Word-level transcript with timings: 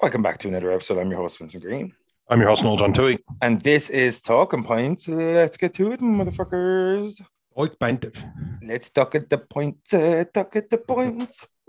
Welcome 0.00 0.22
back 0.22 0.38
to 0.38 0.48
another 0.48 0.70
episode. 0.70 0.98
I'm 0.98 1.10
your 1.10 1.18
host, 1.18 1.38
Vincent 1.38 1.64
Green. 1.64 1.92
I'm 2.28 2.38
your 2.38 2.50
host, 2.50 2.62
Noel 2.62 2.76
John 2.76 2.92
Tui. 2.92 3.18
And 3.42 3.60
this 3.60 3.90
is 3.90 4.20
Talking 4.20 4.62
Points. 4.62 5.08
Let's 5.08 5.56
get 5.56 5.74
to 5.74 5.90
it, 5.90 6.00
motherfuckers. 6.00 7.20
Oik 7.58 7.76
Bantiv. 7.78 8.14
Let's 8.62 8.90
talk 8.90 9.16
at 9.16 9.28
the 9.28 9.38
points. 9.38 9.92
Uh, 9.92 10.22
talk 10.32 10.54
at 10.54 10.70
the 10.70 10.78
points. 10.78 11.44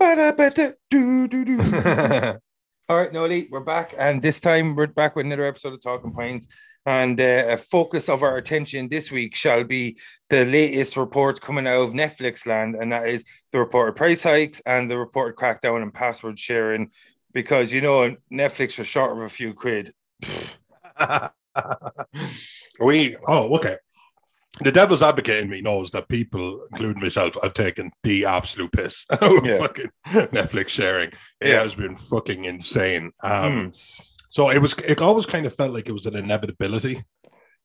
All 2.88 2.96
right, 2.98 3.12
Noli, 3.12 3.48
we're 3.50 3.58
back. 3.58 3.94
And 3.98 4.22
this 4.22 4.40
time 4.40 4.76
we're 4.76 4.86
back 4.86 5.16
with 5.16 5.26
another 5.26 5.46
episode 5.46 5.74
of 5.74 5.82
Talking 5.82 6.12
Points. 6.12 6.46
And 6.86 7.20
uh, 7.20 7.46
a 7.48 7.56
focus 7.56 8.08
of 8.08 8.22
our 8.22 8.36
attention 8.36 8.88
this 8.88 9.10
week 9.10 9.34
shall 9.34 9.64
be 9.64 9.98
the 10.28 10.44
latest 10.44 10.96
reports 10.96 11.40
coming 11.40 11.66
out 11.66 11.82
of 11.82 11.90
Netflix 11.90 12.46
land, 12.46 12.76
and 12.76 12.92
that 12.92 13.08
is 13.08 13.24
the 13.50 13.58
reported 13.58 13.96
price 13.96 14.22
hikes 14.22 14.60
and 14.64 14.88
the 14.88 14.96
reported 14.96 15.36
crackdown 15.36 15.82
on 15.82 15.90
password 15.90 16.38
sharing. 16.38 16.90
Because 17.32 17.72
you 17.72 17.80
know, 17.80 18.16
Netflix 18.32 18.78
was 18.78 18.86
short 18.86 19.12
of 19.12 19.18
a 19.22 19.28
few 19.28 19.54
quid. 19.54 19.92
we, 22.80 23.16
oh, 23.26 23.54
okay. 23.56 23.76
The 24.62 24.72
devil's 24.72 25.02
advocate 25.02 25.42
in 25.42 25.48
me 25.48 25.60
knows 25.62 25.90
that 25.92 26.08
people, 26.08 26.66
including 26.72 27.02
myself, 27.02 27.36
have 27.42 27.54
taken 27.54 27.92
the 28.02 28.24
absolute 28.26 28.72
piss 28.72 29.06
Yeah. 29.22 29.58
fucking 29.58 29.90
Netflix 30.06 30.68
sharing. 30.70 31.10
It 31.40 31.50
Yeah. 31.50 31.62
has 31.62 31.74
been 31.74 31.94
fucking 31.96 32.44
insane. 32.44 33.12
Um, 33.22 33.72
So 34.28 34.50
it 34.50 34.58
was. 34.60 34.74
It 34.86 35.00
always 35.00 35.26
kind 35.26 35.44
of 35.46 35.54
felt 35.54 35.72
like 35.72 35.88
it 35.88 35.92
was 35.92 36.06
an 36.06 36.14
inevitability. 36.16 37.02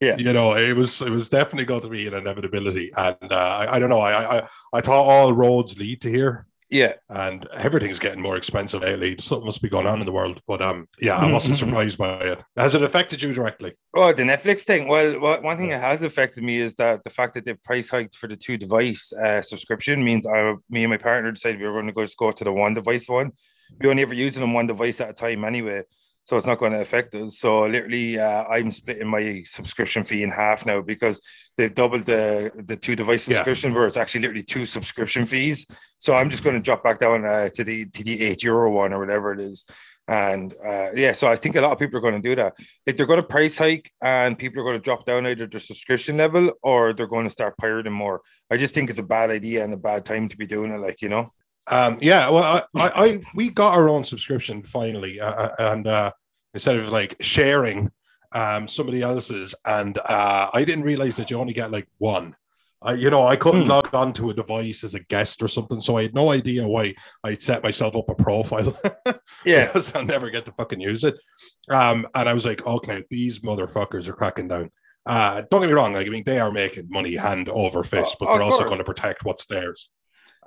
Yeah. 0.02 0.18
you 0.18 0.34
know, 0.34 0.56
it 0.56 0.76
was. 0.76 1.02
It 1.02 1.10
was 1.12 1.30
definitely 1.30 1.66
going 1.66 1.82
to 1.82 1.90
be 1.90 2.08
an 2.08 2.14
inevitability, 2.16 2.92
and 2.98 3.32
uh, 3.32 3.36
I, 3.36 3.76
I 3.76 3.80
don't 3.80 3.90
know. 3.90 4.00
I, 4.02 4.38
I, 4.40 4.48
I 4.74 4.82
thought 4.82 5.04
all 5.06 5.32
roads 5.34 5.78
lead 5.80 6.02
to 6.02 6.10
here, 6.10 6.48
Yeah, 6.70 6.94
and 7.10 7.48
everything's 7.54 8.00
getting 8.00 8.22
more 8.22 8.38
expensive 8.38 8.82
lately. 8.82 9.16
Something 9.20 9.46
must 9.46 9.62
be 9.62 9.70
going 9.70 9.86
on 9.86 10.00
in 10.00 10.06
the 10.06 10.12
world, 10.12 10.42
but 10.48 10.64
um, 10.64 10.88
yeah, 11.00 11.16
I 11.16 11.32
wasn't 11.32 11.60
surprised 11.60 11.98
by 11.98 12.20
it. 12.22 12.42
Has 12.58 12.74
it 12.74 12.82
affected 12.82 13.22
you 13.22 13.34
directly? 13.36 13.74
Oh, 13.96 14.12
the 14.14 14.24
Netflix 14.24 14.64
thing. 14.64 14.88
Well, 14.88 15.20
one 15.42 15.58
thing 15.58 15.70
that 15.70 15.82
has 15.82 16.02
affected 16.02 16.44
me 16.44 16.58
is 16.58 16.74
that 16.76 17.04
the 17.04 17.12
fact 17.12 17.36
that 17.36 17.46
they've 17.46 17.64
price 17.64 17.90
hiked 17.90 18.16
for 18.16 18.28
the 18.28 18.36
two 18.36 18.58
device 18.58 19.14
uh, 19.14 19.44
subscription 19.44 20.04
means 20.04 20.26
I, 20.26 20.56
me 20.70 20.84
and 20.84 20.92
my 20.92 20.98
partner 20.98 21.32
decided 21.32 21.62
we 21.62 21.68
were 21.68 21.74
going 21.74 21.88
to 21.88 21.94
go 21.94 22.04
just 22.04 22.18
go 22.18 22.32
to 22.32 22.44
the 22.44 22.52
one 22.52 22.74
device 22.74 23.08
one. 23.08 23.32
We 23.80 23.90
only 23.90 24.02
ever 24.02 24.16
using 24.16 24.42
them 24.42 24.54
one 24.54 24.68
device 24.68 25.02
at 25.02 25.10
a 25.10 25.14
time 25.14 25.46
anyway, 25.46 25.84
so 26.26 26.36
it's 26.36 26.46
not 26.46 26.60
going 26.60 26.74
to 26.74 26.82
affect 26.82 27.16
us. 27.16 27.40
So 27.40 27.62
literally, 27.66 28.20
uh, 28.20 28.44
I'm 28.46 28.72
splitting 28.72 29.08
my 29.08 29.44
subscription 29.46 30.04
fee 30.04 30.24
in 30.24 30.32
half 30.32 30.66
now 30.66 30.82
because 30.82 31.22
they've 31.56 31.74
doubled 31.74 32.04
the 32.04 32.52
the 32.66 32.76
two 32.76 32.96
device 32.96 33.28
Yeah. 33.28 33.36
subscription, 33.36 33.74
where 33.74 33.86
it's 33.88 33.98
actually 33.98 34.22
literally 34.22 34.44
two 34.44 34.66
subscription 34.66 35.26
fees. 35.26 35.66
So 36.00 36.16
I'm 36.16 36.30
just 36.30 36.44
going 36.44 36.56
to 36.56 36.62
drop 36.62 36.84
back 36.84 37.00
down 37.00 37.26
uh, 37.26 37.50
to 37.50 37.64
the 37.64 37.86
to 37.86 38.04
the 38.04 38.22
eight 38.24 38.44
euro 38.44 38.72
one 38.72 38.92
or 38.92 39.00
whatever 39.00 39.32
it 39.34 39.40
is. 39.40 39.66
And 40.08 40.54
uh, 40.64 40.90
yeah, 40.96 41.14
so 41.14 41.28
I 41.28 41.36
think 41.36 41.56
a 41.56 41.62
lot 41.62 41.72
of 41.72 41.80
people 41.80 41.98
are 41.98 42.02
going 42.02 42.22
to 42.22 42.30
do 42.30 42.36
that 42.36 42.54
like 42.86 42.96
they're 42.96 43.08
going 43.08 43.18
to 43.18 43.24
price 43.38 43.58
hike 43.58 43.92
and 44.04 44.38
people 44.38 44.60
are 44.62 44.64
going 44.64 44.78
to 44.78 44.84
drop 44.84 45.04
down 45.04 45.26
either 45.26 45.48
their 45.48 45.60
subscription 45.60 46.18
level 46.18 46.52
or 46.62 46.94
they're 46.94 47.08
going 47.08 47.24
to 47.26 47.32
start 47.32 47.58
pirating 47.58 47.94
more. 47.94 48.22
I 48.52 48.58
just 48.58 48.76
think 48.76 48.90
it's 48.92 49.00
a 49.00 49.04
bad 49.18 49.32
idea 49.32 49.64
and 49.64 49.74
a 49.74 49.78
bad 49.78 50.06
time 50.06 50.28
to 50.30 50.38
be 50.38 50.46
doing 50.46 50.72
it. 50.72 50.80
Like 50.80 51.02
you 51.02 51.10
know, 51.10 51.30
Um, 51.68 51.98
yeah, 52.02 52.30
well, 52.30 52.44
I, 52.76 52.80
I, 52.82 53.06
I 53.06 53.22
we 53.34 53.50
got 53.50 53.74
our 53.74 53.90
own 53.90 54.04
subscription 54.04 54.62
finally, 54.62 55.20
uh, 55.20 55.50
and 55.74 55.88
uh, 55.88 56.12
instead 56.54 56.76
of 56.76 56.92
like 56.92 57.16
sharing 57.22 57.92
um, 58.34 58.68
somebody 58.68 59.02
else's, 59.02 59.56
and 59.66 59.98
uh, 59.98 60.50
I 60.54 60.64
didn't 60.64 60.84
realize 60.84 61.16
that 61.18 61.32
you 61.32 61.40
only 61.40 61.54
get 61.54 61.72
like 61.72 61.88
one. 61.98 62.36
I, 62.82 62.94
you 62.94 63.10
know, 63.10 63.26
I 63.26 63.36
couldn't 63.36 63.64
Hmm. 63.64 63.70
log 63.70 63.96
on 63.96 64.14
to 64.14 64.30
a 64.30 64.34
device 64.34 64.84
as 64.84 64.94
a 64.94 65.00
guest 65.00 65.42
or 65.42 65.48
something, 65.48 65.80
so 65.80 65.98
I 65.98 66.04
had 66.04 66.14
no 66.14 66.30
idea 66.32 66.68
why 66.68 66.94
I'd 67.24 67.42
set 67.42 67.64
myself 67.64 67.96
up 67.96 68.10
a 68.10 68.16
profile. 68.16 68.78
yeah, 69.46 69.66
because 69.66 69.96
I'll 69.96 70.06
never 70.06 70.30
get 70.30 70.46
to 70.46 70.52
fucking 70.52 70.82
use 70.82 71.04
it. 71.04 71.16
Um, 71.70 72.06
and 72.14 72.30
I 72.30 72.34
was 72.34 72.46
like, 72.46 72.64
okay, 72.68 73.04
these 73.10 73.40
motherfuckers 73.40 74.08
are 74.08 74.14
cracking 74.14 74.50
down. 74.50 74.70
Uh, 75.08 75.42
don't 75.50 75.62
get 75.62 75.68
me 75.68 75.74
wrong, 75.74 75.94
like 75.94 76.06
I 76.06 76.10
mean, 76.12 76.24
they 76.26 76.40
are 76.40 76.52
making 76.52 76.88
money 76.90 77.16
hand 77.16 77.50
over 77.50 77.84
fist, 77.84 78.12
Oh, 78.14 78.26
but 78.26 78.34
they're 78.34 78.44
also 78.44 78.66
going 78.66 78.78
to 78.80 78.84
protect 78.84 79.24
what's 79.26 79.46
theirs. 79.48 79.90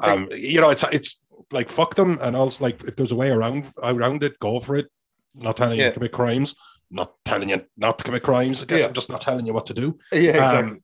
Um, 0.03 0.29
you 0.33 0.61
know, 0.61 0.71
it's 0.71 0.85
it's 0.93 1.19
like 1.53 1.69
fuck 1.69 1.95
them, 1.95 2.19
and 2.21 2.37
also 2.37 2.65
like 2.65 2.83
if 2.85 2.97
there's 2.97 3.13
a 3.13 3.17
way 3.17 3.31
around 3.31 3.65
around 3.83 4.23
it, 4.23 4.39
go 4.39 4.61
for 4.61 4.77
it. 4.77 4.87
Not 5.35 5.57
telling 5.57 5.79
you 5.79 5.85
to 5.87 5.93
commit 5.93 6.13
crimes, 6.13 6.55
not 6.91 7.13
telling 7.25 7.51
you 7.51 7.65
not 7.77 7.99
to 7.99 8.05
commit 8.05 8.23
crimes. 8.23 8.63
I 8.63 8.67
guess 8.67 8.81
Yeah. 8.81 8.87
I'm 8.87 8.93
just 8.93 9.11
not 9.11 9.21
telling 9.21 9.47
you 9.47 9.53
what 9.53 9.67
to 9.67 9.75
do. 9.75 9.99
yeah, 10.13 10.19
exactly. 10.31 10.81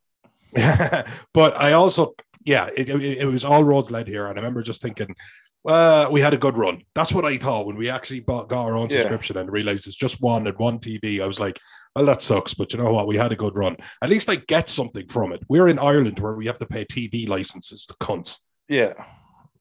Um, 0.57 1.05
but 1.33 1.61
I 1.61 1.73
also, 1.73 2.15
yeah, 2.45 2.69
it, 2.77 2.89
it, 2.89 3.19
it 3.19 3.27
was 3.27 3.45
all 3.45 3.65
roads 3.65 3.91
led 3.91 4.07
here, 4.07 4.27
and 4.27 4.39
I 4.39 4.41
remember 4.43 4.63
just 4.63 4.81
thinking, 4.83 5.15
well, 5.65 6.13
we 6.13 6.21
had 6.21 6.35
a 6.35 6.39
good 6.39 6.57
run. 6.57 6.83
That's 6.95 7.13
what 7.13 7.25
I 7.25 7.37
thought 7.39 7.67
when 7.67 7.77
we 7.77 7.89
actually 7.91 8.21
bought, 8.21 8.49
got 8.49 8.65
our 8.65 8.77
own 8.77 8.91
Yeah. 8.91 8.99
subscription 9.01 9.39
and 9.39 9.51
realized 9.51 9.87
it's 9.87 9.97
just 9.97 10.21
one 10.21 10.47
and 10.47 10.57
one 10.59 10.79
TV. 10.79 11.21
I 11.21 11.27
was 11.27 11.41
like, 11.41 11.59
well, 11.97 12.05
that 12.07 12.23
sucks, 12.23 12.55
but 12.55 12.73
you 12.73 12.79
know 12.79 12.93
what? 12.93 13.07
We 13.09 13.17
had 13.17 13.33
a 13.33 13.37
good 13.37 13.57
run. 13.57 13.77
At 14.03 14.11
least 14.11 14.29
I 14.31 14.37
get 14.37 14.69
something 14.69 15.09
from 15.09 15.33
it. 15.33 15.43
We're 15.49 15.69
in 15.69 15.79
Ireland 15.79 16.19
where 16.21 16.35
we 16.35 16.47
have 16.47 16.59
to 16.59 16.67
pay 16.67 16.85
TV 16.85 17.27
licenses 17.27 17.87
to 17.87 17.95
cunts. 17.95 18.39
Yeah, 18.69 18.95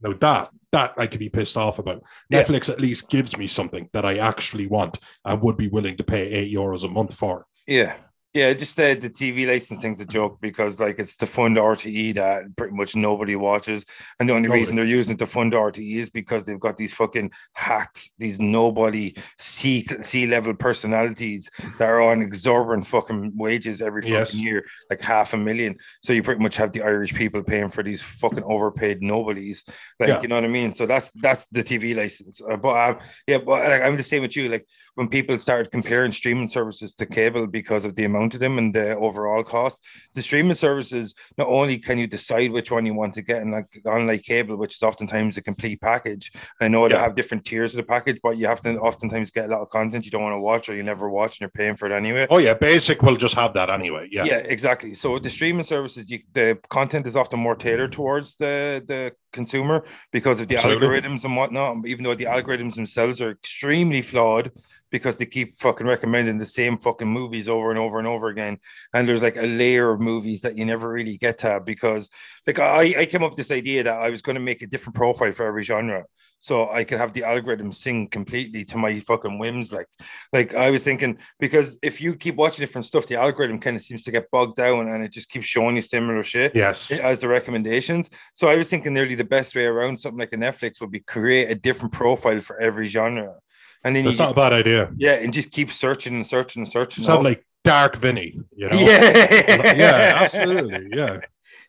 Now 0.01 0.13
that 0.13 0.49
that 0.71 0.93
I 0.97 1.05
could 1.07 1.19
be 1.19 1.29
pissed 1.29 1.55
off 1.55 1.77
about. 1.79 2.01
Yeah. 2.29 2.43
Netflix 2.43 2.67
at 2.69 2.81
least 2.81 3.09
gives 3.09 3.37
me 3.37 3.45
something 3.47 3.89
that 3.93 4.05
I 4.05 4.17
actually 4.17 4.65
want 4.67 4.97
and 5.23 5.39
would 5.41 5.55
be 5.55 5.67
willing 5.67 5.97
to 5.97 6.03
pay 6.03 6.27
eight 6.29 6.51
euros 6.53 6.83
a 6.83 6.87
month 6.87 7.13
for. 7.13 7.45
yeah. 7.67 7.95
Yeah, 8.33 8.51
just 8.53 8.77
the, 8.77 8.95
the 8.95 9.11
TV 9.11 9.45
license 9.47 9.79
thing's 9.79 9.99
a 9.99 10.05
joke 10.05 10.39
because 10.41 10.79
like 10.79 10.97
it's 10.97 11.15
to 11.17 11.27
fund 11.27 11.57
RTE 11.57 12.15
that 12.15 12.45
pretty 12.55 12.73
much 12.75 12.95
nobody 12.95 13.35
watches, 13.35 13.85
and 14.19 14.27
the 14.27 14.33
only 14.33 14.47
Nobody. 14.47 14.61
reason 14.61 14.75
they're 14.75 14.85
using 14.85 15.13
it 15.13 15.19
to 15.19 15.27
fund 15.27 15.53
RTE 15.53 15.97
is 15.97 16.09
because 16.09 16.43
they've 16.43 16.59
got 16.59 16.75
these 16.75 16.95
fucking 16.95 17.29
hacks, 17.53 18.11
these 18.17 18.39
nobody 18.39 19.13
C 19.37 19.85
C 20.01 20.25
level 20.25 20.55
personalities 20.55 21.47
that 21.77 21.87
are 21.87 22.01
on 22.01 22.23
exorbitant 22.23 22.87
fucking 22.87 23.33
wages 23.35 23.83
every 23.83 24.01
fucking 24.01 24.13
Yes. 24.15 24.33
year, 24.33 24.65
like 24.89 25.01
half 25.01 25.35
a 25.35 25.37
million. 25.37 25.75
So 26.01 26.11
you 26.11 26.23
pretty 26.23 26.41
much 26.41 26.57
have 26.57 26.71
the 26.71 26.81
Irish 26.81 27.13
people 27.13 27.43
paying 27.43 27.69
for 27.69 27.83
these 27.83 28.01
fucking 28.01 28.43
overpaid 28.45 29.03
nobodies, 29.03 29.63
like 29.99 30.09
Yeah. 30.09 30.21
you 30.23 30.27
know 30.27 30.35
what 30.35 30.43
I 30.45 30.47
mean. 30.47 30.73
So 30.73 30.87
that's 30.87 31.11
that's 31.21 31.45
the 31.51 31.63
TV 31.63 31.95
license. 31.95 32.41
Uh, 32.41 32.57
but 32.57 32.69
uh, 32.69 32.99
yeah, 33.27 33.37
but 33.37 33.69
like, 33.69 33.83
I'm 33.83 33.95
the 33.95 34.01
same 34.01 34.23
with 34.23 34.35
you. 34.35 34.49
Like 34.49 34.65
when 34.95 35.07
people 35.07 35.37
started 35.37 35.71
comparing 35.71 36.11
streaming 36.11 36.47
services 36.47 36.95
to 36.95 37.05
cable 37.05 37.45
because 37.45 37.85
of 37.85 37.93
the 37.95 38.05
amount 38.05 38.22
of 38.31 38.39
them 38.39 38.57
and 38.57 38.73
the 38.73 38.95
overall 38.95 39.43
cost, 39.43 39.79
the 40.13 40.21
streaming 40.21 40.55
services 40.55 41.15
not 41.37 41.47
only 41.47 41.79
can 41.79 41.97
you 41.97 42.07
decide 42.07 42.51
which 42.51 42.71
one 42.71 42.85
you 42.85 42.93
want 42.93 43.13
to 43.15 43.21
get, 43.21 43.41
and 43.41 43.51
like 43.51 43.81
unlike 43.85 44.23
cable, 44.23 44.55
which 44.55 44.75
is 44.75 44.83
oftentimes 44.83 45.37
a 45.37 45.41
complete 45.41 45.81
package. 45.81 46.31
I 46.61 46.67
know 46.67 46.87
they 46.87 46.95
have 46.95 47.15
different 47.15 47.45
tiers 47.45 47.73
of 47.73 47.77
the 47.77 47.83
package, 47.83 48.19
but 48.21 48.37
you 48.37 48.47
have 48.47 48.61
to 48.61 48.77
oftentimes 48.77 49.31
get 49.31 49.49
a 49.49 49.51
lot 49.51 49.61
of 49.61 49.69
content 49.69 50.05
you 50.05 50.11
don't 50.11 50.23
want 50.23 50.33
to 50.33 50.39
watch 50.39 50.69
or 50.69 50.75
you 50.75 50.83
never 50.83 51.09
watch 51.09 51.33
and 51.35 51.41
you're 51.41 51.49
paying 51.49 51.75
for 51.75 51.87
it 51.87 51.91
anyway. 51.91 52.27
Oh 52.29 52.37
yeah, 52.37 52.53
basic 52.53 53.01
will 53.01 53.17
just 53.17 53.35
have 53.35 53.53
that 53.53 53.69
anyway. 53.69 54.07
Yeah. 54.11 54.25
Yeah, 54.25 54.37
exactly. 54.37 54.93
So 54.93 55.19
the 55.19 55.29
streaming 55.29 55.63
services, 55.63 56.09
you, 56.09 56.19
the 56.33 56.59
content 56.69 57.07
is 57.07 57.15
often 57.15 57.39
more 57.39 57.55
tailored 57.55 57.91
towards 57.91 58.35
the 58.35 58.83
the 58.87 59.13
consumer 59.33 59.83
because 60.11 60.39
of 60.39 60.47
the 60.47 60.55
Absolutely. 60.55 60.87
algorithms 60.87 61.25
and 61.25 61.35
whatnot. 61.35 61.85
Even 61.85 62.03
though 62.05 62.15
the 62.15 62.25
algorithms 62.25 62.75
themselves 62.75 63.21
are 63.21 63.31
extremely 63.31 64.01
flawed 64.01 64.51
because 64.91 65.17
they 65.17 65.25
keep 65.25 65.57
fucking 65.57 65.87
recommending 65.87 66.37
the 66.37 66.45
same 66.45 66.77
fucking 66.77 67.07
movies 67.07 67.49
over 67.49 67.71
and 67.71 67.79
over 67.79 67.97
and 67.97 68.07
over 68.07 68.27
again, 68.29 68.57
and 68.93 69.07
there's 69.07 69.23
like 69.23 69.35
a 69.37 69.41
layer 69.47 69.91
of 69.91 69.99
movies 69.99 70.41
that 70.41 70.55
you 70.55 70.63
never 70.65 70.87
really 70.89 71.17
get 71.17 71.39
to 71.39 71.59
because, 71.65 72.09
like, 72.47 72.59
I 72.59 72.93
I 72.99 73.05
came 73.07 73.23
up 73.23 73.31
with 73.31 73.37
this 73.37 73.51
idea 73.51 73.83
that 73.83 73.97
I 73.97 74.09
was 74.09 74.21
going 74.21 74.35
to 74.35 74.39
make 74.41 74.61
a 74.61 74.67
different 74.67 74.95
profile 74.95 75.31
for 75.31 75.45
every 75.47 75.63
genre, 75.63 76.05
so 76.39 76.69
I 76.69 76.83
could 76.83 76.99
have 76.99 77.11
the 77.13 77.23
algorithm 77.23 77.71
sing 77.71 78.07
completely 78.07 78.65
to 78.65 78.77
my 78.77 78.99
fucking 78.99 79.39
whims. 79.39 79.71
Like, 79.73 79.87
like 80.31 80.53
I 80.53 80.69
was 80.69 80.83
thinking 80.83 81.17
because 81.39 81.79
if 81.81 81.99
you 81.99 82.15
keep 82.15 82.35
watching 82.35 82.61
different 82.61 82.85
stuff, 82.85 83.07
the 83.07 83.15
algorithm 83.15 83.59
kind 83.59 83.75
of 83.75 83.81
seems 83.81 84.03
to 84.03 84.11
get 84.11 84.29
bogged 84.29 84.57
down 84.57 84.89
and 84.89 85.03
it 85.03 85.11
just 85.11 85.29
keeps 85.29 85.47
showing 85.47 85.75
you 85.75 85.81
similar 85.81 86.21
shit 86.21 86.51
Yes. 86.55 86.91
as 86.91 87.19
the 87.19 87.27
recommendations. 87.27 88.09
So 88.35 88.47
I 88.47 88.55
was 88.57 88.69
thinking 88.69 88.93
nearly 88.93 89.15
the 89.15 89.22
best 89.23 89.55
way 89.55 89.65
around 89.65 89.97
something 89.99 90.19
like 90.19 90.33
a 90.33 90.37
Netflix 90.37 90.79
would 90.81 90.91
be 90.91 90.99
create 91.01 91.49
a 91.51 91.55
different 91.55 91.93
profile 91.93 92.39
for 92.39 92.59
every 92.59 92.87
genre. 92.87 93.35
And 93.83 93.95
then 93.95 94.05
That's 94.05 94.17
not 94.17 94.25
just, 94.25 94.31
a 94.33 94.35
bad 94.35 94.53
idea. 94.53 94.91
yeah, 94.97 95.13
and 95.13 95.33
just 95.33 95.51
keep 95.51 95.69
searching 95.71 96.15
and 96.15 96.25
searching 96.25 96.61
and 96.61 96.67
searching. 96.69 97.01
It's 97.03 97.09
not 97.09 97.21
like 97.23 97.45
Dark 97.65 97.97
Vinny, 97.97 98.39
you 98.55 98.69
know? 98.69 98.79
yeah, 98.79 99.73
yeah, 99.75 100.11
absolutely. 100.21 100.89
Yeah. 100.95 101.19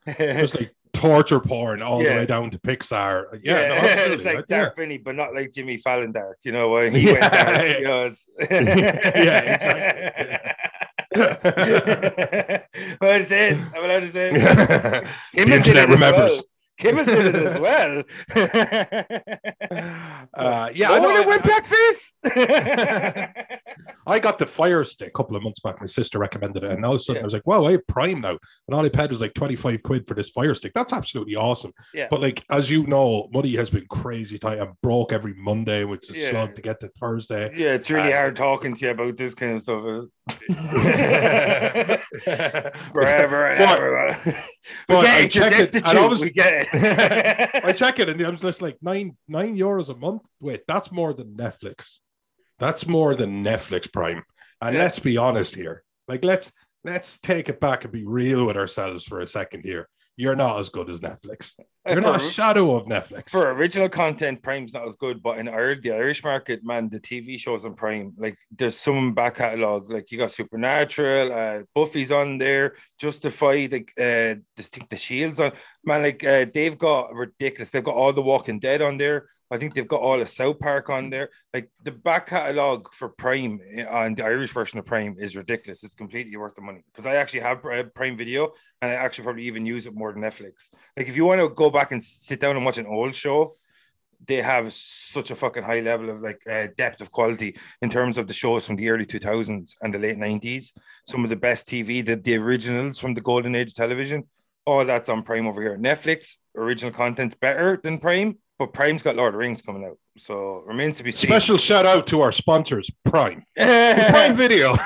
Just 0.18 0.54
like 0.54 0.70
torture 0.92 1.40
porn 1.40 1.82
all 1.82 2.02
Yeah. 2.02 2.10
the 2.10 2.16
way 2.16 2.26
down 2.26 2.50
to 2.50 2.58
Pixar. 2.58 3.40
Yeah, 3.42 3.60
Yeah, 3.60 3.68
no, 3.68 3.74
it's 4.12 4.24
like 4.24 4.36
right, 4.36 4.46
Dark 4.46 4.76
Finney, 4.76 4.98
but 4.98 5.16
not 5.16 5.34
like 5.34 5.50
Jimmy 5.52 5.78
Fallon 5.78 6.12
Dark. 6.12 6.38
You 6.44 6.52
know 6.52 6.68
why 6.68 6.90
he 6.90 7.06
went 7.06 7.18
Yeah, 7.20 7.44
dark? 7.44 7.76
He 7.78 7.82
goes. 7.84 8.26
Yeah, 8.38 9.38
exactly. 11.14 11.24
what 12.98 13.20
is 13.20 13.30
it? 13.30 13.56
What 13.56 14.02
is 14.02 14.14
it? 14.14 14.32
yeah. 14.34 15.00
Kim 15.34 15.48
the 15.48 15.54
it 15.54 15.58
internet 15.58 15.88
remembers. 15.88 16.32
well. 16.36 16.42
Kimmel 16.78 17.04
did 17.04 17.34
it 17.34 17.42
as 17.42 17.58
well. 17.66 18.02
Uh, 20.34 20.68
yeah, 20.74 20.88
oh, 20.90 20.94
I 20.94 20.98
know, 20.98 21.10
and 21.10 21.18
it 21.18 21.26
went 21.26 21.44
I- 21.44 21.48
blackface. 21.60 22.14
I 22.24 23.58
I 24.06 24.18
got 24.18 24.38
the 24.38 24.46
Fire 24.46 24.82
Stick 24.84 25.08
a 25.08 25.12
couple 25.12 25.36
of 25.36 25.42
months 25.42 25.60
back. 25.60 25.80
My 25.80 25.86
sister 25.86 26.18
recommended 26.18 26.64
it, 26.64 26.70
and 26.72 26.84
all 26.84 26.94
of 26.94 27.00
a 27.00 27.02
sudden 27.02 27.20
Yeah. 27.20 27.22
I 27.22 27.24
was 27.26 27.32
like, 27.34 27.46
"Wow, 27.46 27.64
I 27.66 27.72
have 27.72 27.86
Prime 27.86 28.20
now!" 28.20 28.30
And 28.66 28.74
all 28.74 28.84
I 28.84 28.88
paid 28.88 29.10
was 29.10 29.20
like 29.20 29.34
twenty 29.34 29.54
five 29.56 29.82
quid 29.82 30.06
for 30.08 30.14
this 30.14 30.30
Fire 30.30 30.54
Stick. 30.54 30.72
That's 30.74 30.92
absolutely 30.92 31.36
awesome. 31.36 31.72
Yeah. 31.92 32.08
But 32.10 32.20
like 32.20 32.42
as 32.50 32.70
you 32.70 32.86
know, 32.86 33.28
money 33.32 33.54
has 33.56 33.70
been 33.70 33.86
crazy 33.88 34.38
tight. 34.38 34.58
I'm 34.60 34.72
broke 34.82 35.12
every 35.12 35.34
Monday, 35.34 35.84
which 35.84 36.10
is 36.10 36.16
Yeah. 36.16 36.30
slog 36.30 36.54
to 36.56 36.62
get 36.62 36.80
to 36.80 36.88
Thursday. 37.00 37.52
Yeah, 37.54 37.74
it's 37.74 37.90
really 37.90 38.12
Uh, 38.12 38.16
hard 38.18 38.36
talking 38.36 38.74
to 38.74 38.84
you 38.86 38.90
about 38.92 39.16
this 39.16 39.34
kind 39.34 39.54
of 39.56 39.60
stuff. 39.62 39.82
Forever 42.92 43.46
and 43.46 43.58
but- 43.58 43.78
ever. 43.78 44.16
we 44.26 44.32
but 44.88 45.02
get 45.02 45.14
I 45.14 45.18
it, 45.20 45.34
you're 45.34 45.44
check 45.44 45.52
it, 45.52 45.72
destitute. 45.72 46.20
We 46.20 46.30
get 46.30 46.52
it. 46.52 46.63
I 46.72 47.72
check 47.76 47.98
it 47.98 48.08
and 48.08 48.20
I'm 48.20 48.36
just 48.36 48.62
like 48.62 48.78
nine 48.82 49.16
nine 49.28 49.56
euros 49.56 49.88
a 49.88 49.94
month. 49.94 50.22
Wait, 50.40 50.62
that's 50.66 50.90
more 50.92 51.12
than 51.12 51.36
Netflix. 51.36 51.98
That's 52.58 52.86
more 52.86 53.14
than 53.14 53.42
Netflix 53.44 53.92
Prime. 53.92 54.22
And 54.60 54.74
Yeah. 54.74 54.82
let's 54.82 54.98
be 54.98 55.16
honest 55.16 55.54
here. 55.54 55.82
Like 56.08 56.24
let's 56.24 56.52
let's 56.84 57.18
take 57.18 57.48
it 57.48 57.60
back 57.60 57.84
and 57.84 57.92
be 57.92 58.04
real 58.04 58.46
with 58.46 58.56
ourselves 58.56 59.04
for 59.04 59.20
a 59.20 59.26
second 59.26 59.62
here. 59.64 59.88
You're 60.16 60.36
not 60.36 60.60
as 60.60 60.68
good 60.68 60.88
as 60.88 61.00
Netflix. 61.00 61.54
You're 61.86 62.00
not 62.00 62.22
a 62.22 62.30
shadow 62.30 62.76
of 62.76 62.86
Netflix. 62.86 63.30
for 63.30 63.50
original 63.50 63.88
content, 63.88 64.42
Prime's 64.42 64.72
not 64.72 64.86
as 64.86 64.96
good, 64.96 65.22
but 65.22 65.38
in 65.38 65.48
Ireland, 65.48 65.82
the 65.82 65.92
Irish 65.92 66.22
market, 66.22 66.64
man, 66.64 66.88
the 66.88 67.00
TV 67.00 67.38
shows 67.38 67.64
on 67.64 67.74
Prime, 67.74 68.12
like 68.16 68.36
there's 68.56 68.78
some 68.78 69.12
back 69.12 69.36
catalog. 69.36 69.90
Like 69.90 70.10
you 70.12 70.18
got 70.18 70.30
Supernatural, 70.30 71.32
uh, 71.32 71.62
Buffy's 71.74 72.12
on 72.12 72.38
there, 72.38 72.76
Justified, 72.98 73.72
like 73.72 73.92
uh, 73.98 74.36
I 74.58 74.62
think 74.62 74.88
the 74.88 74.96
Shield's 74.96 75.40
on. 75.40 75.52
Man, 75.84 76.02
like 76.02 76.22
uh, 76.22 76.46
they've 76.54 76.78
got 76.78 77.12
ridiculous. 77.12 77.70
They've 77.70 77.84
got 77.84 77.96
all 77.96 78.12
the 78.12 78.22
Walking 78.22 78.60
Dead 78.60 78.82
on 78.82 78.96
there. 78.96 79.28
I 79.50 79.58
think 79.58 79.74
they've 79.74 79.86
got 79.86 80.00
all 80.00 80.20
of 80.20 80.28
South 80.28 80.58
Park 80.58 80.90
on 80.90 81.10
there. 81.10 81.30
Like 81.52 81.70
the 81.82 81.92
back 81.92 82.28
catalog 82.28 82.92
for 82.92 83.10
Prime 83.10 83.60
eh, 83.72 83.84
on 83.84 84.14
the 84.14 84.24
Irish 84.24 84.50
version 84.50 84.78
of 84.78 84.86
Prime 84.86 85.16
is 85.18 85.36
ridiculous. 85.36 85.84
It's 85.84 85.94
completely 85.94 86.36
worth 86.36 86.54
the 86.54 86.62
money 86.62 86.82
because 86.86 87.06
I 87.06 87.16
actually 87.16 87.40
have 87.40 87.64
uh, 87.64 87.84
Prime 87.94 88.16
Video 88.16 88.52
and 88.80 88.90
I 88.90 88.94
actually 88.94 89.24
probably 89.24 89.44
even 89.44 89.66
use 89.66 89.86
it 89.86 89.94
more 89.94 90.12
than 90.12 90.22
Netflix. 90.22 90.70
Like 90.96 91.08
if 91.08 91.16
you 91.16 91.24
want 91.24 91.40
to 91.40 91.48
go 91.48 91.70
back 91.70 91.92
and 91.92 92.02
sit 92.02 92.40
down 92.40 92.56
and 92.56 92.64
watch 92.64 92.78
an 92.78 92.86
old 92.86 93.14
show, 93.14 93.56
they 94.26 94.40
have 94.40 94.72
such 94.72 95.30
a 95.30 95.34
fucking 95.34 95.62
high 95.62 95.80
level 95.80 96.10
of 96.10 96.22
like 96.22 96.40
uh, 96.50 96.68
depth 96.76 97.00
of 97.00 97.10
quality 97.10 97.56
in 97.82 97.90
terms 97.90 98.16
of 98.16 98.26
the 98.26 98.34
shows 98.34 98.66
from 98.66 98.76
the 98.76 98.88
early 98.88 99.06
2000s 99.06 99.74
and 99.82 99.92
the 99.92 99.98
late 99.98 100.16
90s. 100.16 100.72
Some 101.06 101.24
of 101.24 101.30
the 101.30 101.36
best 101.36 101.68
TV, 101.68 102.04
the, 102.04 102.16
the 102.16 102.36
originals 102.36 102.98
from 102.98 103.14
the 103.14 103.20
golden 103.20 103.54
age 103.54 103.70
of 103.70 103.74
television, 103.74 104.24
all 104.66 104.84
that's 104.84 105.08
on 105.08 105.22
Prime 105.22 105.46
over 105.46 105.60
here. 105.60 105.76
Netflix 105.76 106.36
original 106.56 106.92
content's 106.92 107.34
better 107.34 107.80
than 107.82 107.98
Prime, 107.98 108.38
but 108.58 108.72
Prime's 108.72 109.02
got 109.02 109.16
Lord 109.16 109.28
of 109.28 109.32
the 109.34 109.38
Rings 109.38 109.62
coming 109.62 109.84
out, 109.84 109.98
so 110.16 110.58
it 110.58 110.66
remains 110.66 110.96
to 110.98 111.04
be 111.04 111.10
seen. 111.10 111.28
Special 111.28 111.56
shout 111.58 111.86
out 111.86 112.06
to 112.08 112.20
our 112.20 112.32
sponsors, 112.32 112.90
Prime. 113.04 113.44
Prime 113.56 114.34
Video. 114.34 114.76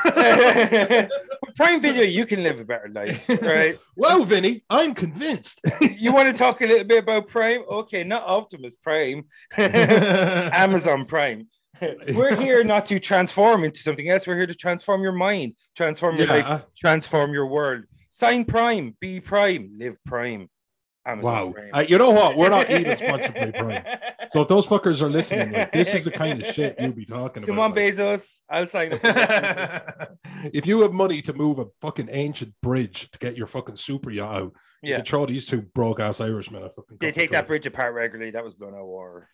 Prime 1.56 1.80
Video, 1.80 2.02
you 2.02 2.24
can 2.24 2.42
live 2.42 2.60
a 2.60 2.64
better 2.64 2.88
life, 2.88 3.28
right? 3.42 3.76
wow, 3.96 4.22
Vinny, 4.22 4.64
I'm 4.70 4.94
convinced. 4.94 5.60
you 5.80 6.12
want 6.12 6.28
to 6.28 6.34
talk 6.34 6.60
a 6.60 6.66
little 6.66 6.84
bit 6.84 7.02
about 7.02 7.28
Prime? 7.28 7.62
Okay, 7.68 8.04
not 8.04 8.22
Optimus 8.22 8.76
Prime, 8.76 9.24
Amazon 9.56 11.04
Prime. 11.04 11.48
We're 12.12 12.36
here 12.36 12.64
not 12.64 12.86
to 12.86 12.98
transform 12.98 13.64
into 13.64 13.80
something 13.80 14.08
else. 14.08 14.26
We're 14.26 14.36
here 14.36 14.46
to 14.46 14.54
transform 14.54 15.02
your 15.02 15.12
mind, 15.12 15.54
transform 15.76 16.16
your 16.16 16.26
life, 16.26 16.64
transform 16.76 17.32
your 17.32 17.46
world. 17.46 17.84
Sign 18.10 18.44
Prime, 18.44 18.96
be 19.00 19.20
Prime, 19.20 19.72
live 19.78 20.02
Prime. 20.04 20.48
Amazon 21.06 21.32
Wow. 21.32 21.52
Prime. 21.52 21.70
Uh, 21.72 21.80
you 21.80 21.98
know 21.98 22.10
what? 22.10 22.36
We're 22.36 22.50
not 22.50 22.70
even 22.70 22.96
sponsored 22.96 23.34
by 23.34 23.50
Prime. 23.50 23.84
So 24.32 24.42
if 24.42 24.48
those 24.48 24.66
fuckers 24.66 25.00
are 25.00 25.08
listening, 25.08 25.52
like, 25.52 25.72
this 25.72 25.94
is 25.94 26.04
the 26.04 26.10
kind 26.10 26.42
of 26.42 26.54
shit 26.54 26.76
you'll 26.78 26.92
be 26.92 27.06
talking 27.06 27.42
about. 27.42 27.52
Come 27.52 27.60
on, 27.60 27.70
like. 27.70 27.94
Bezos. 27.94 28.40
I'll 28.50 28.68
sign 28.68 28.92
up. 28.92 29.00
if 30.52 30.66
you 30.66 30.82
have 30.82 30.92
money 30.92 31.22
to 31.22 31.32
move 31.32 31.58
a 31.58 31.66
fucking 31.80 32.08
ancient 32.10 32.52
bridge 32.62 33.10
to 33.10 33.18
get 33.18 33.36
your 33.36 33.46
fucking 33.46 33.76
super 33.76 34.10
yacht 34.10 34.36
out, 34.36 34.52
you 34.82 34.90
yeah. 34.90 34.96
can 34.96 35.06
throw 35.06 35.26
these 35.26 35.46
two 35.46 35.62
broke 35.74 35.98
ass 35.98 36.20
Irishmen 36.20 36.62
a 36.62 36.68
fucking. 36.68 36.98
They 37.00 37.10
take 37.10 37.30
that 37.30 37.46
bridge 37.46 37.66
apart 37.66 37.94
regularly. 37.94 38.30
That 38.30 38.44
was 38.44 38.54
blown 38.54 38.74
out 38.74 38.86
war. 38.86 39.28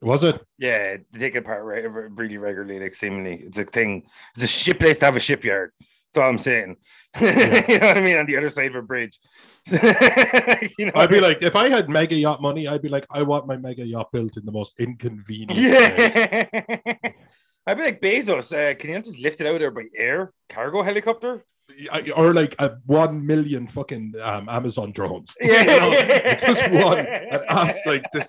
Was 0.00 0.22
it? 0.22 0.40
Yeah, 0.58 0.96
they 1.12 1.18
take 1.18 1.34
it 1.34 1.38
apart 1.38 1.64
re- 1.64 1.86
really 1.86 2.38
regularly, 2.38 2.80
like 2.80 2.94
seemingly. 2.94 3.42
It's 3.44 3.58
a 3.58 3.64
thing. 3.64 4.06
It's 4.34 4.44
a 4.44 4.46
ship 4.46 4.78
place 4.78 4.98
to 4.98 5.06
have 5.06 5.16
a 5.16 5.20
shipyard. 5.20 5.72
That's 6.12 6.24
all 6.24 6.30
I'm 6.30 6.38
saying. 6.38 6.76
you 7.20 7.26
know 7.26 7.86
what 7.88 7.98
I 7.98 8.00
mean? 8.00 8.16
On 8.16 8.26
the 8.26 8.36
other 8.36 8.48
side 8.48 8.70
of 8.70 8.76
a 8.76 8.82
bridge. 8.82 9.18
you 9.66 10.86
know 10.86 10.92
I'd 10.94 11.10
be 11.10 11.18
I 11.18 11.20
like, 11.20 11.42
if 11.42 11.54
I 11.54 11.68
had 11.68 11.90
mega 11.90 12.14
yacht 12.14 12.40
money, 12.40 12.66
I'd 12.66 12.80
be 12.82 12.88
like, 12.88 13.06
I 13.10 13.22
want 13.22 13.46
my 13.46 13.56
mega 13.56 13.84
yacht 13.84 14.10
built 14.12 14.36
in 14.36 14.46
the 14.46 14.52
most 14.52 14.78
inconvenient. 14.80 15.56
mean? 15.58 15.72
way. 15.72 16.48
Yeah. 16.52 17.10
I'd 17.66 17.76
be 17.76 17.82
like 17.82 18.00
Bezos. 18.00 18.52
Uh, 18.52 18.74
can 18.74 18.88
you 18.88 18.96
not 18.96 19.04
just 19.04 19.18
lift 19.18 19.42
it 19.42 19.46
out 19.46 19.58
there 19.58 19.70
by 19.70 19.84
air? 19.94 20.32
Cargo 20.48 20.82
helicopter? 20.82 21.44
I- 21.92 22.10
or 22.16 22.32
like 22.32 22.54
a 22.58 22.76
one 22.86 23.26
million 23.26 23.66
fucking 23.66 24.14
um, 24.22 24.48
Amazon 24.48 24.90
drones. 24.92 25.36
Yeah. 25.40 25.60
You 25.60 25.66
know, 25.66 26.54
just 26.54 26.70
one 26.70 26.98
and 27.00 27.42
ask 27.50 27.78
like 27.84 28.04
this 28.12 28.26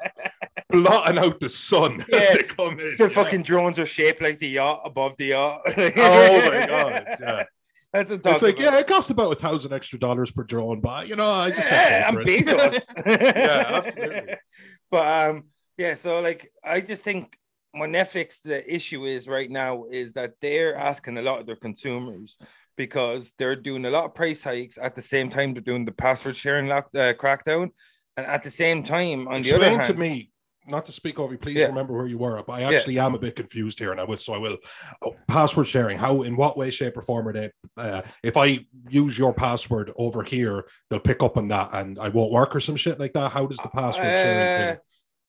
blotting 0.70 1.18
out 1.18 1.40
the 1.40 1.48
sun 1.48 2.04
Yeah. 2.10 2.18
as 2.18 2.30
they 2.38 2.44
come 2.44 2.72
in. 2.72 2.78
The 2.78 2.84
you 2.84 2.96
know? 3.06 3.10
fucking 3.10 3.44
drones 3.44 3.80
are 3.80 3.86
shaped 3.86 4.22
like 4.22 4.40
the 4.40 4.50
yacht 4.50 4.82
above 4.84 5.16
the 5.16 5.28
yacht. 5.28 5.62
Oh 5.68 6.50
my 6.50 6.66
god! 6.68 7.18
Yeah. 7.22 7.44
That's 7.94 8.12
what 8.12 8.26
It's 8.26 8.44
like, 8.44 8.60
about. 8.60 8.74
yeah, 8.74 8.78
it 8.80 8.88
costs 8.88 9.10
about 9.10 9.32
a 9.32 9.36
thousand 9.36 9.74
extra 9.74 9.98
dollars 9.98 10.32
per 10.32 10.44
drone, 10.44 10.80
but 10.80 11.08
you 11.08 11.16
know, 11.16 11.32
I 11.32 11.50
just 11.50 11.72
yeah, 11.72 12.06
I'm 12.08 12.16
to 12.18 12.24
pay 12.24 12.42
for 12.44 12.52
it. 12.52 12.60
Bezos. 12.60 12.86
Yeah, 13.08 13.66
absolutely. 13.78 14.36
But 14.92 15.30
um, 15.30 15.44
yeah, 15.78 15.94
so 15.96 16.20
like 16.22 16.52
I 16.64 16.82
just 16.82 17.04
think 17.04 17.36
what 17.72 17.90
Netflix 17.90 18.42
the 18.44 18.62
issue 18.74 19.06
is 19.06 19.28
right 19.28 19.50
now 19.50 19.86
is 19.92 20.14
that 20.14 20.34
they're 20.42 20.76
asking 20.76 21.18
a 21.18 21.22
lot 21.22 21.40
of 21.40 21.46
their 21.48 21.56
consumers 21.56 22.38
because 22.78 23.34
they're 23.38 23.56
doing 23.56 23.86
a 23.86 23.90
lot 23.90 24.06
of 24.06 24.16
price 24.16 24.44
hikes 24.44 24.78
at 24.82 24.96
the 24.96 25.02
same 25.02 25.30
time 25.30 25.54
they're 25.54 25.62
doing 25.62 25.86
the 25.86 25.92
password 25.92 26.36
sharing 26.36 26.68
lock 26.68 26.90
uh, 26.96 27.14
crackdown, 27.14 27.70
and 28.18 28.26
at 28.26 28.44
the 28.44 28.52
same 28.52 28.84
time, 28.84 29.28
on 29.28 29.42
the 29.42 29.54
other 29.54 29.66
Explain 29.66 29.80
hand, 29.80 29.94
to 29.94 30.00
me, 30.00 30.32
not 30.70 30.86
to 30.86 30.92
speak 30.92 31.20
over 31.20 31.34
you, 31.34 31.38
please 31.40 31.56
Yeah. 31.56 31.68
remember 31.68 31.94
where 31.94 32.08
you 32.08 32.18
were, 32.18 32.42
but 32.44 32.54
I 32.54 32.64
actually 32.64 33.00
am 33.00 33.16
a 33.16 33.20
bit 33.20 33.36
confused 33.36 33.80
here, 33.80 33.92
and 33.92 34.00
I 34.00 34.04
will, 34.04 34.18
so 34.18 34.34
I 34.34 34.38
will. 34.38 34.58
Oh, 35.04 35.16
password 35.28 35.68
sharing, 35.68 35.98
how, 35.98 36.22
in 36.22 36.36
what 36.36 36.58
way, 36.58 36.70
shape, 36.70 36.98
or 36.98 37.02
form 37.02 37.28
are 37.28 37.34
they? 37.34 37.52
Uh, 37.78 38.02
if 38.24 38.38
I 38.38 38.66
use 38.90 39.18
your 39.18 39.34
password 39.34 39.92
over 39.96 40.24
here, 40.24 40.66
they'll 40.90 41.00
pick 41.00 41.24
up 41.24 41.38
on 41.38 41.48
that, 41.50 41.70
and 41.74 42.00
I 42.00 42.10
won't 42.10 42.32
work 42.32 42.56
or 42.56 42.60
some 42.60 42.76
shit 42.76 43.00
like 43.00 43.14
that. 43.14 43.32
How 43.32 43.46
does 43.48 43.58
the 43.58 43.70
password 43.70 44.12
sharing 44.12 44.48
Uh, 44.48 44.56
thing? 44.56 44.78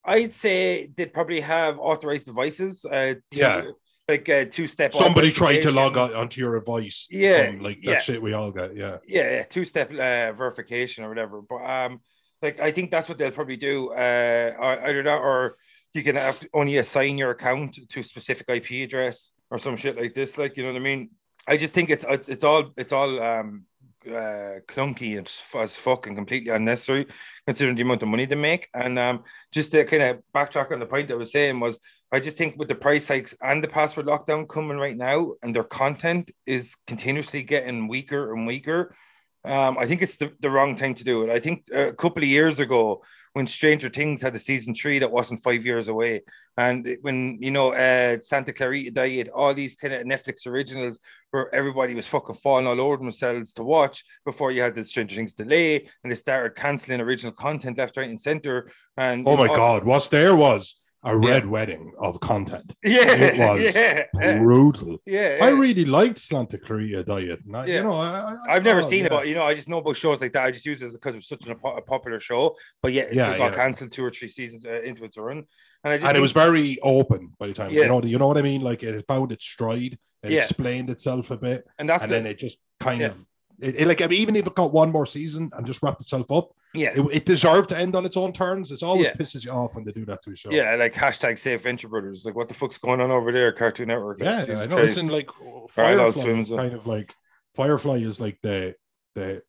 I'd 0.04 0.32
say 0.32 0.90
they'd 0.96 1.12
probably 1.12 1.40
have 1.40 1.78
authorized 1.78 2.26
devices. 2.26 2.84
Uh, 2.84 3.14
Yeah. 3.32 3.70
like 4.08 4.28
uh, 4.28 4.44
two 4.46 4.66
step. 4.66 4.92
Somebody 4.92 5.30
tried 5.30 5.60
to 5.60 5.70
log 5.70 5.96
on, 5.96 6.12
onto 6.14 6.40
your 6.40 6.58
device, 6.58 7.06
Yeah, 7.10 7.52
like 7.60 7.76
that 7.76 7.84
yeah. 7.84 7.98
shit 8.00 8.20
we 8.20 8.32
all 8.32 8.50
get. 8.50 8.74
Yeah, 8.74 8.98
yeah, 9.06 9.30
yeah 9.30 9.42
two 9.44 9.64
step 9.64 9.90
uh, 9.92 10.32
verification 10.32 11.04
or 11.04 11.08
whatever. 11.08 11.42
But 11.42 11.64
um, 11.64 12.00
like 12.42 12.60
I 12.60 12.70
think 12.70 12.90
that's 12.90 13.08
what 13.08 13.18
they'll 13.18 13.30
probably 13.30 13.56
do. 13.56 13.90
Uh, 13.90 14.78
either 14.82 15.02
that 15.02 15.18
or 15.18 15.56
you 15.94 16.02
can 16.02 16.16
have 16.16 16.42
only 16.54 16.76
assign 16.76 17.18
your 17.18 17.30
account 17.30 17.78
to 17.88 18.00
a 18.00 18.04
specific 18.04 18.48
IP 18.48 18.84
address 18.84 19.32
or 19.50 19.58
some 19.58 19.76
shit 19.76 19.96
like 19.96 20.14
this. 20.14 20.38
Like 20.38 20.56
you 20.56 20.62
know 20.62 20.72
what 20.72 20.80
I 20.80 20.84
mean? 20.84 21.10
I 21.46 21.56
just 21.56 21.74
think 21.74 21.90
it's 21.90 22.04
it's, 22.08 22.28
it's 22.28 22.44
all 22.44 22.70
it's 22.76 22.92
all 22.92 23.22
um 23.22 23.64
uh 24.06 24.64
clunky 24.66 25.18
and 25.18 25.30
as 25.60 25.76
fucking 25.76 26.14
completely 26.14 26.50
unnecessary 26.50 27.06
considering 27.46 27.76
the 27.76 27.82
amount 27.82 28.02
of 28.02 28.08
money 28.08 28.24
they 28.24 28.34
make. 28.34 28.68
And 28.72 28.98
um, 28.98 29.24
just 29.52 29.72
to 29.72 29.84
kind 29.84 30.02
of 30.02 30.22
backtrack 30.34 30.72
on 30.72 30.80
the 30.80 30.86
point 30.86 31.10
I 31.10 31.14
was 31.14 31.32
saying 31.32 31.60
was 31.60 31.78
I 32.12 32.18
just 32.18 32.36
think 32.36 32.56
with 32.56 32.68
the 32.68 32.74
price 32.74 33.06
hikes 33.06 33.36
and 33.40 33.62
the 33.62 33.68
password 33.68 34.06
lockdown 34.06 34.48
coming 34.48 34.78
right 34.78 34.96
now, 34.96 35.34
and 35.42 35.54
their 35.54 35.64
content 35.64 36.32
is 36.44 36.74
continuously 36.86 37.44
getting 37.44 37.86
weaker 37.86 38.34
and 38.34 38.46
weaker. 38.46 38.96
Um, 39.44 39.78
I 39.78 39.86
think 39.86 40.02
it's 40.02 40.16
the, 40.18 40.32
the 40.40 40.50
wrong 40.50 40.76
time 40.76 40.94
to 40.96 41.04
do 41.04 41.22
it. 41.22 41.30
I 41.30 41.40
think 41.40 41.64
a 41.72 41.92
couple 41.92 42.22
of 42.22 42.28
years 42.28 42.60
ago, 42.60 43.02
when 43.32 43.46
Stranger 43.46 43.88
Things 43.88 44.22
had 44.22 44.34
the 44.34 44.38
season 44.40 44.74
three 44.74 44.98
that 44.98 45.10
wasn't 45.10 45.42
five 45.42 45.64
years 45.64 45.86
away, 45.88 46.22
and 46.56 46.96
when 47.02 47.38
you 47.40 47.52
know 47.52 47.72
uh, 47.72 48.18
Santa 48.20 48.52
Clarita 48.52 48.90
Diet, 48.90 49.28
all 49.28 49.54
these 49.54 49.76
kind 49.76 49.94
of 49.94 50.02
Netflix 50.02 50.46
originals 50.48 50.98
where 51.30 51.54
everybody 51.54 51.94
was 51.94 52.08
fucking 52.08 52.34
falling 52.34 52.66
all 52.66 52.80
over 52.80 52.96
themselves 52.96 53.52
to 53.52 53.62
watch 53.62 54.04
before 54.24 54.50
you 54.50 54.62
had 54.62 54.74
the 54.74 54.84
Stranger 54.84 55.14
Things 55.16 55.32
delay, 55.34 55.88
and 56.02 56.10
they 56.10 56.16
started 56.16 56.56
canceling 56.56 57.00
original 57.00 57.32
content 57.32 57.78
left, 57.78 57.96
right, 57.96 58.08
and 58.08 58.20
center. 58.20 58.68
And 58.96 59.26
Oh 59.28 59.36
my 59.36 59.46
all- 59.46 59.56
god, 59.56 59.84
what's 59.84 60.08
there 60.08 60.34
was 60.34 60.74
a 61.02 61.12
Yeah. 61.18 61.30
red 61.30 61.46
wedding 61.46 61.92
of 61.98 62.20
content. 62.20 62.74
yeah, 62.84 63.12
It 63.12 63.38
was 63.64 63.74
yeah, 63.74 64.04
yeah, 64.14 64.38
Brutal. 64.38 64.98
yeah. 65.06 65.38
I 65.40 65.48
really 65.48 65.84
liked 65.86 66.18
Santa 66.18 66.58
Clarita 66.58 67.04
Diet. 67.04 67.40
I, 67.54 67.64
Yeah. 67.66 67.74
You 67.76 67.82
know, 67.84 67.92
I, 67.92 68.36
I've 68.48 68.64
never 68.64 68.80
oh, 68.80 68.82
seen 68.82 69.06
it, 69.06 69.10
but 69.10 69.26
you 69.26 69.34
know, 69.34 69.44
I 69.44 69.54
just 69.54 69.68
know 69.68 69.78
about 69.78 69.96
shows 69.96 70.20
like 70.20 70.32
that. 70.34 70.44
I 70.44 70.50
just 70.50 70.66
use 70.66 70.82
it 70.82 70.92
because 70.92 71.14
it 71.14 71.18
was 71.18 71.28
such 71.28 71.46
an, 71.46 71.52
a 71.52 71.80
popular 71.80 72.20
show. 72.20 72.54
But 72.82 72.92
yeah, 72.92 73.02
it 73.04 73.14
Yeah, 73.14 73.38
got 73.38 73.52
yeah. 73.52 73.56
cancelled 73.56 73.92
two 73.92 74.04
or 74.04 74.10
three 74.10 74.28
seasons 74.28 74.66
uh, 74.66 74.82
into 74.82 75.04
its 75.04 75.16
run, 75.16 75.44
and 75.84 75.92
I 75.94 75.96
just 75.96 76.06
and 76.08 76.16
it 76.16 76.20
was 76.20 76.32
very 76.32 76.78
open 76.82 77.32
by 77.38 77.46
the 77.46 77.54
time. 77.54 77.70
Yeah. 77.70 77.82
You 77.82 77.88
know, 77.88 78.02
you 78.02 78.18
know 78.18 78.26
what 78.26 78.38
I 78.38 78.42
mean? 78.42 78.60
Like 78.60 78.82
it 78.82 79.04
found 79.06 79.32
its 79.32 79.44
stride. 79.44 79.98
It 80.22 80.32
Yeah. 80.32 80.40
explained 80.40 80.90
itself 80.90 81.30
a 81.30 81.38
bit, 81.38 81.64
and 81.78 81.88
that's 81.88 82.02
and 82.02 82.12
the, 82.12 82.16
then 82.16 82.26
it 82.26 82.38
just 82.38 82.58
kind 82.78 83.00
Yeah. 83.00 83.06
of 83.08 83.26
It, 83.60 83.76
it- 83.80 83.88
like 83.88 84.00
I 84.02 84.06
mean, 84.06 84.20
even 84.20 84.36
if 84.36 84.46
it 84.46 84.54
got 84.54 84.72
one 84.72 84.90
more 84.90 85.06
season 85.06 85.50
and 85.54 85.66
just 85.66 85.82
wrapped 85.82 86.00
itself 86.00 86.30
up, 86.32 86.50
Yeah. 86.74 86.92
it, 86.94 87.00
it 87.12 87.24
deserved 87.26 87.68
to 87.70 87.78
end 87.78 87.94
on 87.96 88.04
its 88.06 88.16
own 88.16 88.32
terms. 88.32 88.70
It's 88.70 88.82
always 88.82 89.06
Yeah. 89.06 89.14
pisses 89.14 89.44
you 89.44 89.50
off 89.50 89.74
when 89.74 89.84
they 89.84 89.92
do 89.92 90.04
that 90.06 90.22
to 90.22 90.30
a 90.32 90.36
show. 90.36 90.50
Yeah, 90.50 90.74
like 90.76 90.94
hashtag 90.94 91.38
save 91.38 91.62
Venture 91.62 91.88
Brothers. 91.88 92.24
Like, 92.24 92.34
what 92.36 92.48
the 92.48 92.54
fuck's 92.54 92.78
going 92.78 93.00
on 93.00 93.10
over 93.10 93.32
there, 93.32 93.52
Cartoon 93.52 93.88
Network? 93.88 94.20
Like, 94.20 94.28
yeah, 94.28 94.44
Jesus 94.44 94.64
I 94.64 94.66
know. 94.66 94.76
Christ. 94.76 94.92
It's 94.98 95.02
in 95.02 95.08
like 95.08 95.28
Firefly, 95.70 96.22
Swim, 96.22 96.40
is 96.40 96.48
so- 96.48 96.56
kind 96.56 96.74
of 96.74 96.86
like 96.86 97.14
Firefly 97.54 97.96
is 97.98 98.20
like 98.20 98.38
the 98.42 98.74
the 99.14 99.42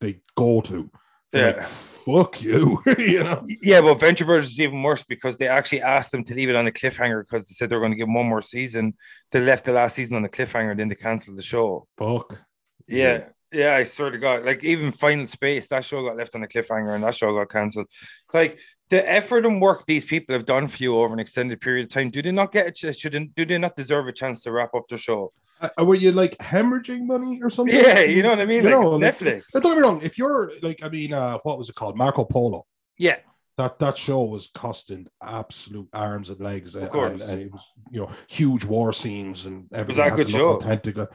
they 0.00 0.20
go 0.36 0.60
to. 0.62 0.90
Yeah. 1.32 1.46
Like, 1.56 1.62
fuck 1.66 2.42
you, 2.42 2.80
you 2.98 3.24
know. 3.24 3.44
Yeah, 3.62 3.80
but 3.80 3.98
Venture 3.98 4.24
Brothers 4.24 4.52
is 4.52 4.60
even 4.60 4.80
worse 4.82 5.02
because 5.02 5.36
they 5.36 5.48
actually 5.48 5.82
asked 5.82 6.12
them 6.12 6.22
to 6.24 6.34
leave 6.34 6.48
it 6.48 6.54
on 6.54 6.66
a 6.66 6.70
cliffhanger 6.70 7.22
because 7.24 7.46
they 7.46 7.54
said 7.54 7.70
they 7.70 7.74
were 7.76 7.80
going 7.80 7.90
to 7.92 7.96
give 7.98 8.06
one 8.08 8.26
more 8.28 8.40
season. 8.42 8.94
They 9.32 9.40
left 9.40 9.64
the 9.64 9.72
last 9.72 9.94
season 9.96 10.16
on 10.18 10.24
a 10.24 10.28
cliffhanger, 10.28 10.76
then 10.76 10.86
they 10.88 10.94
canceled 10.94 11.36
the 11.38 11.42
show. 11.42 11.88
Fuck. 11.98 12.38
Yeah, 12.86 12.96
yeah, 13.14 13.28
I 13.52 13.84
swear 13.84 14.10
to 14.10 14.18
God, 14.18 14.44
like 14.44 14.64
even 14.64 14.90
Final 14.90 15.26
Space, 15.26 15.68
that 15.68 15.84
show 15.84 16.04
got 16.04 16.16
left 16.16 16.34
on 16.34 16.42
a 16.42 16.48
cliffhanger 16.48 16.94
and 16.94 17.04
that 17.04 17.14
show 17.14 17.32
got 17.34 17.50
cancelled. 17.50 17.86
Like 18.32 18.58
the 18.90 19.08
effort 19.10 19.46
and 19.46 19.60
work 19.60 19.86
these 19.86 20.04
people 20.04 20.32
have 20.34 20.44
done 20.44 20.66
for 20.66 20.82
you 20.82 20.96
over 20.98 21.12
an 21.14 21.20
extended 21.20 21.60
period 21.60 21.84
of 21.84 21.90
time, 21.90 22.10
do 22.10 22.20
they 22.22 22.32
not 22.32 22.52
get 22.52 22.66
a 22.66 22.72
ch- 22.72 22.96
shouldn't 22.98 23.34
do 23.34 23.44
they 23.46 23.58
not 23.58 23.76
deserve 23.76 24.08
a 24.08 24.12
chance 24.12 24.42
to 24.42 24.52
wrap 24.52 24.74
up 24.74 24.84
the 24.88 24.96
show? 24.96 25.32
Uh, 25.60 25.68
were 25.84 25.94
you 25.94 26.10
like 26.10 26.36
hemorrhaging 26.38 27.06
money 27.06 27.40
or 27.42 27.48
something? 27.48 27.74
Yeah, 27.74 28.00
you 28.00 28.22
know 28.22 28.30
what 28.30 28.40
I 28.40 28.44
mean? 28.44 28.64
You 28.64 28.70
Like 28.70 28.80
know, 28.82 28.94
it's 29.00 29.20
like- 29.22 29.34
Netflix. 29.44 29.52
Don't 29.52 29.62
get 29.62 29.76
me 29.76 29.82
wrong. 29.82 30.02
If 30.02 30.18
you're 30.18 30.50
like, 30.60 30.82
I 30.82 30.88
mean, 30.88 31.12
uh, 31.12 31.38
what 31.44 31.56
was 31.58 31.68
it 31.68 31.74
called? 31.76 31.96
Marco 31.96 32.24
Polo. 32.24 32.66
Yeah, 32.98 33.16
That 33.56 33.78
that 33.78 33.96
show 33.96 34.24
was 34.24 34.48
costing 34.52 35.06
absolute 35.22 35.88
arms 35.92 36.28
and 36.28 36.40
legs, 36.40 36.74
and, 36.74 36.90
course. 36.90 37.22
and, 37.22 37.30
and 37.30 37.42
it 37.42 37.52
was 37.52 37.64
you 37.88 38.00
know 38.00 38.10
huge 38.28 38.64
war 38.64 38.92
scenes 38.92 39.46
and 39.46 39.72
everything. 39.72 40.02
that 40.02 40.06
a 40.06 40.10
had 40.10 40.16
good 40.16 40.30
show? 40.30 40.56
Authentic. 40.56 40.98
Uh, 40.98 41.06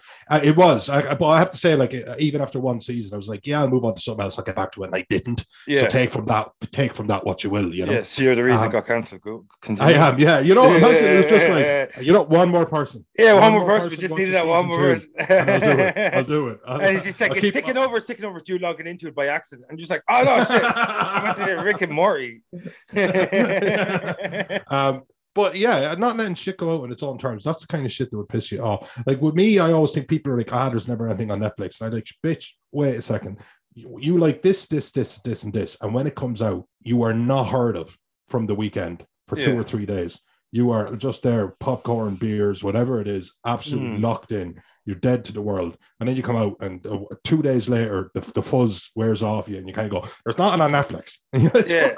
it 0.41 0.55
was, 0.55 0.89
I, 0.89 1.15
but 1.15 1.27
I 1.27 1.39
have 1.39 1.51
to 1.51 1.57
say, 1.57 1.75
like 1.75 1.93
uh, 1.93 2.15
even 2.17 2.39
after 2.39 2.59
one 2.61 2.79
season, 2.79 3.13
I 3.13 3.17
was 3.17 3.27
like, 3.27 3.45
yeah, 3.45 3.59
I'll 3.59 3.67
move 3.69 3.83
on 3.83 3.95
to 3.95 4.01
something 4.01 4.23
else. 4.23 4.39
I'll 4.39 4.45
get 4.45 4.55
back 4.55 4.71
to 4.73 4.83
it, 4.83 4.87
and 4.87 4.95
I 4.95 5.05
didn't. 5.09 5.43
yeah. 5.67 5.81
So 5.81 5.87
take 5.87 6.11
from 6.11 6.25
that, 6.27 6.51
take 6.71 6.93
from 6.93 7.07
that 7.07 7.25
what 7.25 7.43
you 7.43 7.49
will. 7.49 7.73
You 7.73 7.85
know, 7.85 7.91
yeah, 7.91 8.03
so 8.03 8.23
you're 8.23 8.35
the 8.35 8.43
reason 8.45 8.61
Um, 8.61 8.69
it 8.69 8.71
got 8.71 8.87
cancelled. 8.87 9.21
Go 9.21 9.45
I 9.81 9.93
am. 9.93 10.17
Yeah, 10.17 10.39
you 10.39 10.55
know, 10.55 10.63
imagine 10.73 11.07
it 11.09 11.17
was 11.23 11.41
just 11.41 11.49
like 11.49 12.05
you 12.05 12.13
know, 12.13 12.23
one 12.23 12.47
more 12.47 12.65
person. 12.65 13.05
Yeah, 13.17 13.33
one, 13.33 13.43
One 13.43 13.53
more 13.53 13.65
person. 13.65 13.89
We 13.89 13.97
just 13.97 14.15
needed 14.15 14.33
that 14.35 14.47
one 14.47 14.67
more 14.67 14.77
person. 14.77 15.11
I'll 15.19 15.25
do 15.59 15.69
it. 15.81 16.13
I'll 16.13 16.23
do 16.23 16.47
it. 16.49 16.59
I'll, 16.65 16.79
and 16.81 16.95
it's 16.95 17.03
just 17.03 17.19
like 17.19 17.31
I'll 17.31 17.37
it's 17.37 17.45
keep- 17.45 17.53
sticking 17.53 17.77
over, 17.77 17.99
sticking 17.99 18.23
over. 18.25 18.41
You 18.47 18.59
logging 18.59 18.87
into 18.87 19.07
it 19.07 19.13
by 19.13 19.27
accident. 19.27 19.67
I'm 19.69 19.77
just 19.77 19.91
like, 19.91 20.03
oh 20.09 20.23
no, 20.23 20.43
shit. 20.43 20.63
I 20.65 21.21
went 21.23 21.37
to 21.37 21.63
Rick 21.63 21.81
and 21.81 21.91
Morty. 21.91 22.28
um, 24.67 25.03
but 25.35 25.55
yeah, 25.55 25.93
not 25.97 26.17
letting 26.17 26.35
shit 26.35 26.57
go 26.57 26.73
out 26.73 26.81
on 26.81 26.91
its 26.91 27.03
own 27.03 27.17
terms. 27.17 27.43
That's 27.43 27.61
the 27.61 27.67
kind 27.67 27.85
of 27.85 27.91
shit 27.91 28.09
that 28.11 28.17
would 28.17 28.29
piss 28.29 28.51
you 28.51 28.61
off. 28.61 28.97
Like 29.05 29.21
with 29.21 29.35
me, 29.35 29.59
I 29.59 29.71
always 29.71 29.91
think 29.91 30.07
people 30.07 30.33
are 30.33 30.37
like, 30.37 30.51
ah, 30.53 30.69
there's 30.69 30.87
never 30.87 31.07
anything 31.07 31.31
on 31.31 31.39
Netflix. 31.39 31.79
And 31.79 31.91
I 31.93 31.95
like, 31.95 32.07
bitch, 32.25 32.47
wait 32.71 32.95
a 32.95 33.01
second. 33.01 33.37
You, 33.73 33.97
you 34.01 34.17
like 34.17 34.41
this, 34.41 34.67
this, 34.67 34.91
this, 34.91 35.19
this, 35.19 35.43
and 35.43 35.53
this. 35.53 35.77
And 35.81 35.93
when 35.93 36.07
it 36.07 36.15
comes 36.15 36.41
out, 36.41 36.65
you 36.81 37.03
are 37.03 37.13
not 37.13 37.45
heard 37.45 37.77
of 37.77 37.95
from 38.27 38.47
the 38.47 38.55
weekend 38.55 39.05
for 39.27 39.35
two 39.35 39.53
Yeah. 39.53 39.59
or 39.59 39.63
three 39.63 39.85
days. 39.85 40.19
You 40.51 40.71
are 40.71 40.95
just 40.95 41.21
there, 41.21 41.49
popcorn, 41.59 42.15
beers, 42.15 42.63
whatever 42.63 42.99
it 42.99 43.07
is, 43.07 43.33
absolutely 43.45 43.99
Mm. 43.99 44.01
locked 44.03 44.31
in. 44.31 44.59
You're 44.89 44.97
dead 44.97 45.23
to 45.25 45.33
the 45.33 45.41
world. 45.41 45.77
And 45.99 46.09
then 46.09 46.15
you 46.15 46.23
come 46.23 46.35
out, 46.35 46.55
and 46.61 46.83
uh, 46.87 47.01
two 47.23 47.43
days 47.43 47.69
later, 47.69 48.09
the, 48.15 48.21
the 48.33 48.41
fuzz 48.41 48.89
wears 48.95 49.21
off 49.21 49.47
you, 49.47 49.57
and 49.57 49.67
you 49.67 49.73
kind 49.73 49.85
of 49.93 50.01
go, 50.01 50.09
There's 50.25 50.39
nothing 50.39 50.61
on 50.61 50.71
Netflix. 50.71 51.19
Yeah. 51.67 51.95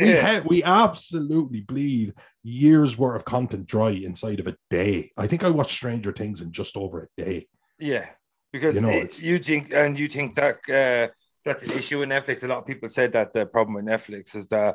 we, 0.00 0.08
Yeah. 0.08 0.26
ha- 0.40 0.42
we 0.44 0.64
absolutely 0.64 1.60
bleed 1.60 2.14
years 2.42 2.98
worth 2.98 3.14
of 3.20 3.24
content 3.24 3.68
dry 3.68 3.90
inside 3.90 4.40
of 4.40 4.48
a 4.48 4.56
day. 4.70 5.12
I 5.16 5.28
think 5.28 5.44
I 5.44 5.50
watched 5.50 5.76
Stranger 5.76 6.10
Things 6.12 6.40
in 6.40 6.50
just 6.50 6.76
over 6.76 7.04
a 7.16 7.22
day. 7.24 7.46
Yeah, 7.78 8.06
because 8.52 8.74
You 8.74 8.82
know, 8.82 8.90
it- 8.90 9.22
you 9.22 9.38
think 9.38 9.72
and 9.72 9.96
you 9.96 10.08
think 10.08 10.34
that 10.34 10.56
uh, 10.68 11.12
that's 11.44 11.62
an 11.62 11.70
issue 11.78 12.00
with 12.00 12.08
Netflix. 12.08 12.42
A 12.42 12.48
lot 12.48 12.58
of 12.58 12.66
people 12.66 12.88
said 12.88 13.12
that 13.12 13.32
the 13.32 13.46
problem 13.46 13.74
with 13.76 13.84
Netflix 13.84 14.34
is 14.34 14.48
that 14.48 14.74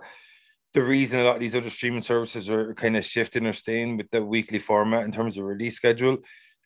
the 0.74 0.84
reason 0.84 1.20
a 1.20 1.24
lot 1.24 1.36
of 1.36 1.42
these 1.42 1.56
other 1.56 1.70
streaming 1.70 2.02
services 2.02 2.50
are 2.50 2.74
kind 2.76 2.96
of 2.96 3.04
shifting 3.04 3.46
or 3.46 3.54
staying 3.54 3.98
with 3.98 4.10
the 4.12 4.24
weekly 4.24 4.60
format 4.60 5.04
in 5.04 5.12
terms 5.12 5.38
of 5.38 5.44
release 5.44 5.76
schedule 5.76 6.18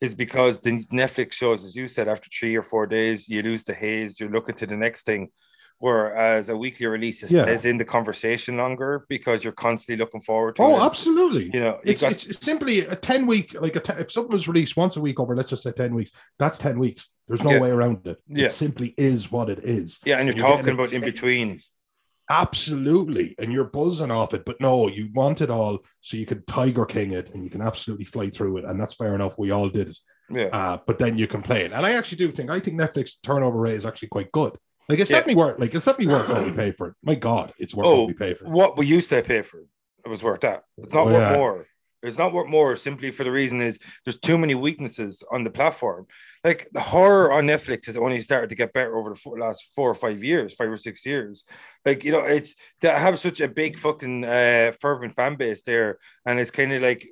is 0.02 0.16
because 0.16 0.60
the 0.60 0.72
Netflix 0.92 1.34
shows, 1.34 1.64
as 1.64 1.76
you 1.76 1.88
said, 1.88 2.08
after 2.08 2.28
three 2.30 2.56
or 2.56 2.64
four 2.64 2.88
days, 2.88 3.30
you 3.30 3.44
lose 3.44 3.64
the 3.64 3.74
haze, 3.74 4.20
you're 4.20 4.32
looking 4.32 4.56
to 4.56 4.66
the 4.66 4.76
next 4.76 5.04
thing. 5.06 5.30
Whereas 5.78 6.50
a 6.50 6.58
weekly 6.58 6.86
release 6.88 7.24
is, 7.24 7.32
Yeah. 7.32 7.46
is 7.48 7.66
in 7.66 7.78
the 7.78 7.86
conversation 7.86 8.56
longer 8.58 9.06
because 9.10 9.44
you're 9.44 9.54
constantly 9.54 10.04
looking 10.04 10.22
forward 10.22 10.56
to 10.58 10.62
Oh, 10.64 10.76
it. 10.76 10.86
absolutely. 10.86 11.46
You 11.54 11.60
know, 11.60 11.80
you 11.84 11.92
It's, 11.94 12.02
got, 12.02 12.12
it's 12.12 12.40
simply 12.46 12.82
a 12.82 12.96
10 12.96 13.26
week, 13.26 13.56
like 13.60 13.76
a 13.76 13.80
te- 13.80 13.94
if 14.00 14.12
something 14.12 14.34
was 14.34 14.48
released 14.48 14.76
once 14.78 14.96
a 14.98 15.02
week 15.02 15.20
over, 15.20 15.36
let's 15.36 15.50
just 15.50 15.64
say 15.64 15.72
10 15.72 15.96
weeks, 15.96 16.12
that's 16.38 16.58
10 16.60 16.78
weeks. 16.78 17.12
There's 17.28 17.44
no 17.44 17.52
Yeah. 17.54 17.60
way 17.62 17.70
around 17.70 18.06
it. 18.06 18.18
Yeah. 18.28 18.46
It 18.46 18.52
simply 18.52 18.94
is 18.98 19.32
what 19.32 19.50
it 19.50 19.60
is. 19.64 20.00
yeah, 20.06 20.18
and 20.18 20.28
you're, 20.28 20.38
you're 20.38 20.48
talking 20.48 20.74
about 20.74 20.94
in 20.94 21.02
between. 21.02 21.60
Absolutely. 22.32 23.36
And 23.40 23.52
you're 23.52 23.66
buzzing 23.66 24.12
off 24.12 24.34
it. 24.34 24.46
But 24.46 24.60
no, 24.62 24.88
you 24.88 25.10
want 25.14 25.42
it 25.42 25.50
all 25.50 25.80
so 26.00 26.18
you 26.18 26.26
can 26.26 26.44
Tiger 26.46 26.86
King 26.86 27.12
it 27.12 27.34
and 27.34 27.44
you 27.44 27.50
can 27.50 27.62
absolutely 27.62 28.06
fly 28.06 28.30
through 28.30 28.58
it. 28.58 28.66
And 28.66 28.80
that's 28.80 28.96
fair 28.96 29.14
enough. 29.16 29.36
We 29.38 29.52
all 29.52 29.70
did 29.70 29.90
it. 29.90 29.98
Yeah. 30.30 30.46
Uh, 30.46 30.78
but 30.88 30.98
then 30.98 31.18
you 31.18 31.28
complain. 31.28 31.74
And 31.74 31.86
I 31.86 31.92
actually 31.94 32.20
do 32.20 32.32
think 32.32 32.50
I 32.50 32.60
think 32.60 32.80
Netflix 32.80 33.18
turnover 33.22 33.60
rate 33.60 33.76
is 33.76 33.86
actually 33.86 34.08
quite 34.10 34.32
good. 34.32 34.54
Like 34.88 35.00
it's 35.00 35.12
Yeah. 35.12 35.18
definitely 35.18 35.42
worth 35.44 35.60
like 35.60 35.76
it's 35.76 35.86
definitely 35.86 36.14
worth 36.14 36.30
what 36.30 36.46
we 36.46 36.52
pay 36.52 36.72
for 36.72 36.88
it. 36.90 36.94
My 37.04 37.16
God, 37.16 37.54
it's 37.60 37.76
worth 37.76 37.86
Oh, 37.88 38.00
what 38.02 38.08
we 38.08 38.14
pay 38.14 38.34
for 38.34 38.46
it. 38.46 38.52
what 38.52 38.78
we 38.78 38.86
used 38.86 39.10
to 39.10 39.22
pay 39.22 39.42
for 39.42 39.60
it, 39.60 39.68
it 40.06 40.10
was 40.10 40.24
worth 40.24 40.42
that. 40.42 40.64
It's 40.78 40.94
not 40.94 41.04
Oh, 41.08 41.14
worth 41.14 41.32
yeah. 41.32 41.38
more. 41.38 41.66
It's 42.04 42.18
not 42.18 42.34
worth 42.34 42.48
more 42.48 42.76
simply 42.76 43.12
for 43.12 43.24
the 43.24 43.32
reason 43.32 43.62
is 43.62 43.78
there's 44.06 44.18
too 44.20 44.38
many 44.38 44.56
weaknesses 44.56 45.22
on 45.32 45.44
the 45.44 45.52
platform. 45.52 46.08
Like 46.44 46.68
the 46.72 46.82
horror 46.82 47.32
on 47.32 47.46
Netflix 47.46 47.86
has 47.86 47.98
only 47.98 48.20
started 48.20 48.50
to 48.50 48.56
get 48.56 48.74
better 48.74 48.98
over 48.98 49.12
the 49.12 49.16
four, 49.16 49.38
last 49.38 49.70
four 49.76 49.92
or 49.92 49.96
five 49.96 50.24
years, 50.24 50.56
five 50.56 50.70
or 50.70 50.78
six 50.78 51.06
years. 51.06 51.44
Like 51.86 52.04
you 52.04 52.12
know, 52.12 52.22
it's 52.22 52.56
they 52.80 52.90
have 52.90 53.20
such 53.20 53.42
a 53.42 53.48
big 53.48 53.78
fucking 53.78 54.26
uh, 54.26 54.72
fervent 54.80 55.14
fan 55.14 55.36
base 55.36 55.62
there, 55.62 56.00
and 56.26 56.40
it's 56.40 56.50
kind 56.50 56.72
of 56.74 56.82
like 56.82 57.08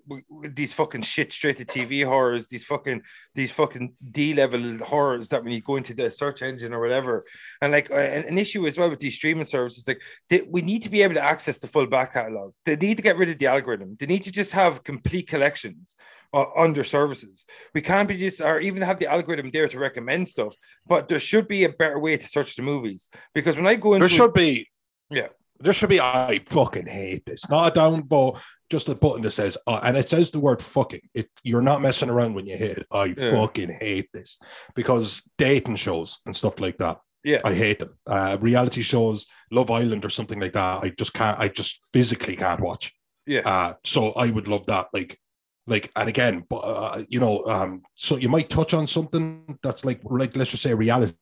these 0.55 0.73
fucking 0.73 1.03
shit 1.03 1.31
straight 1.31 1.57
to 1.57 1.65
TV 1.65 2.03
horrors, 2.03 2.49
these 2.49 2.65
fucking 2.65 3.03
these 3.35 3.51
fucking 3.51 3.93
D 4.11 4.33
level 4.33 4.79
horrors 4.79 5.29
that 5.29 5.43
when 5.43 5.53
you 5.53 5.61
go 5.61 5.75
into 5.75 5.93
the 5.93 6.09
search 6.09 6.41
engine 6.41 6.73
or 6.73 6.79
whatever, 6.79 7.23
and 7.61 7.71
like 7.71 7.91
an, 7.91 8.23
an 8.25 8.37
issue 8.39 8.65
as 8.65 8.79
well 8.79 8.89
with 8.89 8.99
these 8.99 9.15
streaming 9.15 9.43
services, 9.43 9.87
like 9.87 10.01
they, 10.29 10.41
we 10.41 10.63
need 10.63 10.81
to 10.83 10.89
be 10.89 11.03
able 11.03 11.15
to 11.15 11.23
access 11.23 11.59
the 11.59 11.67
full 11.67 11.85
back 11.85 12.13
catalog. 12.13 12.53
They 12.65 12.75
need 12.75 12.97
to 12.97 13.03
get 13.03 13.17
rid 13.17 13.29
of 13.29 13.37
the 13.37 13.47
algorithm. 13.47 13.95
They 13.99 14.07
need 14.07 14.23
to 14.23 14.31
just 14.31 14.53
have 14.53 14.83
complete 14.83 15.27
collections 15.27 15.95
uh, 16.33 16.45
under 16.55 16.83
services. 16.83 17.45
We 17.73 17.81
can't 17.81 18.07
be 18.07 18.17
just 18.17 18.41
or 18.41 18.59
even 18.59 18.81
have 18.81 18.99
the 18.99 19.07
algorithm 19.19 19.49
there 19.51 19.67
to 19.67 19.79
recommend 19.79 20.27
stuff. 20.27 20.55
But 20.87 21.09
there 21.09 21.19
should 21.19 21.47
be 21.47 21.63
a 21.65 21.69
better 21.69 21.99
way 21.99 22.17
to 22.17 22.25
search 22.27 22.55
the 22.55 22.61
movies 22.63 23.09
because 23.33 23.55
when 23.55 23.67
I 23.67 23.75
go 23.75 23.93
into 23.93 23.99
There 24.07 24.17
should 24.17 24.33
be 24.33 24.67
Yeah. 25.09 25.27
There 25.61 25.73
should 25.73 25.89
be 25.89 25.99
I 25.99 26.39
fucking 26.45 26.87
hate 26.87 27.25
this. 27.25 27.49
Not 27.49 27.67
a 27.71 27.75
down 27.75 28.07
vote, 28.07 28.39
just 28.69 28.87
a 28.87 28.95
button 28.95 29.23
that 29.23 29.31
says 29.31 29.57
uh, 29.67 29.81
and 29.83 29.97
it 29.97 30.07
says 30.07 30.31
the 30.31 30.39
word 30.39 30.61
fucking. 30.61 31.01
It 31.13 31.27
you're 31.43 31.61
not 31.71 31.81
messing 31.81 32.09
around 32.09 32.33
when 32.35 32.47
you 32.47 32.55
hit 32.55 32.77
it. 32.77 32.87
I 32.91 33.05
Yeah. 33.17 33.31
fucking 33.31 33.71
hate 33.81 34.09
this 34.13 34.39
because 34.73 35.21
dating 35.37 35.75
shows 35.75 36.19
and 36.25 36.33
stuff 36.35 36.59
like 36.61 36.77
that. 36.77 36.97
yeah, 37.25 37.41
I 37.43 37.53
hate 37.53 37.79
them. 37.79 37.93
Uh, 38.07 38.37
reality 38.39 38.81
shows, 38.81 39.25
Love 39.51 39.69
Island 39.69 40.05
or 40.05 40.09
something 40.09 40.39
like 40.39 40.53
that. 40.53 40.79
I 40.85 40.89
just 40.97 41.13
can't. 41.13 41.37
I 41.37 41.49
just 41.49 41.73
physically 41.91 42.37
can't 42.37 42.61
watch. 42.61 42.93
yeah, 43.25 43.41
Uh, 43.53 43.73
so 43.83 44.13
I 44.13 44.31
would 44.31 44.47
love 44.47 44.65
that. 44.67 44.87
Like, 44.93 45.19
like, 45.69 45.91
and 45.95 46.09
again, 46.09 46.45
but 46.49 46.57
uh, 46.57 47.03
you 47.07 47.19
know, 47.19 47.45
um, 47.45 47.83
so 47.95 48.17
you 48.17 48.27
might 48.29 48.49
touch 48.49 48.73
on 48.73 48.87
something 48.87 49.57
that's 49.63 49.85
like, 49.85 50.01
like 50.03 50.35
let's 50.35 50.51
just 50.51 50.63
say 50.63 50.73
reality. 50.73 51.13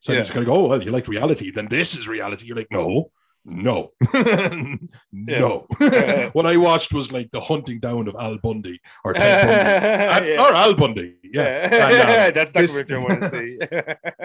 So 0.00 0.12
Yeah. 0.12 0.16
you're 0.18 0.22
just 0.24 0.34
gonna 0.34 0.46
go, 0.46 0.54
oh, 0.56 0.68
well, 0.68 0.82
you 0.82 0.90
like 0.90 1.06
reality, 1.08 1.50
then 1.50 1.66
this 1.68 1.94
is 1.94 2.08
reality. 2.08 2.46
You're 2.46 2.56
like, 2.56 2.72
no, 2.72 3.10
no, 3.44 3.92
no. 5.12 5.66
What 6.32 6.46
I 6.46 6.56
watched 6.56 6.92
was 6.92 7.12
like 7.12 7.30
the 7.30 7.40
hunting 7.40 7.78
down 7.80 8.08
of 8.08 8.14
Al 8.16 8.38
Bundy 8.38 8.80
or 9.04 9.12
Ted 9.14 9.46
Bundy. 9.46 10.30
Yeah. 10.32 10.40
Uh, 10.42 10.44
or 10.50 10.54
Al 10.54 10.74
Bundy, 10.74 11.14
yeah, 11.22 11.68
And, 11.72 12.28
um, 12.28 12.32
that's 12.34 12.54
not 12.54 12.60
this- 12.62 12.74
what 12.74 12.88
you 12.88 13.00
want 13.00 13.20
to 13.22 13.30
see. 13.30 13.58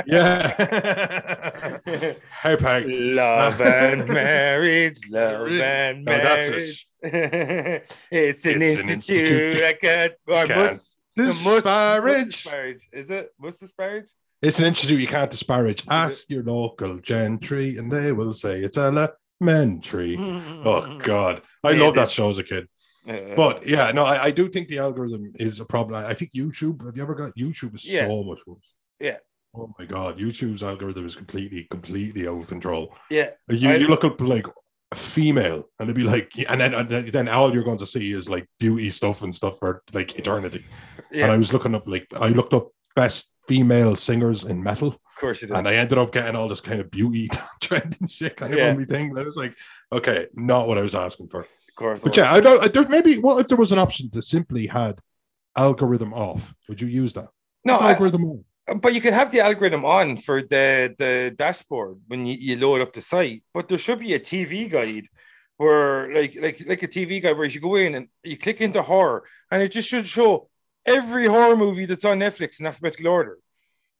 yeah. 0.05 1.79
hey, 2.43 2.55
Peg. 2.57 2.85
Love 2.87 3.61
and 3.61 4.07
marriage, 4.07 4.99
love 5.09 5.47
and 5.51 6.05
No, 6.05 6.11
that's 6.17 6.49
marriage. 6.49 6.88
It's 7.01 8.45
an 8.45 8.61
It's 8.61 8.83
an 8.83 8.89
institute. 8.89 9.31
institute 9.31 9.63
I 9.63 9.73
can't. 9.73 10.13
Or 10.27 10.45
can't 10.45 10.59
must, 10.59 10.99
must, 11.17 11.45
must 11.45 11.55
disparage. 11.65 12.25
disparage. 12.27 12.89
Is 12.93 13.09
it? 13.09 13.29
Must 13.39 13.59
disparage? 13.59 14.05
It's 14.41 14.59
an 14.59 14.65
institute 14.65 14.99
you 14.99 15.07
can't 15.07 15.29
disparage. 15.31 15.83
Ask 15.89 16.29
your 16.29 16.43
local 16.43 16.97
gentry, 16.99 17.77
and 17.77 17.91
they 17.91 18.11
will 18.11 18.33
say 18.33 18.61
it's 18.61 18.77
elementary. 18.77 20.15
Oh 20.65 20.97
God, 20.99 21.41
I 21.63 21.71
Yeah, 21.71 21.83
love 21.85 21.95
that 21.95 22.11
show 22.11 22.29
as 22.29 22.39
a 22.39 22.43
kid. 22.43 22.67
Uh, 23.07 23.35
But 23.35 23.65
yeah, 23.65 23.91
no, 23.91 24.03
I, 24.03 24.25
I 24.25 24.31
do 24.31 24.49
think 24.49 24.67
the 24.67 24.79
algorithm 24.79 25.31
is 25.35 25.59
a 25.61 25.65
problem. 25.65 26.03
I 26.05 26.13
think 26.13 26.31
YouTube. 26.35 26.85
Have 26.85 26.95
you 26.97 27.03
ever 27.03 27.15
got 27.15 27.35
YouTube? 27.37 27.75
Is 27.75 27.85
Yeah. 27.89 28.07
so 28.07 28.23
much 28.23 28.39
worse. 28.45 28.73
Yeah. 28.99 29.17
Oh 29.55 29.73
my 29.79 29.85
God, 29.85 30.19
YouTube's 30.19 30.61
algorithm 30.63 31.07
is 31.07 31.15
completely, 31.15 31.65
completely 31.71 32.27
out 32.27 32.37
of 32.39 32.47
control. 32.47 32.93
yeah, 33.09 33.31
You, 33.49 33.69
I- 33.69 33.75
you 33.77 33.87
look 33.87 34.03
up 34.03 34.19
like 34.21 34.45
a 34.91 34.95
female, 34.95 35.69
and 35.79 35.87
it'd 35.89 35.95
be 35.95 36.03
like, 36.03 36.31
and 36.49 36.59
then 36.61 36.73
and 36.73 36.89
then- 36.89 37.27
all 37.29 37.53
you're 37.53 37.63
going 37.63 37.77
to 37.79 37.85
see 37.85 38.11
is 38.13 38.29
like 38.29 38.47
beauty 38.59 38.89
stuff 38.89 39.21
and 39.21 39.35
stuff 39.35 39.59
for 39.59 39.83
like 39.93 40.17
eternity. 40.17 40.65
And 41.11 41.31
I 41.31 41.37
was 41.37 41.53
looking 41.53 41.75
up 41.75 41.87
like 41.87 42.07
I 42.19 42.29
looked 42.29 42.53
up 42.53 42.69
best 42.95 43.29
female 43.47 43.95
singers 43.95 44.43
in 44.43 44.61
metal. 44.63 44.89
Of 44.89 44.99
course 45.19 45.41
you 45.41 45.47
did. 45.47 45.57
And 45.57 45.67
I 45.67 45.73
ended 45.75 45.97
up 45.97 46.11
getting 46.11 46.35
all 46.35 46.47
this 46.47 46.61
kind 46.61 46.79
of 46.79 46.89
beauty 46.91 47.29
trend 47.61 47.97
and 47.99 48.09
shit 48.09 48.37
kind 48.37 48.53
of 48.53 48.59
Yeah. 48.59 48.69
on 48.71 48.77
me 48.77 48.85
thing. 48.85 49.09
And 49.09 49.19
I 49.19 49.23
was 49.23 49.35
like, 49.35 49.55
okay, 49.91 50.27
not 50.33 50.67
what 50.67 50.77
I 50.77 50.81
was 50.81 50.93
asking 50.95 51.29
for. 51.29 51.41
of 51.41 51.47
course. 51.75 52.03
But 52.03 52.15
yeah, 52.17 52.31
I 52.33 52.39
don't. 52.39 52.63
I- 52.63 52.67
There's 52.67 52.87
maybe 52.89 53.17
what 53.17 53.39
if 53.39 53.47
there 53.47 53.57
was 53.57 53.71
an 53.71 53.79
option 53.79 54.09
to 54.11 54.21
simply 54.21 54.67
had 54.67 54.99
algorithm 55.55 56.13
off? 56.13 56.53
Would 56.67 56.81
you 56.81 56.87
use 56.87 57.13
that? 57.13 57.27
no, 57.65 57.77
I, 57.77 57.91
algorithm 57.91 58.25
on. 58.25 58.43
But 58.75 58.93
you 58.93 59.01
can 59.01 59.13
have 59.13 59.31
the 59.31 59.39
algorithm 59.39 59.85
on 59.85 60.17
for 60.17 60.41
the 60.41 60.95
the 60.97 61.33
dashboard 61.35 61.97
when 62.07 62.25
you, 62.25 62.35
you 62.35 62.57
load 62.57 62.81
up 62.81 62.93
the 62.93 63.01
site. 63.01 63.43
But 63.53 63.67
there 63.67 63.77
should 63.77 63.99
be 63.99 64.13
a 64.13 64.19
TV 64.19 64.69
guide 64.69 65.07
where 65.57 66.13
like 66.13 66.35
like 66.41 66.63
like 66.67 66.83
a 66.83 66.87
TV 66.87 67.21
guide 67.21 67.37
where 67.37 67.45
you 67.45 67.59
go 67.59 67.75
in 67.75 67.95
and 67.95 68.07
you 68.23 68.37
click 68.37 68.61
into 68.61 68.81
horror 68.81 69.23
and 69.51 69.61
it 69.61 69.71
just 69.71 69.89
should 69.89 70.05
show 70.05 70.49
every 70.85 71.25
horror 71.25 71.55
movie 71.55 71.85
that's 71.85 72.05
on 72.05 72.19
Netflix 72.19 72.59
in 72.59 72.65
alphabetical 72.65 73.07
order. 73.07 73.37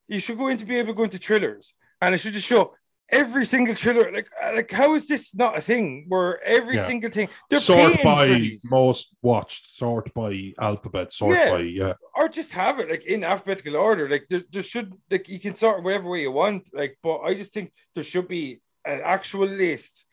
You 0.08 0.20
should 0.20 0.38
go 0.38 0.48
in 0.48 0.58
to 0.58 0.66
be 0.66 0.78
able 0.78 0.94
to 0.94 0.98
go 0.98 1.04
into 1.04 1.18
thrillers 1.18 1.74
and 2.02 2.16
it 2.16 2.20
should 2.20 2.34
just 2.34 2.48
show 2.48 2.76
every 3.12 3.46
single 3.46 3.76
thriller. 3.76 4.12
Like 4.12 4.30
uh, 4.42 4.54
like 4.56 4.72
how 4.72 4.96
is 4.96 5.08
this 5.08 5.36
not 5.36 5.58
a 5.58 5.62
thing 5.62 6.06
where 6.08 6.42
every 6.44 6.76
Yeah. 6.76 6.86
single 6.88 7.10
thing 7.12 7.30
they're 7.50 7.60
Sort 7.60 8.02
by 8.04 8.58
most 8.66 9.08
watched, 9.22 9.70
sort 9.78 10.14
by 10.14 10.54
alphabet, 10.60 11.12
sort 11.14 11.38
Yeah. 11.38 11.50
by 11.52 11.60
yeah. 11.62 11.94
or 12.16 12.30
just 12.30 12.54
have 12.54 12.80
it 12.80 12.90
like 12.90 13.06
in 13.06 13.24
alphabetical 13.24 13.76
order. 13.76 14.10
Like 14.10 14.26
there, 14.30 14.44
there 14.52 14.64
should 14.64 14.94
like 15.10 15.28
you 15.30 15.40
can 15.40 15.56
sort 15.56 15.84
whatever 15.84 16.10
way 16.10 16.22
you 16.22 16.32
want. 16.32 16.64
Like, 16.74 16.98
but 17.04 17.20
I 17.20 17.34
just 17.34 17.54
think 17.54 17.72
there 17.96 18.04
should 18.04 18.28
be 18.28 18.62
an 18.86 19.02
actual 19.04 19.48
list 19.48 20.06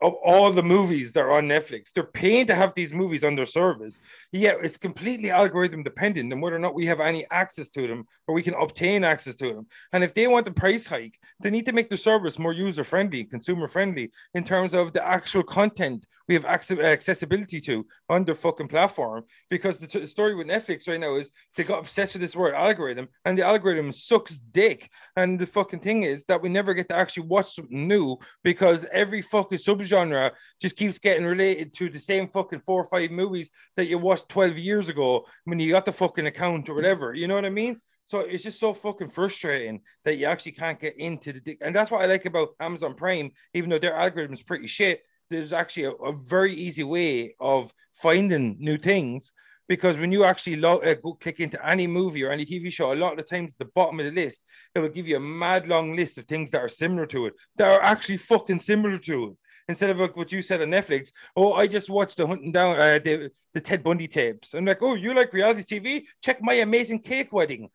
of 0.00 0.14
all 0.14 0.52
the 0.52 0.62
movies 0.62 1.12
that 1.12 1.20
are 1.20 1.32
on 1.32 1.48
Netflix. 1.48 1.92
They're 1.92 2.04
paying 2.04 2.46
to 2.46 2.54
have 2.54 2.74
these 2.74 2.94
movies 2.94 3.24
on 3.24 3.34
their 3.34 3.46
service. 3.46 4.00
Yeah, 4.32 4.54
it's 4.62 4.76
completely 4.76 5.30
algorithm 5.30 5.82
dependent 5.82 6.32
and 6.32 6.40
whether 6.40 6.56
or 6.56 6.60
not 6.60 6.74
we 6.74 6.86
have 6.86 7.00
any 7.00 7.26
access 7.30 7.68
to 7.70 7.86
them 7.86 8.06
or 8.26 8.34
we 8.34 8.42
can 8.42 8.54
obtain 8.54 9.04
access 9.04 9.34
to 9.36 9.52
them. 9.52 9.66
And 9.92 10.04
if 10.04 10.14
they 10.14 10.26
want 10.26 10.44
the 10.44 10.52
price 10.52 10.86
hike, 10.86 11.18
they 11.40 11.50
need 11.50 11.66
to 11.66 11.72
make 11.72 11.88
their 11.88 11.98
service 11.98 12.38
more 12.38 12.52
user 12.52 12.84
friendly, 12.84 13.24
consumer 13.24 13.66
friendly 13.66 14.10
in 14.34 14.44
terms 14.44 14.74
of 14.74 14.92
the 14.92 15.04
actual 15.04 15.42
content 15.42 16.06
we 16.28 16.34
have 16.34 16.44
access- 16.44 16.78
accessibility 16.78 17.60
to 17.62 17.86
on 18.08 18.24
their 18.24 18.34
fucking 18.34 18.68
platform. 18.68 19.24
Because 19.50 19.78
the, 19.78 19.86
t- 19.86 20.00
the 20.00 20.06
story 20.06 20.34
with 20.34 20.46
Netflix 20.46 20.86
right 20.86 21.00
now 21.00 21.16
is 21.16 21.30
they 21.56 21.64
got 21.64 21.80
obsessed 21.80 22.12
with 22.12 22.22
this 22.22 22.36
word 22.36 22.54
algorithm, 22.54 23.08
and 23.24 23.36
the 23.36 23.44
algorithm 23.44 23.90
sucks 23.92 24.38
dick. 24.38 24.90
And 25.16 25.38
the 25.38 25.46
fucking 25.46 25.80
thing 25.80 26.02
is 26.02 26.24
that 26.24 26.42
we 26.42 26.48
never 26.48 26.74
get 26.74 26.88
to 26.90 26.96
actually 26.96 27.26
watch 27.26 27.54
something 27.54 27.88
new 27.88 28.18
because 28.44 28.84
every 28.92 29.22
fucking 29.22 29.58
subgenre 29.58 30.32
just 30.60 30.76
keeps 30.76 30.98
getting 30.98 31.26
related 31.26 31.74
to 31.74 31.88
the 31.88 31.98
same 31.98 32.28
fucking 32.28 32.60
four 32.60 32.82
or 32.82 32.88
five 32.88 33.10
movies 33.10 33.50
that 33.76 33.86
you 33.86 33.98
watched 33.98 34.28
12 34.28 34.58
years 34.58 34.88
ago 34.88 35.24
when 35.44 35.58
you 35.58 35.72
got 35.72 35.86
the 35.86 35.92
fucking 35.92 36.26
account 36.26 36.68
or 36.68 36.74
whatever. 36.74 37.14
You 37.14 37.26
know 37.26 37.34
what 37.34 37.44
I 37.44 37.50
mean? 37.50 37.80
So 38.08 38.20
it's 38.20 38.42
just 38.42 38.58
so 38.58 38.72
fucking 38.72 39.08
frustrating 39.08 39.82
that 40.04 40.16
you 40.16 40.24
actually 40.24 40.52
can't 40.52 40.80
get 40.80 40.96
into 40.98 41.34
the. 41.34 41.58
And 41.60 41.76
that's 41.76 41.90
what 41.90 42.00
I 42.00 42.06
like 42.06 42.24
about 42.24 42.54
Amazon 42.58 42.94
Prime, 42.94 43.30
even 43.52 43.68
though 43.68 43.78
their 43.78 43.94
algorithm 43.94 44.32
is 44.32 44.42
pretty 44.42 44.66
shit. 44.66 45.02
There's 45.30 45.52
actually 45.52 45.84
a, 45.84 45.90
a 45.92 46.12
very 46.12 46.54
easy 46.54 46.84
way 46.84 47.34
of 47.40 47.72
finding 47.94 48.56
new 48.58 48.78
things 48.78 49.32
because 49.68 49.98
when 49.98 50.10
you 50.12 50.24
actually 50.24 50.56
lo- 50.56 50.78
uh, 50.78 50.94
go 50.94 51.14
click 51.14 51.40
into 51.40 51.64
any 51.66 51.86
movie 51.86 52.24
or 52.24 52.30
any 52.30 52.46
TV 52.46 52.72
show, 52.72 52.92
a 52.92 52.94
lot 52.94 53.12
of 53.12 53.18
the 53.18 53.24
times 53.24 53.52
at 53.52 53.58
the 53.58 53.70
bottom 53.74 54.00
of 54.00 54.06
the 54.06 54.12
list, 54.12 54.40
it 54.74 54.80
will 54.80 54.88
give 54.88 55.06
you 55.06 55.16
a 55.16 55.20
mad 55.20 55.68
long 55.68 55.94
list 55.94 56.16
of 56.16 56.24
things 56.24 56.50
that 56.50 56.62
are 56.62 56.68
similar 56.68 57.04
to 57.06 57.26
it, 57.26 57.34
that 57.56 57.68
are 57.70 57.82
actually 57.82 58.16
fucking 58.16 58.60
similar 58.60 58.98
to 58.98 59.24
it. 59.28 59.36
Instead 59.68 59.90
of 59.90 59.98
like 59.98 60.16
what 60.16 60.32
you 60.32 60.40
said 60.40 60.62
on 60.62 60.68
Netflix, 60.68 61.12
oh, 61.36 61.52
I 61.52 61.66
just 61.66 61.90
watched 61.90 62.16
the 62.16 62.26
hunting 62.26 62.52
down 62.52 62.76
uh, 62.78 62.98
the, 63.04 63.30
the 63.52 63.60
Ted 63.60 63.84
Bundy 63.84 64.08
tapes. 64.08 64.54
I'm 64.54 64.64
like, 64.64 64.78
oh, 64.80 64.94
you 64.94 65.12
like 65.12 65.34
reality 65.34 65.62
TV? 65.62 66.04
Check 66.22 66.38
my 66.40 66.54
amazing 66.54 67.00
cake 67.00 67.30
wedding. 67.34 67.68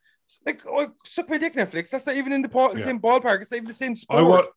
Like, 0.43 0.61
oh, 0.65 0.87
suck 1.05 1.29
my 1.29 1.37
dick, 1.37 1.53
Netflix. 1.53 1.91
That's 1.91 2.07
not 2.07 2.15
even 2.15 2.33
in 2.33 2.41
the 2.41 2.49
Yeah. 2.75 2.83
same 2.83 2.99
ballpark. 2.99 3.41
It's 3.41 3.51
not 3.51 3.57
even 3.57 3.67
the 3.67 3.73
same 3.75 3.95
sport. 3.95 4.19
I 4.19 4.23
want. 4.23 4.47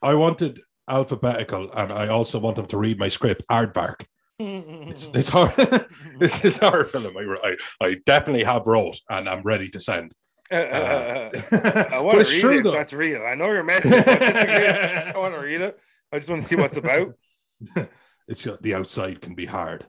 I 0.00 0.14
wanted 0.14 0.60
alphabetical, 0.88 1.70
and 1.72 1.92
I 1.92 2.08
also 2.08 2.38
want 2.38 2.56
them 2.56 2.66
to 2.66 2.76
read 2.78 2.98
my 2.98 3.08
script 3.08 3.42
aardvark. 3.50 4.04
It's, 4.40 5.06
mm-hmm. 5.06 5.16
it's 5.18 5.28
hard. 5.28 5.52
this 6.18 6.44
is 6.44 6.58
our 6.68 6.84
film. 6.84 7.16
I, 7.16 7.22
I, 7.80 7.86
I 7.86 7.94
definitely 8.06 8.44
have 8.44 8.66
wrote, 8.66 9.00
and 9.08 9.28
I'm 9.28 9.42
ready 9.42 9.68
to 9.70 9.80
send. 9.80 10.12
Uh, 10.50 10.54
Uh, 10.54 10.58
uh, 10.58 11.30
uh, 11.52 11.56
uh. 11.56 11.84
I 11.92 12.00
want 12.00 12.24
to 12.24 12.32
read 12.32 12.40
true 12.40 12.58
it. 12.60 12.62
though. 12.62 12.70
That's 12.72 12.92
real. 12.92 13.22
I 13.26 13.34
know 13.34 13.50
you're 13.52 13.62
messing. 13.64 13.92
I 13.94 15.12
want 15.16 15.34
to 15.34 15.40
read 15.42 15.60
it. 15.60 15.78
I 16.12 16.18
just 16.18 16.30
want 16.30 16.40
to 16.42 16.48
see 16.48 16.56
what's 16.56 16.76
about. 16.76 17.14
it's 18.28 18.40
just, 18.40 18.62
the 18.62 18.74
outside 18.74 19.20
can 19.20 19.34
be 19.34 19.44
hard. 19.46 19.86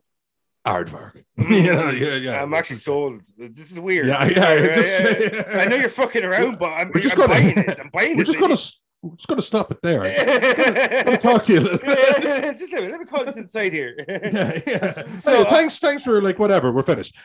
Aardvark. 0.67 1.23
Mm-hmm. 1.39 1.53
yeah, 1.53 1.91
yeah, 1.91 2.15
yeah. 2.15 2.43
I'm 2.43 2.53
actually 2.53 2.75
sold. 2.77 3.21
This 3.37 3.71
is 3.71 3.79
weird. 3.79 4.07
Yeah, 4.07 4.25
yeah, 4.25 5.13
just- 5.29 5.49
I 5.55 5.65
know 5.65 5.77
you're 5.77 5.87
fucking 5.89 6.23
around, 6.25 6.59
but 6.59 6.71
I'm, 6.73 6.91
We're 6.93 6.99
just 7.01 7.15
I'm 7.17 7.27
gonna- 7.27 7.33
buying 7.33 7.55
this. 7.55 7.79
I'm 7.79 7.89
buying 7.93 8.17
We're 8.17 8.25
this. 8.25 8.35
just 8.35 8.39
gonna 8.39 8.57
we're 9.01 9.15
just 9.15 9.27
gonna 9.27 9.41
stop 9.41 9.71
it 9.71 9.79
there. 9.81 10.03
I'm 10.03 11.05
gonna 11.05 11.17
talk 11.17 11.43
to 11.45 11.53
you 11.53 11.59
a 11.59 11.62
little 11.62 11.77
bit. 11.77 12.57
just 12.57 12.71
let 12.73 12.83
me, 12.83 12.89
let 12.89 12.99
me 12.99 13.05
call 13.05 13.23
this 13.23 13.38
inside 13.38 13.71
here. 13.71 13.95
yeah, 14.09 14.59
yeah. 14.67 14.91
So, 14.91 15.03
So, 15.13 15.41
uh, 15.41 15.49
thanks, 15.49 15.79
thanks 15.79 16.03
for 16.03 16.21
like 16.21 16.38
whatever. 16.38 16.71
We're 16.71 16.83
finished. 16.83 17.15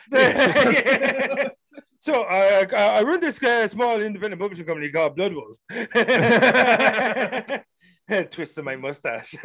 so 1.99 2.23
uh, 2.23 2.65
I 2.73 3.03
run 3.03 3.19
this 3.19 3.43
uh, 3.43 3.67
small 3.67 3.99
independent 3.99 4.41
publishing 4.41 4.65
company 4.65 4.89
called 4.89 5.15
Blood 5.15 5.33
Wolf. 5.33 5.57
Twisting 8.31 8.63
my 8.63 8.75
mustache. 8.75 9.35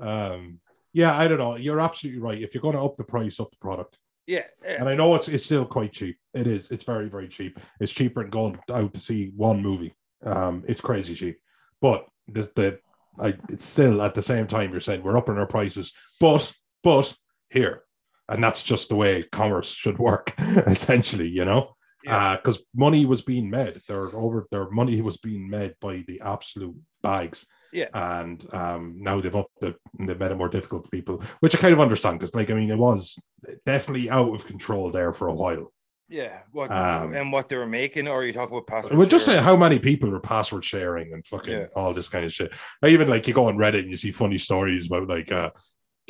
um, 0.00 0.60
yeah, 0.92 1.16
I 1.16 1.28
don't 1.28 1.38
know. 1.38 1.56
You're 1.56 1.80
absolutely 1.80 2.20
right. 2.20 2.40
If 2.40 2.54
you're 2.54 2.62
going 2.62 2.76
to 2.76 2.82
up 2.82 2.96
the 2.96 3.04
price, 3.04 3.38
up 3.38 3.50
the 3.50 3.56
product. 3.58 3.98
Yeah, 4.30 4.44
yeah. 4.64 4.76
And 4.80 4.88
I 4.88 4.94
know 4.94 5.14
it's 5.16 5.28
it's 5.28 5.44
still 5.44 5.66
quite 5.66 5.92
cheap. 5.92 6.16
It 6.34 6.46
is. 6.46 6.70
It's 6.70 6.84
very 6.84 7.08
very 7.08 7.28
cheap. 7.28 7.58
It's 7.80 7.92
cheaper 7.92 8.22
than 8.22 8.30
going 8.30 8.58
out 8.72 8.94
to 8.94 9.00
see 9.00 9.32
one 9.36 9.60
movie. 9.62 9.94
Um, 10.24 10.64
it's 10.68 10.80
crazy 10.80 11.14
cheap. 11.14 11.38
But 11.80 12.06
the 12.28 12.42
the 12.54 12.78
I 13.18 13.34
it's 13.48 13.64
still 13.64 14.00
at 14.02 14.14
the 14.14 14.22
same 14.22 14.46
time 14.46 14.70
you're 14.70 14.80
saying 14.80 15.02
we're 15.02 15.16
upping 15.18 15.38
our 15.38 15.46
prices, 15.46 15.92
but 16.20 16.52
but 16.82 17.12
here, 17.50 17.82
and 18.28 18.42
that's 18.42 18.62
just 18.62 18.88
the 18.88 18.96
way 18.96 19.22
commerce 19.32 19.70
should 19.70 19.98
work. 19.98 20.32
Essentially, 20.38 21.28
you 21.28 21.44
know, 21.44 21.74
Yeah. 22.04 22.36
because 22.36 22.60
money 22.74 23.04
was 23.06 23.22
being 23.22 23.50
made. 23.50 23.80
Their 23.88 24.14
over 24.14 24.46
their 24.52 24.70
money 24.70 25.00
was 25.02 25.16
being 25.16 25.48
made 25.50 25.74
by 25.80 26.04
the 26.06 26.20
absolute 26.24 26.76
bags. 27.02 27.44
Yeah. 27.72 27.88
and 27.94 28.44
um, 28.54 28.96
now 28.98 29.20
they've 29.20 29.34
upped 29.34 29.62
it 29.62 29.76
they've 29.98 30.18
made 30.18 30.30
it 30.32 30.36
more 30.36 30.48
difficult 30.48 30.84
for 30.84 30.90
people, 30.90 31.22
which 31.40 31.54
I 31.54 31.58
kind 31.58 31.72
of 31.72 31.80
understand 31.80 32.18
because, 32.18 32.34
like, 32.34 32.50
I 32.50 32.54
mean, 32.54 32.70
it 32.70 32.78
was 32.78 33.16
definitely 33.64 34.10
out 34.10 34.34
of 34.34 34.46
control 34.46 34.90
there 34.90 35.12
for 35.12 35.28
a 35.28 35.34
while. 35.34 35.72
Yeah, 36.08 36.40
what 36.50 36.72
Um, 36.72 37.14
and 37.14 37.30
what 37.30 37.48
they 37.48 37.56
were 37.56 37.66
making, 37.66 38.08
or 38.08 38.24
you 38.24 38.32
talk 38.32 38.50
about 38.50 38.66
password? 38.66 38.98
Well, 38.98 39.06
just 39.06 39.28
uh, 39.28 39.40
how 39.40 39.54
many 39.54 39.78
people 39.78 40.12
are 40.12 40.18
password 40.18 40.64
sharing 40.64 41.12
and 41.12 41.24
fucking 41.24 41.52
Yeah. 41.52 41.66
all 41.76 41.94
this 41.94 42.08
kind 42.08 42.24
of 42.24 42.32
shit. 42.32 42.52
Even 42.84 43.08
like 43.08 43.28
you 43.28 43.34
go 43.34 43.46
on 43.46 43.56
Reddit 43.56 43.80
and 43.80 43.90
you 43.90 43.96
see 43.96 44.10
funny 44.10 44.38
stories 44.38 44.86
about 44.86 45.08
like, 45.08 45.30
uh, 45.30 45.50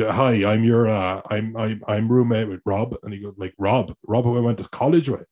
hi, 0.01 0.46
I'm 0.46 0.64
your, 0.64 0.88
uh, 0.88 1.20
I'm, 1.31 1.55
I'm, 1.55 1.83
I'm 1.87 2.11
roommate 2.11 2.49
with 2.49 2.62
Rob, 2.64 2.96
and 3.03 3.12
he 3.12 3.20
goes 3.20 3.35
like, 3.37 3.53
Rob, 3.59 3.94
Rob, 4.09 4.25
who 4.25 4.38
I 4.38 4.40
went 4.40 4.57
to 4.59 4.68
college 4.70 5.11
with. 5.11 5.27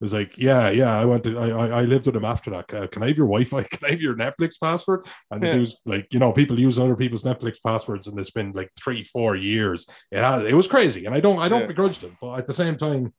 It 0.00 0.04
was 0.04 0.12
like, 0.12 0.34
yeah, 0.38 0.70
yeah, 0.70 0.96
I 0.96 1.04
went 1.04 1.24
to, 1.24 1.36
I, 1.36 1.48
I, 1.48 1.66
I 1.80 1.82
lived 1.82 2.06
with 2.06 2.14
him 2.14 2.24
after 2.24 2.50
that. 2.52 2.72
Uh, 2.72 2.86
can 2.86 3.02
I 3.02 3.08
have 3.08 3.16
your 3.16 3.26
Wi-Fi? 3.26 3.62
Can 3.70 3.80
I 3.84 3.90
have 3.90 4.00
your 4.00 4.14
Netflix 4.14 4.54
password? 4.62 5.06
And 5.32 5.42
Yeah. 5.42 5.56
it 5.56 5.60
was 5.60 5.74
like, 5.86 6.06
you 6.12 6.20
know, 6.20 6.30
people 6.32 6.58
use 6.60 6.78
other 6.78 6.94
people's 6.94 7.24
Netflix 7.24 7.56
passwords, 7.66 8.06
and 8.06 8.16
it's 8.16 8.30
been 8.30 8.52
like 8.52 8.70
three, 8.80 9.02
four 9.02 9.34
years. 9.34 9.86
It 10.12 10.18
has, 10.22 10.44
it 10.44 10.54
was 10.54 10.68
crazy, 10.68 11.06
and 11.06 11.14
I 11.16 11.20
don't, 11.20 11.40
I 11.40 11.48
don't 11.48 11.62
Yeah. 11.62 11.66
begrudge 11.66 11.98
them, 11.98 12.16
but 12.20 12.38
at 12.38 12.46
the 12.46 12.54
same 12.54 12.76
time, 12.76 13.12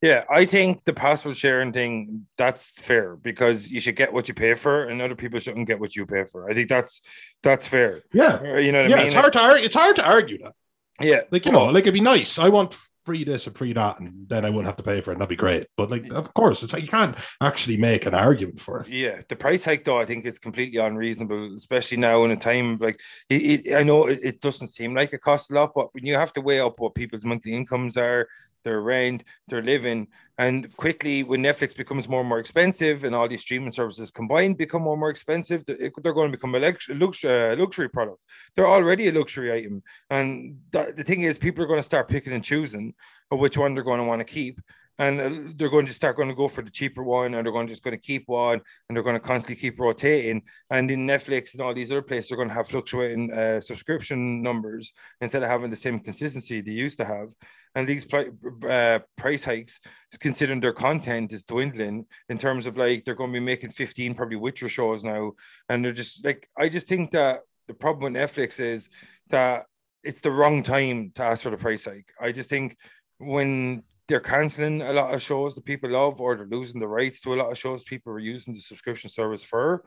Yeah, 0.00 0.24
I 0.30 0.44
think 0.44 0.84
the 0.84 0.92
password 0.92 1.36
sharing 1.36 1.72
thing 1.72 2.26
that's 2.36 2.78
fair 2.78 3.16
because 3.16 3.68
you 3.70 3.80
should 3.80 3.96
get 3.96 4.12
what 4.12 4.28
you 4.28 4.34
pay 4.34 4.54
for, 4.54 4.84
and 4.84 5.02
other 5.02 5.16
people 5.16 5.38
shouldn't 5.40 5.66
get 5.66 5.80
what 5.80 5.96
you 5.96 6.04
pay 6.06 6.24
for. 6.24 6.48
I 6.48 6.54
think 6.54 6.68
that's 6.68 7.00
that's 7.42 7.66
fair. 7.66 8.02
yeah, 8.12 8.34
Uh, 8.36 8.58
You 8.58 8.70
know 8.70 8.82
what 8.82 8.90
yeah, 8.90 8.96
I 8.96 8.98
mean? 8.98 9.06
it's 9.06 9.14
hard 9.14 9.32
to, 9.32 9.40
ar- 9.40 9.56
it's 9.66 9.74
hard 9.74 9.96
to 9.96 10.06
argue 10.06 10.38
that. 10.44 10.52
yeah, 11.00 11.22
Like, 11.32 11.46
you 11.46 11.52
know, 11.52 11.64
like 11.66 11.82
it'd 11.84 11.94
be 11.94 12.00
nice. 12.00 12.38
I 12.38 12.48
want 12.50 12.76
free 13.04 13.24
this 13.24 13.46
and 13.46 13.56
free 13.56 13.72
that, 13.72 14.00
and 14.00 14.28
then 14.28 14.44
I 14.44 14.50
wouldn't 14.50 14.66
have 14.66 14.76
to 14.76 14.82
pay 14.82 15.00
for 15.00 15.10
it. 15.10 15.14
and 15.14 15.20
That'd 15.20 15.30
be 15.30 15.36
great. 15.36 15.66
But 15.76 15.90
like, 15.90 16.12
of 16.12 16.32
course, 16.34 16.62
it's 16.62 16.72
like 16.72 16.82
you 16.82 16.88
can't 16.88 17.16
actually 17.40 17.76
make 17.76 18.06
an 18.06 18.14
argument 18.14 18.60
for 18.60 18.80
it. 18.80 18.88
Yeah, 18.88 19.20
the 19.28 19.36
price 19.36 19.64
hike 19.64 19.84
though, 19.84 20.00
I 20.00 20.04
think 20.04 20.24
it's 20.26 20.38
completely 20.38 20.78
unreasonable, 20.78 21.54
especially 21.54 21.98
now 21.98 22.24
in 22.24 22.30
a 22.30 22.36
time 22.36 22.78
like 22.78 23.00
it, 23.28 23.66
it, 23.66 23.74
I 23.74 23.82
know 23.82 24.06
it, 24.06 24.20
it 24.22 24.40
doesn't 24.40 24.68
seem 24.68 24.94
like 24.94 25.12
it 25.12 25.22
costs 25.22 25.50
a 25.50 25.54
lot, 25.54 25.72
but 25.74 25.94
when 25.94 26.06
you 26.06 26.14
have 26.14 26.32
to 26.34 26.40
weigh 26.40 26.60
up 26.60 26.80
what 26.80 26.94
people's 26.94 27.24
monthly 27.24 27.54
incomes 27.54 27.96
are, 27.96 28.28
their 28.64 28.80
rent, 28.80 29.24
their 29.48 29.62
living, 29.62 30.08
and 30.38 30.74
quickly 30.76 31.22
when 31.22 31.42
Netflix 31.42 31.76
becomes 31.76 32.08
more 32.08 32.20
and 32.20 32.28
more 32.28 32.40
expensive 32.40 33.04
and 33.04 33.14
all 33.14 33.28
these 33.28 33.42
streaming 33.42 33.70
services 33.70 34.10
combined 34.10 34.56
become 34.56 34.82
more 34.82 34.94
and 34.94 35.00
more 35.00 35.10
expensive, 35.10 35.64
they're 35.66 36.12
going 36.12 36.30
to 36.32 36.36
become 36.36 36.54
a 36.54 36.58
uh, 36.58 37.56
luxury 37.56 37.88
product. 37.88 38.18
They're 38.56 38.66
already 38.66 39.08
a 39.08 39.12
luxury 39.12 39.52
item, 39.52 39.82
and 40.10 40.58
the 40.72 41.04
thing 41.04 41.22
is, 41.22 41.38
people 41.38 41.62
are 41.62 41.68
going 41.68 41.78
to 41.78 41.84
start 41.84 42.08
picking 42.08 42.32
and 42.32 42.44
choosing 42.44 42.94
which 43.30 43.58
one 43.58 43.74
they're 43.74 43.84
going 43.84 44.00
to 44.00 44.06
want 44.06 44.20
to 44.20 44.24
keep. 44.24 44.60
And 44.98 45.20
uh, 45.20 45.52
they're 45.56 45.70
going 45.70 45.86
to 45.86 45.92
start 45.92 46.16
going 46.16 46.28
to 46.28 46.34
go 46.34 46.48
for 46.48 46.62
the 46.62 46.70
cheaper 46.70 47.02
one, 47.02 47.34
and 47.34 47.44
they're 47.44 47.52
going 47.52 47.66
to 47.66 47.72
just 47.72 47.82
going 47.82 47.96
to 47.96 48.00
keep 48.00 48.24
one, 48.26 48.60
and 48.88 48.96
they're 48.96 49.02
going 49.02 49.16
to 49.16 49.20
constantly 49.20 49.60
keep 49.60 49.78
rotating. 49.80 50.42
And 50.70 50.90
in 50.90 51.06
Netflix 51.06 51.52
and 51.52 51.62
all 51.62 51.74
these 51.74 51.90
other 51.90 52.02
places, 52.02 52.28
they're 52.28 52.36
going 52.36 52.48
to 52.48 52.54
have 52.54 52.68
fluctuating 52.68 53.32
uh, 53.32 53.60
subscription 53.60 54.42
numbers 54.42 54.92
instead 55.20 55.42
of 55.42 55.48
having 55.48 55.70
the 55.70 55.76
same 55.76 55.98
consistency 55.98 56.60
they 56.60 56.70
used 56.70 56.98
to 56.98 57.04
have. 57.04 57.28
And 57.74 57.88
these 57.88 58.06
uh, 58.12 59.00
price 59.16 59.44
hikes, 59.44 59.80
considering 60.20 60.60
their 60.60 60.72
content 60.72 61.32
is 61.32 61.42
dwindling 61.42 62.06
in 62.28 62.38
terms 62.38 62.66
of 62.66 62.76
like 62.76 63.04
they're 63.04 63.16
going 63.16 63.32
to 63.32 63.40
be 63.40 63.44
making 63.44 63.70
15 63.70 64.14
probably 64.14 64.36
Witcher 64.36 64.68
shows 64.68 65.02
now, 65.02 65.32
and 65.68 65.84
they're 65.84 65.92
just 65.92 66.24
like 66.24 66.48
I 66.56 66.68
just 66.68 66.86
think 66.86 67.10
that 67.10 67.40
the 67.66 67.74
problem 67.74 68.12
with 68.12 68.22
Netflix 68.22 68.60
is 68.60 68.88
that 69.30 69.64
it's 70.04 70.20
the 70.20 70.30
wrong 70.30 70.62
time 70.62 71.10
to 71.16 71.22
ask 71.22 71.42
for 71.42 71.50
the 71.50 71.56
price 71.56 71.84
hike. 71.84 72.06
I 72.20 72.30
just 72.30 72.50
think 72.50 72.76
when 73.18 73.82
they're 74.06 74.20
canceling 74.20 74.82
a 74.82 74.92
lot 74.92 75.14
of 75.14 75.22
shows 75.22 75.54
that 75.54 75.64
people 75.64 75.90
love, 75.90 76.20
or 76.20 76.36
they're 76.36 76.46
losing 76.46 76.80
the 76.80 76.88
rights 76.88 77.20
to 77.20 77.34
a 77.34 77.36
lot 77.36 77.50
of 77.50 77.58
shows 77.58 77.84
people 77.84 78.12
are 78.12 78.18
using 78.18 78.54
the 78.54 78.60
subscription 78.60 79.10
service 79.10 79.44
for. 79.44 79.84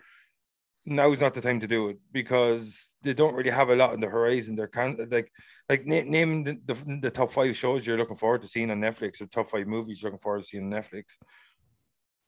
Now 0.85 1.11
is 1.11 1.21
not 1.21 1.33
the 1.33 1.41
time 1.41 1.59
to 1.59 1.67
do 1.67 1.89
it 1.89 1.97
because 2.11 2.91
they 3.03 3.13
don't 3.13 3.35
really 3.35 3.49
have 3.49 3.69
a 3.69 3.75
lot 3.75 3.91
on 3.91 3.99
the 3.99 4.07
horizon. 4.07 4.55
They're 4.55 4.67
can 4.67 4.97
like 5.11 5.31
like 5.69 5.85
name 5.85 6.45
the, 6.45 6.57
the, 6.65 6.99
the 7.01 7.11
top 7.11 7.31
five 7.33 7.55
shows 7.57 7.85
you're 7.85 7.97
looking 7.97 8.15
forward 8.15 8.41
to 8.41 8.47
seeing 8.47 8.71
on 8.71 8.79
Netflix 8.79 9.21
or 9.21 9.25
top 9.25 9.47
five 9.47 9.67
movies 9.67 10.01
you're 10.01 10.09
looking 10.09 10.21
forward 10.21 10.43
to 10.43 10.47
seeing 10.47 10.73
on 10.73 10.81
Netflix. 10.81 11.17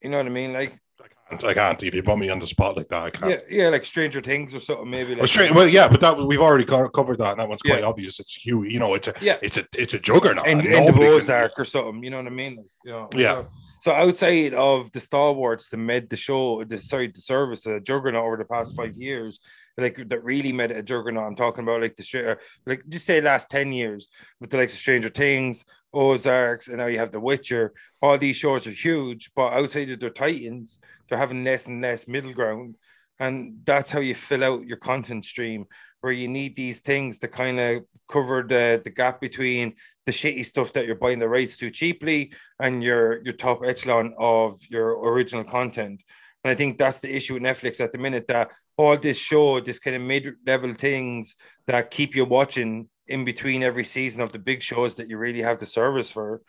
You 0.02 0.10
know 0.10 0.18
what 0.18 0.26
I 0.26 0.30
mean? 0.30 0.52
Like 0.52 0.78
I 1.02 1.36
can't. 1.36 1.44
I 1.46 1.54
can't. 1.54 1.84
If 1.84 1.96
you 1.96 2.04
put 2.04 2.18
me 2.18 2.30
on 2.30 2.40
the 2.40 2.48
spot 2.48 2.78
like 2.78 2.90
that, 2.90 3.04
I 3.04 3.10
can't. 3.10 3.32
Yeah, 3.32 3.64
yeah, 3.64 3.70
like 3.70 3.86
Stranger 3.86 4.22
Things 4.22 4.54
or 4.54 4.60
something, 4.60 4.90
maybe. 4.90 5.10
Like 5.10 5.20
well, 5.20 5.28
straight, 5.28 5.54
well, 5.54 5.68
yeah, 5.68 5.88
but 5.88 6.02
that 6.02 6.18
we've 6.18 6.42
already 6.42 6.66
covered 6.66 7.20
that. 7.20 7.32
And 7.32 7.40
that 7.40 7.48
one's 7.48 7.62
quite 7.62 7.80
yeah. 7.80 7.86
obvious. 7.86 8.20
It's 8.20 8.36
huge. 8.36 8.72
You 8.72 8.80
know, 8.80 8.94
it's 8.96 9.08
a 9.08 9.14
yeah, 9.22 9.38
it's 9.42 9.58
a 9.58 9.66
it's 9.74 9.94
a 9.94 10.00
juggernaut. 10.00 10.48
And, 10.48 10.66
and 10.66 10.96
the 10.96 11.08
Ozark 11.08 11.56
can... 11.56 11.62
or 11.62 11.66
something. 11.66 12.04
You 12.04 12.10
know 12.10 12.18
what 12.18 12.28
I 12.28 12.32
mean? 12.32 12.58
Like, 12.58 12.66
you 12.84 12.92
know, 12.92 13.10
yeah. 13.16 13.36
So, 13.36 13.48
so 13.82 13.92
outside 13.92 14.54
of 14.54 14.92
the 14.92 15.00
stalwarts 15.00 15.70
that 15.70 15.78
made 15.78 16.10
the 16.10 16.18
show, 16.18 16.64
the 16.64 16.78
sorry, 16.78 17.08
the 17.08 17.22
service 17.22 17.66
a 17.66 17.80
juggernaut 17.80 18.26
over 18.26 18.38
the 18.38 18.46
past 18.46 18.76
five 18.76 18.98
years, 18.98 19.40
like 19.78 20.10
that 20.10 20.24
really 20.24 20.52
made 20.52 20.72
it 20.72 20.78
a 20.78 20.84
juggernaut. 20.84 21.26
I'm 21.26 21.36
talking 21.36 21.64
about 21.64 21.82
like 21.82 21.96
the 21.96 22.38
like 22.66 22.84
just 22.90 23.06
say 23.06 23.22
last 23.22 23.50
10 23.50 23.72
years 23.72 24.10
with 24.40 24.50
the 24.50 24.58
likes 24.58 24.74
of 24.74 24.80
Stranger 24.80 25.10
Things, 25.10 25.64
Ozarks, 25.94 26.68
and 26.68 26.78
now 26.78 26.88
you 26.88 27.00
have 27.00 27.12
The 27.12 27.20
Witcher. 27.20 27.74
All 28.02 28.18
these 28.18 28.36
shows 28.36 28.68
are 28.68 28.72
huge, 28.72 29.32
but 29.36 29.54
outside 29.54 29.90
of 29.90 30.00
their 30.00 30.10
titans, 30.10 30.80
they're 31.10 31.18
having 31.18 31.44
less 31.44 31.68
and 31.68 31.82
less 31.82 32.08
middle 32.08 32.34
ground. 32.34 32.76
And 33.20 33.60
that's 33.66 33.92
how 33.92 34.00
you 34.00 34.16
fill 34.16 34.44
out 34.44 34.66
your 34.66 34.78
content 34.78 35.26
stream, 35.26 35.66
where 36.02 36.14
you 36.14 36.28
need 36.28 36.56
these 36.56 36.80
things 36.80 37.20
to 37.20 37.28
kind 37.28 37.60
of 37.60 37.84
cover 38.08 38.44
the, 38.44 38.82
the 38.84 38.90
gap 38.90 39.20
between 39.20 39.76
the 40.06 40.12
shitty 40.12 40.46
stuff 40.46 40.74
that 40.74 40.86
you're 40.86 40.96
buying 40.96 41.20
the 41.20 41.28
rights 41.28 41.58
to 41.58 41.70
cheaply 41.70 42.32
and 42.60 42.84
your 42.84 43.22
your 43.24 43.34
top 43.34 43.64
echelon 43.64 44.14
of 44.18 44.58
your 44.70 45.00
original 45.12 45.44
content. 45.44 46.02
And 46.44 46.52
I 46.52 46.56
think 46.56 46.78
that's 46.78 47.00
the 47.00 47.14
issue 47.14 47.34
with 47.34 47.44
Netflix 47.44 47.82
at 47.82 47.92
the 47.92 47.98
minute 47.98 48.28
that 48.30 48.52
all 48.78 48.98
this 48.98 49.18
show, 49.18 49.60
this 49.60 49.80
kind 49.80 49.96
of 49.96 50.02
mid 50.02 50.36
level 50.48 50.74
things 50.74 51.36
that 51.68 51.92
keep 51.92 52.16
you 52.16 52.24
watching 52.24 52.88
in 53.10 53.26
between 53.26 53.64
every 53.64 53.84
season 53.84 54.22
of 54.22 54.32
the 54.32 54.40
big 54.40 54.62
shows 54.62 54.96
that 54.96 55.10
you 55.10 55.18
really 55.18 55.42
have 55.42 55.60
the 55.60 55.66
service 55.66 56.12
for, 56.12 56.42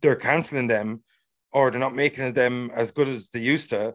they're 0.00 0.16
canceling 0.16 0.66
them 0.66 1.02
or 1.52 1.70
they're 1.70 1.78
not 1.78 1.94
making 1.94 2.32
them 2.32 2.70
as 2.74 2.90
good 2.90 3.08
as 3.08 3.28
they 3.28 3.40
used 3.40 3.70
to. 3.70 3.94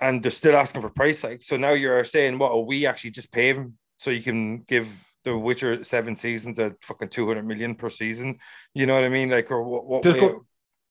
And 0.00 0.22
they're 0.22 0.30
still 0.30 0.56
asking 0.56 0.82
for 0.82 0.90
price 0.90 1.22
hikes. 1.22 1.46
So 1.46 1.56
now 1.56 1.72
you're 1.72 2.04
saying, 2.04 2.38
what, 2.38 2.52
well, 2.52 2.64
we 2.64 2.86
actually 2.86 3.10
just 3.10 3.32
pay 3.32 3.52
them 3.52 3.76
so 3.98 4.10
you 4.10 4.22
can 4.22 4.58
give 4.60 4.86
the 5.24 5.36
Witcher 5.36 5.82
seven 5.82 6.14
seasons 6.14 6.58
at 6.58 6.76
fucking 6.84 7.08
200 7.08 7.44
million 7.44 7.74
per 7.74 7.90
season. 7.90 8.38
You 8.74 8.86
know 8.86 8.94
what 8.94 9.04
I 9.04 9.08
mean? 9.08 9.30
Like, 9.30 9.50
or 9.50 9.64
what, 9.64 9.86
what 9.86 10.04
way, 10.04 10.34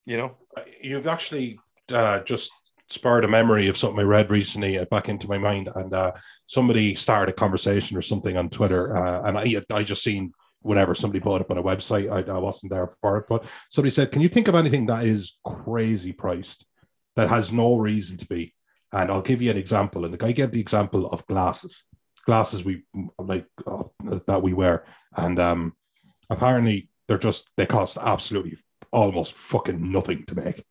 you 0.05 0.17
know? 0.17 0.35
You've 0.81 1.07
actually 1.07 1.59
uh, 1.89 2.19
just 2.21 2.51
spurred 2.89 3.25
a 3.25 3.27
memory 3.27 3.67
of 3.67 3.77
something 3.77 3.99
I 3.99 4.03
read 4.03 4.29
recently 4.29 4.77
uh, 4.77 4.85
back 4.85 5.09
into 5.09 5.27
my 5.27 5.37
mind, 5.37 5.69
and 5.75 5.93
uh, 5.93 6.11
somebody 6.47 6.95
started 6.95 7.31
a 7.31 7.35
conversation 7.35 7.97
or 7.97 8.01
something 8.01 8.37
on 8.37 8.49
Twitter, 8.49 8.95
uh, 8.95 9.27
and 9.27 9.37
I 9.37 9.61
I 9.71 9.83
just 9.83 10.03
seen 10.03 10.33
whatever 10.61 10.95
somebody 10.95 11.19
bought 11.19 11.41
up 11.41 11.51
on 11.51 11.57
a 11.57 11.63
website. 11.63 12.11
I, 12.11 12.31
I 12.31 12.37
wasn't 12.37 12.71
there 12.71 12.87
for 13.01 13.17
it, 13.17 13.25
but 13.29 13.45
somebody 13.69 13.91
said, 13.91 14.11
"Can 14.11 14.21
you 14.21 14.29
think 14.29 14.47
of 14.47 14.55
anything 14.55 14.85
that 14.87 15.05
is 15.05 15.37
crazy 15.45 16.11
priced 16.11 16.65
that 17.15 17.29
has 17.29 17.51
no 17.51 17.77
reason 17.77 18.17
to 18.17 18.25
be?" 18.25 18.53
And 18.91 19.11
I'll 19.11 19.21
give 19.21 19.41
you 19.41 19.51
an 19.51 19.57
example. 19.57 20.05
And 20.05 20.13
the 20.13 20.17
guy 20.17 20.31
gave 20.31 20.51
the 20.51 20.61
example 20.61 21.07
of 21.07 21.25
glasses, 21.27 21.83
glasses 22.25 22.63
we 22.63 22.83
like 23.19 23.47
uh, 23.65 23.83
that 24.27 24.41
we 24.41 24.53
wear, 24.53 24.85
and 25.15 25.39
um, 25.39 25.73
apparently 26.29 26.89
they're 27.07 27.17
just 27.17 27.49
they 27.57 27.65
cost 27.65 27.97
absolutely 28.01 28.57
almost 28.91 29.33
fucking 29.33 29.91
nothing 29.91 30.25
to 30.25 30.35
make 30.35 30.63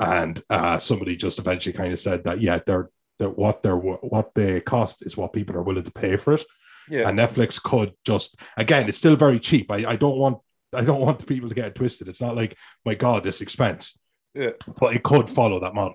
and 0.00 0.42
uh, 0.50 0.78
somebody 0.78 1.16
just 1.16 1.38
eventually 1.38 1.72
kind 1.72 1.92
of 1.92 2.00
said 2.00 2.24
that 2.24 2.40
yeah, 2.40 2.58
they're 2.66 2.90
that 3.18 3.38
what 3.38 3.62
they're 3.62 3.76
what 3.76 4.34
they 4.34 4.60
cost 4.60 5.02
is 5.02 5.16
what 5.16 5.32
people 5.32 5.56
are 5.56 5.62
willing 5.62 5.84
to 5.84 5.90
pay 5.92 6.16
for 6.16 6.34
it. 6.34 6.44
Yeah. 6.88 7.08
And 7.08 7.18
Netflix 7.18 7.62
could 7.62 7.92
just 8.04 8.36
again, 8.56 8.88
it's 8.88 8.98
still 8.98 9.16
very 9.16 9.40
cheap. 9.40 9.70
I, 9.70 9.84
I 9.86 9.96
don't 9.96 10.18
want 10.18 10.38
I 10.74 10.82
don't 10.82 11.00
want 11.00 11.18
the 11.18 11.26
people 11.26 11.48
to 11.48 11.54
get 11.54 11.68
it 11.68 11.74
twisted. 11.74 12.08
It's 12.08 12.20
not 12.20 12.36
like 12.36 12.56
my 12.84 12.94
God, 12.94 13.22
this 13.22 13.40
expense. 13.40 13.96
Yeah. 14.34 14.50
But 14.80 14.94
it 14.94 15.02
could 15.02 15.30
follow 15.30 15.60
that 15.60 15.74
model. 15.74 15.94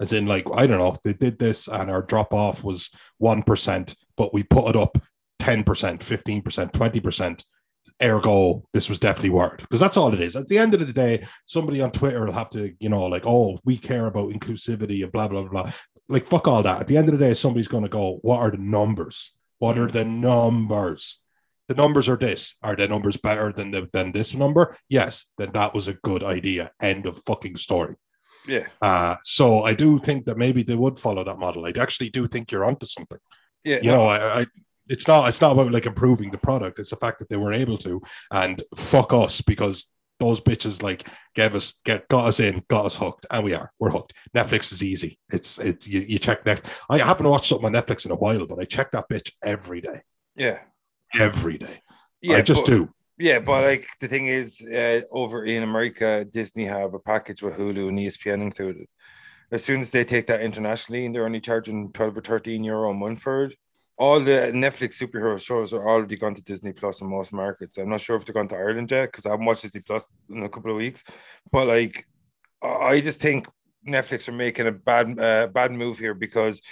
As 0.00 0.12
in, 0.12 0.26
like, 0.26 0.46
I 0.52 0.66
don't 0.66 0.78
know, 0.78 0.96
they 1.02 1.12
did 1.12 1.38
this 1.38 1.66
and 1.66 1.90
our 1.90 2.02
drop 2.02 2.32
off 2.32 2.62
was 2.62 2.90
one 3.18 3.42
percent, 3.42 3.94
but 4.16 4.32
we 4.32 4.42
put 4.44 4.68
it 4.68 4.76
up 4.76 4.98
10%, 5.40 5.64
15%, 5.64 6.42
20% 6.42 7.42
ergo 8.02 8.62
this 8.72 8.88
was 8.88 8.98
definitely 8.98 9.30
worth 9.30 9.56
because 9.56 9.80
that's 9.80 9.96
all 9.96 10.12
it 10.12 10.20
is 10.20 10.36
at 10.36 10.46
the 10.46 10.58
end 10.58 10.72
of 10.72 10.86
the 10.86 10.92
day 10.92 11.26
somebody 11.46 11.80
on 11.80 11.90
twitter 11.90 12.24
will 12.24 12.32
have 12.32 12.50
to 12.50 12.72
you 12.78 12.88
know 12.88 13.04
like 13.04 13.26
oh 13.26 13.58
we 13.64 13.76
care 13.76 14.06
about 14.06 14.30
inclusivity 14.30 15.02
and 15.02 15.10
blah 15.10 15.26
blah 15.26 15.42
blah 15.42 15.68
like 16.08 16.24
fuck 16.24 16.46
all 16.46 16.62
that 16.62 16.80
at 16.80 16.86
the 16.86 16.96
end 16.96 17.08
of 17.08 17.18
the 17.18 17.24
day 17.24 17.34
somebody's 17.34 17.66
going 17.66 17.82
to 17.82 17.88
go 17.88 18.18
what 18.22 18.38
are 18.38 18.52
the 18.52 18.58
numbers 18.58 19.32
what 19.58 19.78
are 19.78 19.88
the 19.88 20.04
numbers? 20.04 21.20
The 21.68 21.74
numbers 21.74 22.08
are 22.08 22.16
this. 22.16 22.54
Are 22.62 22.76
the 22.76 22.88
numbers 22.88 23.16
better 23.16 23.52
than 23.52 23.70
the, 23.70 23.88
than 23.92 24.12
this 24.12 24.34
number? 24.34 24.76
Yes 24.88 25.26
then 25.38 25.52
that 25.52 25.74
was 25.74 25.88
a 25.88 25.94
good 25.94 26.22
idea. 26.22 26.70
End 26.80 27.06
of 27.06 27.18
fucking 27.24 27.56
story. 27.56 27.96
Yeah. 28.46 28.66
Uh 28.80 29.16
so 29.22 29.64
i 29.64 29.74
do 29.74 29.98
think 29.98 30.24
that 30.24 30.38
maybe 30.38 30.62
they 30.62 30.76
would 30.76 30.98
follow 30.98 31.24
that 31.24 31.38
model. 31.38 31.66
I 31.66 31.72
actually 31.78 32.10
do 32.10 32.26
think 32.26 32.50
you're 32.50 32.64
onto 32.64 32.86
something. 32.86 33.18
Yeah. 33.64 33.80
You 33.82 33.90
know 33.90 34.06
I, 34.06 34.40
I 34.40 34.46
it's 34.88 35.06
not 35.06 35.28
it's 35.28 35.40
not 35.40 35.52
about 35.52 35.72
like 35.72 35.86
improving 35.86 36.30
the 36.30 36.38
product. 36.38 36.78
It's 36.78 36.90
the 36.90 36.96
fact 36.96 37.18
that 37.18 37.28
they 37.28 37.36
were 37.36 37.52
able 37.52 37.78
to, 37.78 38.00
and 38.30 38.62
fuck 38.76 39.12
us 39.12 39.40
because 39.42 39.88
those 40.18 40.40
bitches 40.40 40.82
like 40.82 41.06
gave 41.34 41.54
us 41.54 41.74
get 41.84 42.08
got 42.08 42.26
us 42.26 42.40
in, 42.40 42.62
got 42.68 42.86
us 42.86 42.96
hooked, 42.96 43.26
and 43.30 43.44
we 43.44 43.54
are 43.54 43.70
we're 43.78 43.90
hooked. 43.90 44.12
Netflix 44.34 44.72
is 44.72 44.82
easy. 44.82 45.18
It's 45.32 45.58
it 45.58 45.86
you, 45.86 46.00
you 46.00 46.18
check 46.18 46.44
Netflix. 46.44 46.70
I 46.90 46.98
haven't 46.98 47.28
watched 47.28 47.46
something 47.46 47.66
on 47.66 47.72
Netflix 47.72 48.04
in 48.04 48.12
a 48.12 48.16
while, 48.16 48.46
but 48.46 48.58
I 48.58 48.64
check 48.64 48.90
that 48.92 49.08
bitch 49.10 49.32
every 49.42 49.80
day. 49.80 50.02
Yeah, 50.36 50.58
every 51.14 51.58
day. 51.58 51.80
Yeah, 52.20 52.36
I 52.36 52.42
just 52.42 52.64
but, 52.64 52.70
do. 52.70 52.88
Yeah, 53.18 53.40
but 53.40 53.64
like 53.64 53.86
the 54.00 54.08
thing 54.08 54.26
is, 54.26 54.62
uh, 54.62 55.00
over 55.10 55.44
in 55.44 55.62
America, 55.62 56.24
Disney 56.24 56.64
have 56.66 56.94
a 56.94 57.00
package 57.00 57.42
with 57.42 57.54
Hulu 57.54 57.88
and 57.88 57.98
ESPN 57.98 58.42
included. 58.42 58.86
As 59.50 59.64
soon 59.64 59.80
as 59.80 59.90
they 59.90 60.04
take 60.04 60.26
that 60.26 60.42
internationally, 60.42 61.06
and 61.06 61.14
they're 61.14 61.24
only 61.24 61.40
charging 61.40 61.92
twelve 61.92 62.16
or 62.16 62.20
thirteen 62.20 62.64
euro 62.64 62.90
a 62.90 62.94
month 62.94 63.22
for 63.22 63.44
it, 63.44 63.54
all 63.98 64.20
the 64.20 64.52
Netflix 64.54 64.96
superhero 65.02 65.38
shows 65.40 65.72
are 65.72 65.86
already 65.86 66.16
gone 66.16 66.34
to 66.34 66.42
Disney 66.42 66.72
Plus 66.72 67.00
in 67.00 67.08
most 67.08 67.32
markets. 67.32 67.78
I'm 67.78 67.88
not 67.88 68.00
sure 68.00 68.16
if 68.16 68.24
they're 68.24 68.32
gone 68.32 68.48
to 68.48 68.54
Ireland 68.54 68.90
yet 68.90 69.06
because 69.06 69.26
I 69.26 69.30
haven't 69.30 69.44
watched 69.44 69.62
Disney 69.62 69.80
Plus 69.80 70.16
in 70.30 70.44
a 70.44 70.48
couple 70.48 70.70
of 70.70 70.76
weeks. 70.76 71.02
But 71.50 71.66
like, 71.66 72.06
I 72.62 73.00
just 73.00 73.20
think 73.20 73.48
Netflix 73.86 74.28
are 74.28 74.32
making 74.32 74.68
a 74.68 74.72
bad 74.72 75.18
uh, 75.18 75.48
bad 75.48 75.72
move 75.72 75.98
here 75.98 76.14
because 76.14 76.62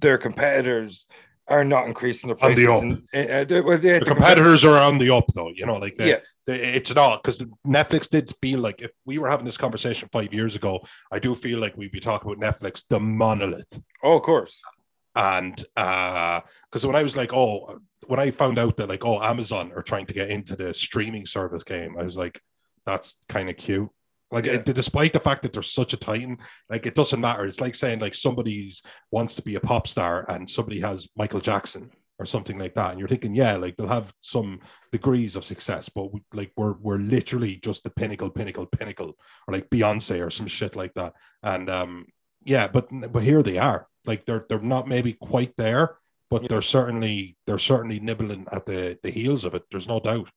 their 0.00 0.18
competitors 0.18 1.06
are 1.48 1.64
not 1.64 1.86
increasing 1.86 2.28
their 2.28 2.36
prices. 2.36 2.68
On 2.68 2.88
the 3.12 3.50
up. 3.50 3.60
uh, 3.60 3.62
well, 3.66 3.80
yeah, 3.80 3.98
the, 3.98 4.04
the 4.04 4.04
competitors 4.04 4.64
are 4.64 4.78
on 4.78 4.98
the 4.98 5.10
up, 5.10 5.24
though. 5.34 5.50
You 5.54 5.64
know, 5.64 5.76
like 5.76 5.94
yeah, 5.98 6.20
it's 6.46 6.94
not 6.94 7.22
because 7.22 7.38
Netflix 7.66 8.10
did 8.10 8.30
feel 8.42 8.60
like 8.60 8.82
if 8.82 8.90
we 9.06 9.16
were 9.16 9.30
having 9.30 9.46
this 9.46 9.56
conversation 9.56 10.10
five 10.12 10.34
years 10.34 10.54
ago, 10.54 10.84
I 11.10 11.18
do 11.18 11.34
feel 11.34 11.60
like 11.60 11.78
we'd 11.78 11.92
be 11.92 12.00
talking 12.00 12.30
about 12.30 12.60
Netflix, 12.60 12.84
the 12.90 13.00
monolith. 13.00 13.80
Oh, 14.02 14.18
of 14.18 14.22
course 14.22 14.60
and 15.14 15.56
because 15.56 16.84
uh, 16.84 16.88
when 16.88 16.96
I 16.96 17.02
was 17.02 17.16
like, 17.16 17.32
oh, 17.32 17.78
when 18.06 18.20
I 18.20 18.30
found 18.30 18.58
out 18.58 18.76
that 18.76 18.88
like, 18.88 19.04
oh, 19.04 19.22
Amazon 19.22 19.72
are 19.74 19.82
trying 19.82 20.06
to 20.06 20.14
get 20.14 20.30
into 20.30 20.56
the 20.56 20.74
streaming 20.74 21.26
service 21.26 21.64
game, 21.64 21.96
I 21.98 22.02
was 22.02 22.16
like, 22.16 22.40
that's 22.84 23.18
kind 23.28 23.48
of 23.48 23.56
cute. 23.56 23.88
Like, 24.30 24.46
yeah. 24.46 24.54
it, 24.54 24.64
despite 24.64 25.12
the 25.12 25.20
fact 25.20 25.42
that 25.42 25.52
they're 25.52 25.62
such 25.62 25.92
a 25.92 25.96
titan, 25.96 26.38
like 26.68 26.86
it 26.86 26.96
doesn't 26.96 27.20
matter. 27.20 27.44
It's 27.44 27.60
like 27.60 27.74
saying 27.74 28.00
like 28.00 28.14
somebody's 28.14 28.82
wants 29.12 29.36
to 29.36 29.42
be 29.42 29.54
a 29.54 29.60
pop 29.60 29.86
star 29.86 30.28
and 30.28 30.50
somebody 30.50 30.80
has 30.80 31.08
Michael 31.16 31.40
Jackson 31.40 31.90
or 32.18 32.26
something 32.26 32.58
like 32.58 32.74
that, 32.74 32.90
and 32.90 32.98
you're 32.98 33.08
thinking, 33.08 33.34
yeah, 33.34 33.56
like 33.56 33.76
they'll 33.76 33.88
have 33.88 34.12
some 34.20 34.60
degrees 34.92 35.36
of 35.36 35.44
success, 35.44 35.88
but 35.88 36.12
we, 36.12 36.22
like 36.32 36.52
we're 36.56 36.74
we're 36.80 36.98
literally 36.98 37.56
just 37.56 37.82
the 37.84 37.90
pinnacle, 37.90 38.30
pinnacle, 38.30 38.66
pinnacle, 38.66 39.16
or 39.46 39.54
like 39.54 39.70
Beyonce 39.70 40.24
or 40.24 40.30
some 40.30 40.46
shit 40.46 40.74
like 40.74 40.94
that. 40.94 41.12
And 41.42 41.68
um, 41.70 42.06
yeah, 42.44 42.68
but 42.68 42.88
but 43.12 43.22
here 43.22 43.42
they 43.42 43.58
are 43.58 43.88
like 44.06 44.24
they're 44.26 44.46
they're 44.48 44.60
not 44.60 44.88
maybe 44.88 45.14
quite 45.14 45.56
there, 45.56 45.96
but 46.30 46.42
yeah. 46.42 46.48
they're 46.48 46.62
certainly 46.62 47.36
they're 47.46 47.58
certainly 47.58 48.00
nibbling 48.00 48.46
at 48.52 48.66
the 48.66 48.98
the 49.02 49.10
heels 49.10 49.44
of 49.44 49.54
it. 49.54 49.64
There's 49.70 49.88
no 49.88 50.00
doubt. 50.00 50.30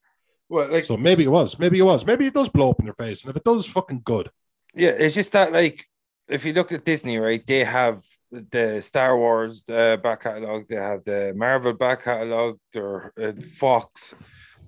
Well, 0.50 0.72
like 0.72 0.86
so 0.86 0.96
maybe 0.96 1.24
it 1.24 1.32
was, 1.32 1.60
maybe 1.60 1.80
it 1.80 1.84
was, 1.84 2.06
maybe 2.06 2.26
it 2.26 2.34
does 2.34 2.50
blow 2.50 2.70
up 2.70 2.80
in 2.80 2.86
their 2.86 2.94
face, 2.94 3.24
and 3.24 3.30
if 3.30 3.36
it 3.36 3.44
does, 3.44 3.66
fucking 3.66 4.02
good. 4.04 4.30
Yeah, 4.74 4.92
it's 4.92 5.16
just 5.16 5.34
that 5.34 5.52
like 5.52 5.86
if 6.28 6.46
you 6.46 6.54
look 6.54 6.72
at 6.72 6.86
Disney, 6.86 7.18
right, 7.18 7.46
they 7.46 7.64
have 7.64 8.04
the 8.32 8.82
Star 8.82 9.18
Wars 9.18 9.64
uh, 9.70 9.98
back 9.98 10.24
catalog, 10.24 10.68
they 10.68 10.76
have 10.76 11.04
the 11.04 11.34
Marvel 11.36 11.74
back 11.74 12.04
catalog, 12.04 12.58
their 12.74 13.12
uh, 13.22 13.34
Fox, 13.42 14.14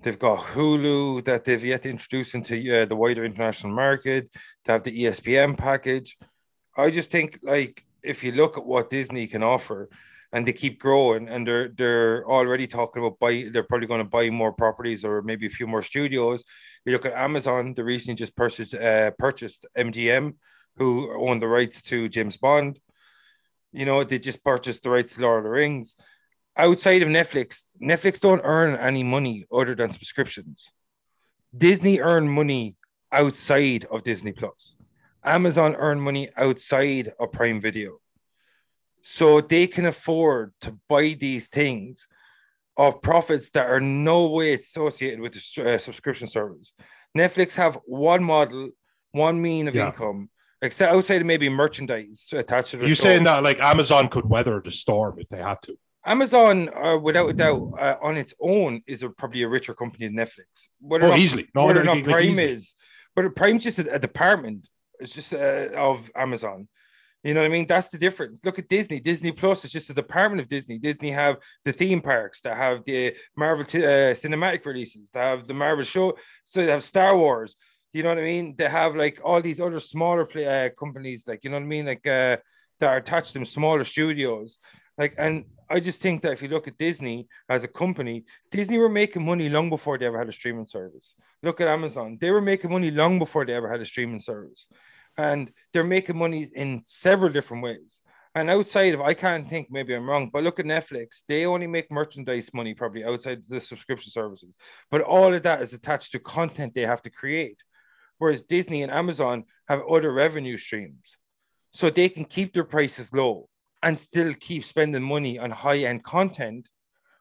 they've 0.02 0.18
got 0.18 0.38
Hulu 0.40 1.24
that 1.24 1.44
they've 1.44 1.64
yet 1.64 1.82
to 1.82 1.90
introduce 1.90 2.34
into 2.34 2.82
uh, 2.82 2.86
the 2.86 2.96
wider 2.96 3.24
international 3.24 3.72
market. 3.72 4.30
They 4.64 4.72
have 4.72 4.82
the 4.82 5.04
ESPN 5.04 5.56
package. 5.56 6.16
I 6.76 6.90
just 6.90 7.10
think 7.10 7.38
like 7.42 7.84
if 8.02 8.24
you 8.24 8.32
look 8.32 8.56
at 8.56 8.64
what 8.64 8.90
Disney 8.90 9.26
can 9.26 9.42
offer, 9.42 9.88
and 10.32 10.46
they 10.46 10.52
keep 10.52 10.78
growing, 10.78 11.28
and 11.28 11.46
they're 11.46 11.68
they're 11.68 12.24
already 12.26 12.66
talking 12.66 13.02
about 13.02 13.18
buy. 13.18 13.48
They're 13.50 13.64
probably 13.64 13.88
going 13.88 14.02
to 14.02 14.08
buy 14.08 14.30
more 14.30 14.52
properties 14.52 15.04
or 15.04 15.22
maybe 15.22 15.46
a 15.46 15.50
few 15.50 15.66
more 15.66 15.82
studios. 15.82 16.44
You 16.84 16.92
look 16.92 17.06
at 17.06 17.14
Amazon; 17.14 17.74
they 17.74 17.82
recently 17.82 18.14
just 18.16 18.36
purchased 18.36 18.74
uh, 18.74 19.10
purchased 19.12 19.66
MGM 19.76 20.34
who 20.76 21.12
own 21.28 21.40
the 21.40 21.48
rights 21.48 21.82
to 21.82 22.08
James 22.08 22.36
Bond. 22.36 22.78
You 23.72 23.86
know, 23.86 24.04
they 24.04 24.18
just 24.18 24.44
purchased 24.44 24.82
the 24.82 24.90
rights 24.90 25.14
to 25.14 25.20
Lord 25.20 25.38
of 25.38 25.44
the 25.44 25.50
Rings. 25.50 25.96
Outside 26.56 27.02
of 27.02 27.08
Netflix, 27.08 27.64
Netflix 27.80 28.20
don't 28.20 28.40
earn 28.44 28.76
any 28.76 29.02
money 29.02 29.46
other 29.52 29.74
than 29.74 29.90
subscriptions. 29.90 30.70
Disney 31.56 32.00
earn 32.00 32.28
money 32.28 32.76
outside 33.12 33.84
of 33.90 34.02
Disney 34.04 34.32
Plus. 34.32 34.76
Amazon 35.24 35.74
earn 35.76 36.00
money 36.00 36.28
outside 36.36 37.12
of 37.18 37.32
Prime 37.32 37.60
Video. 37.60 37.98
So 39.02 39.40
they 39.40 39.66
can 39.66 39.86
afford 39.86 40.52
to 40.60 40.78
buy 40.88 41.16
these 41.18 41.48
things 41.48 42.06
of 42.76 43.02
profits 43.02 43.50
that 43.50 43.66
are 43.66 43.80
no 43.80 44.28
way 44.28 44.54
associated 44.54 45.20
with 45.20 45.32
the 45.32 45.74
uh, 45.74 45.78
subscription 45.78 46.26
service. 46.26 46.72
Netflix 47.16 47.56
have 47.56 47.78
one 47.84 48.22
model, 48.22 48.70
one 49.12 49.40
mean 49.40 49.68
of 49.68 49.74
yeah. 49.74 49.86
income, 49.86 50.30
except 50.62 50.92
outside 50.92 51.20
of 51.20 51.26
maybe 51.26 51.48
merchandise 51.48 52.28
attached 52.32 52.70
to 52.72 52.82
it. 52.82 52.88
You 52.88 52.94
saying 52.94 53.24
that 53.24 53.42
like 53.42 53.58
Amazon 53.60 54.08
could 54.08 54.26
weather 54.28 54.60
the 54.64 54.70
storm 54.70 55.18
if 55.18 55.28
they 55.28 55.38
had 55.38 55.60
to? 55.62 55.76
Amazon, 56.04 56.70
uh, 56.74 56.96
without 56.96 57.28
a 57.28 57.32
doubt, 57.34 57.72
uh, 57.78 57.96
on 58.02 58.16
its 58.16 58.32
own, 58.40 58.82
is 58.86 59.02
a, 59.02 59.10
probably 59.10 59.42
a 59.42 59.48
richer 59.48 59.74
company 59.74 60.06
than 60.06 60.16
Netflix. 60.16 60.68
Whether 60.80 61.06
oh, 61.06 61.10
not, 61.10 61.18
easily. 61.18 61.48
No, 61.54 61.66
whether 61.66 61.84
not 61.84 62.04
Prime 62.04 62.38
is, 62.38 62.74
but 63.14 63.34
Prime's 63.34 63.64
just 63.64 63.78
a, 63.78 63.94
a 63.94 63.98
department. 63.98 64.66
It's 65.00 65.14
just 65.14 65.32
uh, 65.34 65.68
of 65.76 66.10
Amazon. 66.14 66.68
You 67.22 67.34
know 67.34 67.40
what 67.40 67.46
I 67.46 67.50
mean? 67.50 67.66
That's 67.66 67.90
the 67.90 67.98
difference. 67.98 68.44
Look 68.44 68.58
at 68.58 68.68
Disney. 68.68 68.98
Disney 68.98 69.30
Plus 69.30 69.64
is 69.64 69.72
just 69.72 69.90
a 69.90 69.94
department 69.94 70.40
of 70.40 70.48
Disney. 70.48 70.78
Disney 70.78 71.10
have 71.10 71.36
the 71.66 71.72
theme 71.72 72.00
parks, 72.00 72.40
that 72.42 72.56
have 72.56 72.82
the 72.84 73.14
Marvel 73.36 73.64
t- 73.64 73.84
uh, 73.84 74.14
cinematic 74.14 74.64
releases, 74.64 75.10
they 75.10 75.20
have 75.20 75.46
the 75.46 75.52
Marvel 75.52 75.84
show, 75.84 76.16
so 76.46 76.64
they 76.64 76.70
have 76.70 76.82
Star 76.82 77.14
Wars. 77.16 77.56
You 77.92 78.02
know 78.02 78.08
what 78.10 78.18
I 78.18 78.22
mean? 78.22 78.54
They 78.56 78.68
have 78.68 78.96
like 78.96 79.20
all 79.22 79.42
these 79.42 79.60
other 79.60 79.80
smaller 79.80 80.24
play, 80.24 80.46
uh, 80.46 80.70
companies, 80.78 81.24
like 81.26 81.44
you 81.44 81.50
know 81.50 81.56
what 81.56 81.64
I 81.64 81.66
mean, 81.66 81.86
like 81.86 82.06
uh, 82.06 82.38
that 82.78 82.90
are 82.90 82.96
attached 82.96 83.32
to 83.32 83.34
them, 83.34 83.44
smaller 83.44 83.84
studios. 83.84 84.58
Like, 84.96 85.14
and 85.18 85.44
I 85.70 85.80
just 85.80 86.00
think 86.02 86.22
that 86.22 86.32
if 86.32 86.42
you 86.42 86.48
look 86.48 86.66
at 86.68 86.76
Disney 86.76 87.28
as 87.48 87.64
a 87.64 87.68
company, 87.68 88.24
Disney 88.50 88.78
were 88.78 88.88
making 88.88 89.24
money 89.24 89.48
long 89.48 89.70
before 89.70 89.96
they 89.96 90.06
ever 90.06 90.18
had 90.18 90.28
a 90.28 90.32
streaming 90.32 90.66
service. 90.66 91.14
Look 91.42 91.60
at 91.60 91.68
Amazon; 91.68 92.18
they 92.20 92.30
were 92.30 92.40
making 92.40 92.70
money 92.70 92.90
long 92.90 93.18
before 93.18 93.46
they 93.46 93.54
ever 93.54 93.70
had 93.70 93.80
a 93.80 93.86
streaming 93.86 94.20
service, 94.20 94.68
and 95.16 95.52
they're 95.72 95.84
making 95.84 96.18
money 96.18 96.48
in 96.54 96.82
several 96.84 97.32
different 97.32 97.62
ways. 97.62 98.00
And 98.34 98.50
outside 98.50 98.94
of, 98.94 99.00
I 99.00 99.14
can't 99.14 99.48
think, 99.48 99.68
maybe 99.70 99.94
I'm 99.94 100.08
wrong, 100.08 100.30
but 100.32 100.44
look 100.44 100.60
at 100.60 100.66
Netflix. 100.66 101.22
They 101.26 101.46
only 101.46 101.66
make 101.66 101.90
merchandise 101.90 102.54
money 102.54 102.74
probably 102.74 103.04
outside 103.04 103.42
the 103.48 103.60
subscription 103.60 104.12
services. 104.12 104.50
But 104.90 105.00
all 105.00 105.34
of 105.34 105.42
that 105.42 105.62
is 105.62 105.72
attached 105.72 106.12
to 106.12 106.20
content 106.20 106.74
they 106.74 106.86
have 106.86 107.02
to 107.02 107.10
create 107.10 107.58
whereas 108.20 108.42
Disney 108.42 108.82
and 108.82 108.92
Amazon 108.92 109.44
have 109.66 109.82
other 109.90 110.12
revenue 110.12 110.56
streams. 110.56 111.16
So 111.72 111.90
they 111.90 112.08
can 112.08 112.24
keep 112.24 112.52
their 112.52 112.64
prices 112.64 113.12
low 113.12 113.48
and 113.82 113.98
still 113.98 114.34
keep 114.34 114.64
spending 114.64 115.02
money 115.02 115.38
on 115.38 115.50
high 115.50 115.78
end 115.78 116.04
content, 116.04 116.68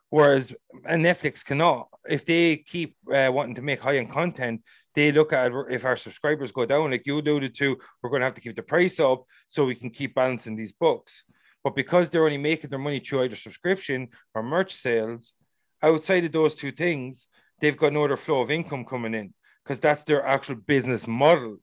whereas 0.09 0.53
Netflix 0.87 1.43
cannot. 1.43 1.87
If 2.07 2.25
they 2.25 2.57
keep 2.57 2.95
uh, 3.13 3.31
wanting 3.33 3.55
to 3.55 3.61
make 3.61 3.81
high 3.81 3.97
end 3.97 4.11
content, 4.11 4.61
they 4.95 5.11
look 5.11 5.31
at 5.33 5.51
if 5.69 5.85
our 5.85 5.95
subscribers 5.95 6.51
go 6.51 6.65
down, 6.65 6.91
like 6.91 7.05
you 7.05 7.19
alluded 7.19 7.55
to, 7.55 7.77
we're 8.01 8.09
going 8.09 8.21
to 8.21 8.25
have 8.25 8.33
to 8.33 8.41
keep 8.41 8.55
the 8.55 8.63
price 8.63 8.99
up 8.99 9.23
so 9.47 9.65
we 9.65 9.75
can 9.75 9.89
keep 9.89 10.15
balancing 10.15 10.55
these 10.55 10.73
books. 10.73 11.23
But 11.63 11.75
because 11.75 12.09
they're 12.09 12.25
only 12.25 12.37
making 12.37 12.69
their 12.69 12.79
money 12.79 12.99
through 12.99 13.23
either 13.23 13.35
subscription 13.35 14.09
or 14.33 14.43
merch 14.43 14.73
sales, 14.73 15.33
outside 15.81 16.25
of 16.25 16.31
those 16.31 16.55
two 16.55 16.71
things, 16.71 17.27
they've 17.59 17.77
got 17.77 17.93
no 17.93 18.05
other 18.05 18.17
flow 18.17 18.41
of 18.41 18.51
income 18.51 18.85
coming 18.85 19.13
in 19.13 19.33
because 19.63 19.79
that's 19.79 20.03
their 20.03 20.25
actual 20.25 20.55
business 20.55 21.05
model. 21.07 21.57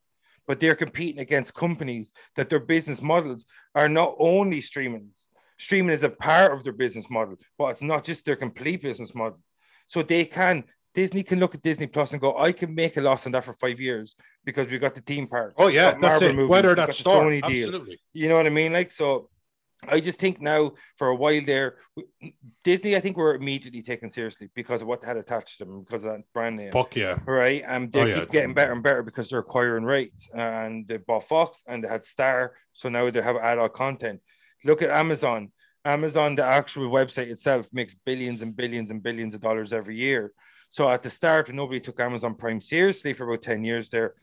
But 0.46 0.60
they're 0.60 0.76
competing 0.76 1.20
against 1.20 1.54
companies 1.54 2.12
that 2.36 2.48
their 2.48 2.60
business 2.60 3.02
models 3.02 3.44
are 3.74 3.88
not 3.88 4.14
only 4.18 4.60
streaming. 4.60 5.10
Streaming 5.58 5.92
is 5.92 6.02
a 6.02 6.10
part 6.10 6.52
of 6.52 6.62
their 6.62 6.72
business 6.72 7.08
model, 7.10 7.36
but 7.58 7.68
it's 7.68 7.82
not 7.82 8.04
just 8.04 8.24
their 8.24 8.36
complete 8.36 8.82
business 8.82 9.14
model. 9.14 9.40
So 9.88 10.02
they 10.02 10.24
can 10.24 10.64
Disney 10.96 11.22
can 11.22 11.38
look 11.38 11.54
at 11.54 11.60
Disney 11.60 11.86
Plus 11.86 12.12
and 12.12 12.20
go, 12.22 12.38
I 12.38 12.52
can 12.52 12.74
make 12.74 12.96
a 12.96 13.02
loss 13.02 13.26
on 13.26 13.32
that 13.32 13.44
for 13.44 13.52
five 13.52 13.78
years 13.78 14.16
because 14.46 14.66
we 14.68 14.78
got 14.78 14.94
the 14.94 15.02
theme 15.02 15.26
park. 15.26 15.52
Oh 15.58 15.66
yeah, 15.66 15.90
that's 15.90 16.00
Marvel 16.00 16.28
it. 16.28 16.36
Movies, 16.36 16.48
Whether 16.48 16.74
that's 16.74 17.02
Sony 17.02 17.46
deal. 17.46 17.68
Absolutely. 17.68 18.00
You 18.14 18.30
know 18.30 18.36
what 18.36 18.46
I 18.46 18.50
mean? 18.50 18.72
Like 18.72 18.92
so 18.92 19.28
I 19.88 20.00
just 20.00 20.20
think 20.20 20.40
now 20.40 20.72
for 20.96 21.08
a 21.08 21.14
while 21.14 21.40
there, 21.44 21.76
Disney, 22.64 22.96
I 22.96 23.00
think 23.00 23.16
we're 23.16 23.34
immediately 23.34 23.82
taken 23.82 24.10
seriously 24.10 24.48
because 24.54 24.82
of 24.82 24.88
what 24.88 25.04
had 25.04 25.16
attached 25.16 25.58
to 25.58 25.64
them 25.64 25.82
because 25.82 26.04
of 26.04 26.12
that 26.12 26.32
brand 26.32 26.56
name. 26.56 26.72
Fuck 26.72 26.96
yeah. 26.96 27.18
Right. 27.24 27.62
And 27.66 27.92
they 27.92 28.00
oh, 28.00 28.06
keep 28.06 28.16
yeah. 28.16 28.24
getting 28.24 28.54
better 28.54 28.72
and 28.72 28.82
better 28.82 29.02
because 29.02 29.28
they're 29.28 29.40
acquiring 29.40 29.84
rights. 29.84 30.28
And 30.34 30.86
they 30.86 30.98
bought 30.98 31.24
Fox 31.24 31.62
and 31.66 31.82
they 31.82 31.88
had 31.88 32.04
Star. 32.04 32.54
So 32.72 32.88
now 32.88 33.10
they 33.10 33.22
have 33.22 33.36
adult 33.36 33.74
content. 33.74 34.20
Look 34.64 34.82
at 34.82 34.90
Amazon. 34.90 35.52
Amazon, 35.84 36.34
the 36.34 36.44
actual 36.44 36.90
website 36.90 37.28
itself, 37.28 37.68
makes 37.72 37.94
billions 37.94 38.42
and 38.42 38.56
billions 38.56 38.90
and 38.90 39.02
billions 39.02 39.34
of 39.34 39.40
dollars 39.40 39.72
every 39.72 39.96
year. 39.96 40.32
So 40.70 40.88
at 40.90 41.02
the 41.02 41.10
start, 41.10 41.52
nobody 41.54 41.80
took 41.80 42.00
Amazon 42.00 42.34
Prime 42.34 42.60
seriously 42.60 43.12
for 43.12 43.24
about 43.24 43.42
10 43.42 43.62
years 43.64 43.88
there, 43.88 44.14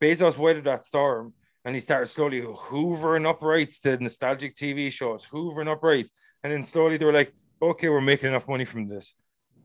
Bezos 0.00 0.36
weathered 0.36 0.64
that 0.64 0.84
storm 0.84 1.32
and 1.66 1.74
he 1.74 1.80
started 1.80 2.06
slowly 2.06 2.42
hoovering 2.42 3.26
up 3.26 3.42
rights 3.42 3.80
to 3.80 3.96
nostalgic 3.96 4.54
TV 4.54 4.90
shows, 4.90 5.26
hoovering 5.26 5.68
up 5.68 5.82
rights. 5.82 6.12
And 6.44 6.52
then 6.52 6.62
slowly 6.62 6.96
they 6.96 7.04
were 7.04 7.12
like, 7.12 7.34
okay, 7.60 7.88
we're 7.88 8.00
making 8.00 8.28
enough 8.28 8.46
money 8.46 8.64
from 8.64 8.86
this 8.86 9.14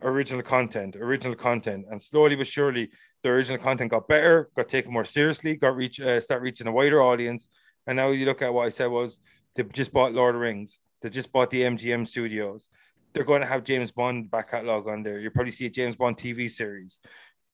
original 0.01 0.41
content, 0.41 0.95
original 0.95 1.35
content. 1.35 1.85
And 1.91 2.01
slowly 2.01 2.35
but 2.35 2.47
surely, 2.47 2.89
the 3.21 3.29
original 3.29 3.59
content 3.59 3.91
got 3.91 4.07
better, 4.07 4.49
got 4.55 4.67
taken 4.67 4.91
more 4.91 5.05
seriously, 5.05 5.55
got 5.57 5.75
reach, 5.75 6.01
uh, 6.01 6.19
start 6.19 6.41
reaching 6.41 6.65
a 6.65 6.71
wider 6.71 7.03
audience. 7.03 7.47
And 7.85 7.97
now 7.97 8.09
you 8.09 8.25
look 8.25 8.41
at 8.41 8.51
what 8.51 8.65
I 8.65 8.69
said 8.69 8.87
was 8.87 9.19
they 9.53 9.61
just 9.61 9.93
bought 9.93 10.11
Lord 10.11 10.33
of 10.33 10.41
the 10.41 10.47
Rings, 10.47 10.79
they 11.03 11.09
just 11.09 11.31
bought 11.31 11.51
the 11.51 11.61
MGM 11.61 12.07
studios. 12.07 12.67
They're 13.13 13.25
going 13.25 13.41
to 13.41 13.47
have 13.47 13.63
James 13.63 13.91
Bond 13.91 14.31
back 14.31 14.49
catalog 14.49 14.87
on 14.87 15.03
there. 15.03 15.19
You'll 15.19 15.33
probably 15.33 15.51
see 15.51 15.67
a 15.67 15.69
James 15.69 15.95
Bond 15.95 16.17
TV 16.17 16.49
series. 16.49 16.97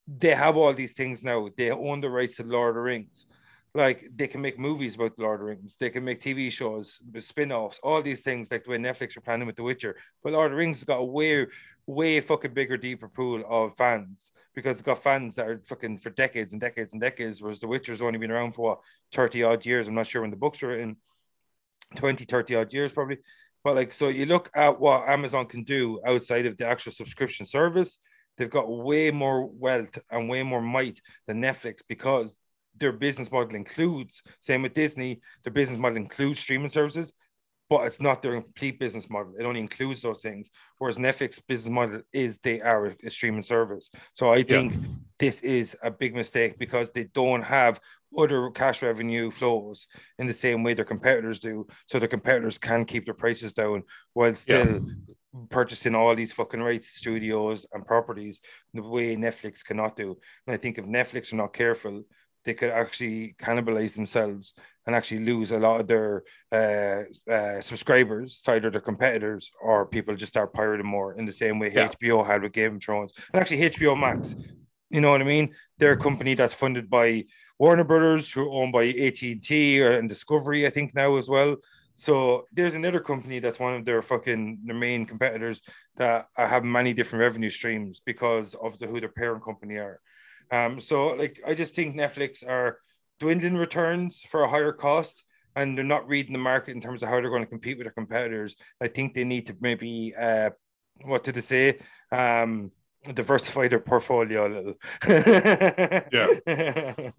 They 0.07 0.33
have 0.33 0.55
all 0.55 0.73
these 0.73 0.93
things 0.93 1.21
now. 1.21 1.49
They 1.57 1.69
own 1.69 1.99
the 1.99 2.10
rights 2.10 2.38
to 2.38 2.43
Lord 2.43 2.69
of 2.69 2.75
the 2.75 2.81
Rings 2.81 3.25
like 3.77 4.09
they 4.15 4.27
can 4.27 4.41
make 4.41 4.59
movies 4.59 4.95
about 4.95 5.15
the 5.15 5.23
Lord 5.23 5.35
of 5.35 5.47
the 5.47 5.51
Rings, 5.51 5.77
they 5.77 5.89
can 5.89 6.03
make 6.03 6.19
TV 6.19 6.51
shows, 6.51 6.99
spin-offs, 7.19 7.79
all 7.83 8.01
these 8.01 8.21
things 8.21 8.51
like 8.51 8.63
the 8.63 8.71
way 8.71 8.77
Netflix 8.77 9.15
are 9.15 9.21
planning 9.21 9.47
with 9.47 9.55
The 9.55 9.63
Witcher. 9.63 9.95
But 10.23 10.33
Lord 10.33 10.47
of 10.47 10.51
the 10.51 10.57
Rings 10.57 10.77
has 10.77 10.83
got 10.83 10.97
a 10.97 11.03
way, 11.05 11.47
way 11.85 12.19
fucking 12.19 12.53
bigger, 12.53 12.77
deeper 12.77 13.07
pool 13.07 13.43
of 13.47 13.75
fans 13.75 14.31
because 14.55 14.77
it's 14.77 14.85
got 14.85 15.03
fans 15.03 15.35
that 15.35 15.47
are 15.47 15.61
fucking 15.65 15.99
for 15.99 16.09
decades 16.09 16.53
and 16.53 16.59
decades 16.59 16.93
and 16.93 17.01
decades, 17.01 17.41
whereas 17.41 17.59
The 17.59 17.67
Witcher's 17.67 18.01
only 18.01 18.17
been 18.17 18.31
around 18.31 18.53
for 18.53 18.69
what 18.69 18.79
30 19.13 19.43
odd 19.43 19.65
years. 19.65 19.87
I'm 19.87 19.93
not 19.95 20.07
sure 20.07 20.23
when 20.23 20.31
the 20.31 20.37
books 20.37 20.63
are 20.63 20.69
written, 20.69 20.97
20, 21.95 22.25
30 22.25 22.55
odd 22.55 22.73
years 22.73 22.91
probably. 22.91 23.19
But 23.63 23.75
like, 23.75 23.93
so 23.93 24.07
you 24.07 24.25
look 24.25 24.49
at 24.55 24.79
what 24.79 25.07
Amazon 25.07 25.45
can 25.45 25.63
do 25.63 25.99
outside 26.05 26.45
of 26.45 26.57
the 26.57 26.65
actual 26.65 26.91
subscription 26.91 27.45
service, 27.45 27.99
they've 28.37 28.49
got 28.49 28.69
way 28.69 29.11
more 29.11 29.45
wealth 29.45 29.99
and 30.09 30.29
way 30.29 30.41
more 30.41 30.61
might 30.61 31.01
than 31.27 31.41
Netflix 31.41 31.81
because 31.87 32.37
their 32.79 32.91
business 32.91 33.31
model 33.31 33.55
includes, 33.55 34.21
same 34.39 34.61
with 34.61 34.73
Disney, 34.73 35.21
their 35.43 35.53
business 35.53 35.77
model 35.79 35.97
includes 35.97 36.39
streaming 36.39 36.69
services, 36.69 37.13
but 37.69 37.85
it's 37.85 37.99
not 37.99 38.21
their 38.21 38.39
complete 38.39 38.79
business 38.79 39.09
model. 39.09 39.33
It 39.37 39.43
only 39.43 39.59
includes 39.59 40.01
those 40.01 40.21
things. 40.21 40.49
Whereas 40.77 40.97
Netflix 40.97 41.41
business 41.45 41.71
model 41.71 42.01
is 42.13 42.37
they 42.37 42.61
are 42.61 42.95
a 43.03 43.09
streaming 43.09 43.41
service. 43.41 43.89
So 44.13 44.31
I 44.31 44.43
think 44.43 44.73
yeah. 44.73 44.79
this 45.19 45.41
is 45.41 45.75
a 45.83 45.91
big 45.91 46.15
mistake 46.15 46.57
because 46.57 46.91
they 46.91 47.05
don't 47.13 47.41
have 47.41 47.81
other 48.17 48.49
cash 48.51 48.81
revenue 48.81 49.29
flows 49.31 49.87
in 50.17 50.27
the 50.27 50.33
same 50.33 50.63
way 50.63 50.73
their 50.73 50.85
competitors 50.85 51.41
do. 51.41 51.67
So 51.87 51.99
their 51.99 52.07
competitors 52.07 52.57
can 52.57 52.85
keep 52.85 53.03
their 53.03 53.13
prices 53.13 53.53
down 53.53 53.83
while 54.13 54.33
still 54.35 54.65
yeah. 54.65 54.79
purchasing 55.49 55.93
all 55.93 56.15
these 56.15 56.31
fucking 56.31 56.61
rights, 56.61 56.87
studios 56.87 57.65
and 57.73 57.85
properties 57.85 58.39
the 58.73 58.81
way 58.81 59.17
Netflix 59.17 59.63
cannot 59.63 59.97
do. 59.97 60.17
And 60.45 60.53
I 60.53 60.57
think 60.57 60.77
if 60.77 60.85
Netflix 60.85 61.33
are 61.33 61.37
not 61.37 61.53
careful, 61.53 62.03
they 62.47 62.53
could 62.53 62.69
actually 62.69 63.36
cannibalize 63.38 63.93
themselves 63.93 64.53
and 64.86 64.95
actually 64.95 65.19
lose 65.19 65.51
a 65.51 65.60
lot 65.60 65.81
of 65.81 65.88
their 65.88 66.23
uh, 66.53 67.03
uh, 67.29 67.60
subscribers 67.60 68.39
to 68.39 68.53
either 68.53 68.71
their 68.71 68.79
competitors 68.79 69.51
or 69.62 69.86
people 69.86 70.15
just 70.15 70.31
start 70.31 70.53
pirating 70.53 70.86
more 70.88 71.13
in 71.15 71.25
the 71.25 71.33
same 71.33 71.60
way 71.60 71.69
yeah. 71.73 71.89
HBO 71.89 72.25
had 72.25 72.41
with 72.41 72.53
Game 72.53 72.77
of 72.77 72.81
Thrones 72.81 73.12
and 73.33 73.41
actually 73.41 73.60
HBO 73.69 73.99
Max. 73.99 74.33
You 74.89 75.01
know 75.01 75.12
what 75.12 75.19
I 75.19 75.25
mean? 75.25 75.53
They're 75.77 75.91
a 75.91 75.97
company 75.97 76.36
that's 76.36 76.53
funded 76.53 76.89
by 76.89 77.25
Warner 77.60 77.83
Brothers, 77.83 78.31
who 78.31 78.43
are 78.43 78.49
owned 78.49 78.71
by 78.71 78.86
AT 78.86 79.21
and 79.23 79.43
T 79.43 79.81
and 79.81 80.07
Discovery, 80.07 80.65
I 80.65 80.69
think 80.69 80.95
now 80.95 81.17
as 81.17 81.27
well. 81.27 81.57
So 81.95 82.45
there's 82.53 82.75
another 82.75 83.01
company 83.01 83.39
that's 83.39 83.60
one 83.60 83.73
of 83.73 83.83
their 83.83 84.01
fucking 84.01 84.60
their 84.63 84.75
main 84.75 85.05
competitors 85.05 85.62
that 85.97 86.27
have 86.38 86.63
many 86.63 86.93
different 86.93 87.23
revenue 87.23 87.49
streams 87.49 87.99
because 87.99 88.55
of 88.55 88.79
the 88.79 88.88
who 88.88 89.01
their 89.01 89.10
parent 89.10 89.43
company 89.43 89.75
are. 89.75 89.99
Um, 90.51 90.79
so 90.79 91.07
like 91.10 91.41
I 91.45 91.53
just 91.53 91.75
think 91.75 91.95
Netflix 91.95 92.47
are 92.47 92.79
dwindling 93.19 93.57
returns 93.57 94.21
for 94.21 94.43
a 94.43 94.49
higher 94.49 94.71
cost 94.71 95.23
and 95.55 95.75
they're 95.75 95.83
not 95.83 96.07
reading 96.07 96.33
the 96.33 96.39
market 96.39 96.75
in 96.75 96.81
terms 96.81 97.01
of 97.01 97.10
how 97.10 97.15
they're 97.19 97.31
going 97.31 97.41
to 97.41 97.49
compete 97.49 97.77
with 97.77 97.86
their 97.86 97.91
competitors. 97.91 98.55
I 98.79 98.88
think 98.88 99.13
they 99.13 99.23
need 99.23 99.47
to 99.47 99.57
maybe 99.60 100.13
uh, 100.19 100.51
what 101.03 101.23
did 101.23 101.36
they 101.36 101.41
say? 101.41 101.79
Um, 102.12 102.71
diversify 103.13 103.67
their 103.67 103.79
portfolio 103.79 104.47
a 104.47 104.51
little. 104.53 104.73
yeah. 106.12 107.12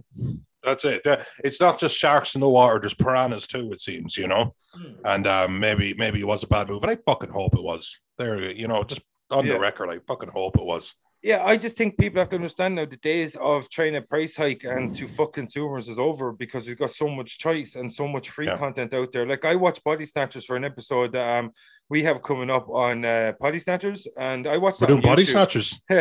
That's 0.62 0.85
it. 0.85 1.07
It's 1.45 1.61
not 1.61 1.79
just 1.79 1.97
sharks 1.97 2.35
in 2.35 2.41
the 2.41 2.49
water. 2.49 2.79
There's 2.81 2.95
piranhas 2.95 3.47
too. 3.47 3.73
It 3.73 3.81
seems, 3.81 4.17
you 4.17 4.29
know. 4.29 4.55
Hmm. 4.75 4.93
And 5.05 5.27
um, 5.27 5.61
maybe 5.61 5.95
maybe 5.95 6.21
it 6.21 6.27
was 6.27 6.43
a 6.43 6.47
bad 6.49 6.69
move, 6.69 6.83
and 6.83 6.91
I 6.91 6.99
fucking 7.07 7.31
hope 7.31 7.55
it 7.55 7.62
was. 7.62 8.01
There, 8.19 8.51
you 8.51 8.69
know, 8.69 8.83
just 8.85 9.01
on 9.31 9.47
yeah. 9.47 9.55
the 9.55 9.61
record, 9.61 9.88
I 9.88 10.01
fucking 10.07 10.31
hope 10.31 10.57
it 10.57 10.64
was. 10.64 10.95
Yeah, 11.23 11.45
I 11.45 11.57
just 11.57 11.77
think 11.77 11.99
people 11.99 12.21
have 12.21 12.29
to 12.29 12.37
understand 12.37 12.77
now 12.77 12.85
the 12.85 12.97
days 12.97 13.35
of 13.37 13.69
trying 13.71 13.97
a 13.97 14.03
price 14.03 14.37
hike 14.37 14.63
and 14.65 14.95
to 14.95 15.09
fuck 15.09 15.33
consumers 15.33 15.89
is 15.89 15.99
over 15.99 16.33
because 16.33 16.69
we've 16.69 16.79
got 16.79 16.93
so 16.93 17.09
much 17.09 17.39
choice 17.39 17.75
and 17.75 17.93
so 17.93 18.07
much 18.07 18.31
free 18.31 18.47
yeah. 18.47 18.57
content 18.57 18.95
out 18.95 19.11
there. 19.11 19.27
Like 19.27 19.45
I 19.45 19.57
watched 19.57 19.83
Body 19.83 20.07
Snatchers 20.07 20.45
for 20.45 20.55
an 20.55 20.65
episode 20.65 21.13
that 21.13 21.39
um 21.39 21.53
we 21.91 22.03
have 22.03 22.23
coming 22.23 22.51
up 22.51 22.69
on 22.69 23.05
uh, 23.05 23.33
Body 23.41 23.59
Snatchers, 23.59 24.07
and 24.19 24.47
I 24.47 24.59
watched. 24.59 24.81
We're 24.81 24.89
doing 24.89 25.01
Body 25.01 25.25
Snatchers, 25.25 25.81
but 25.89 25.99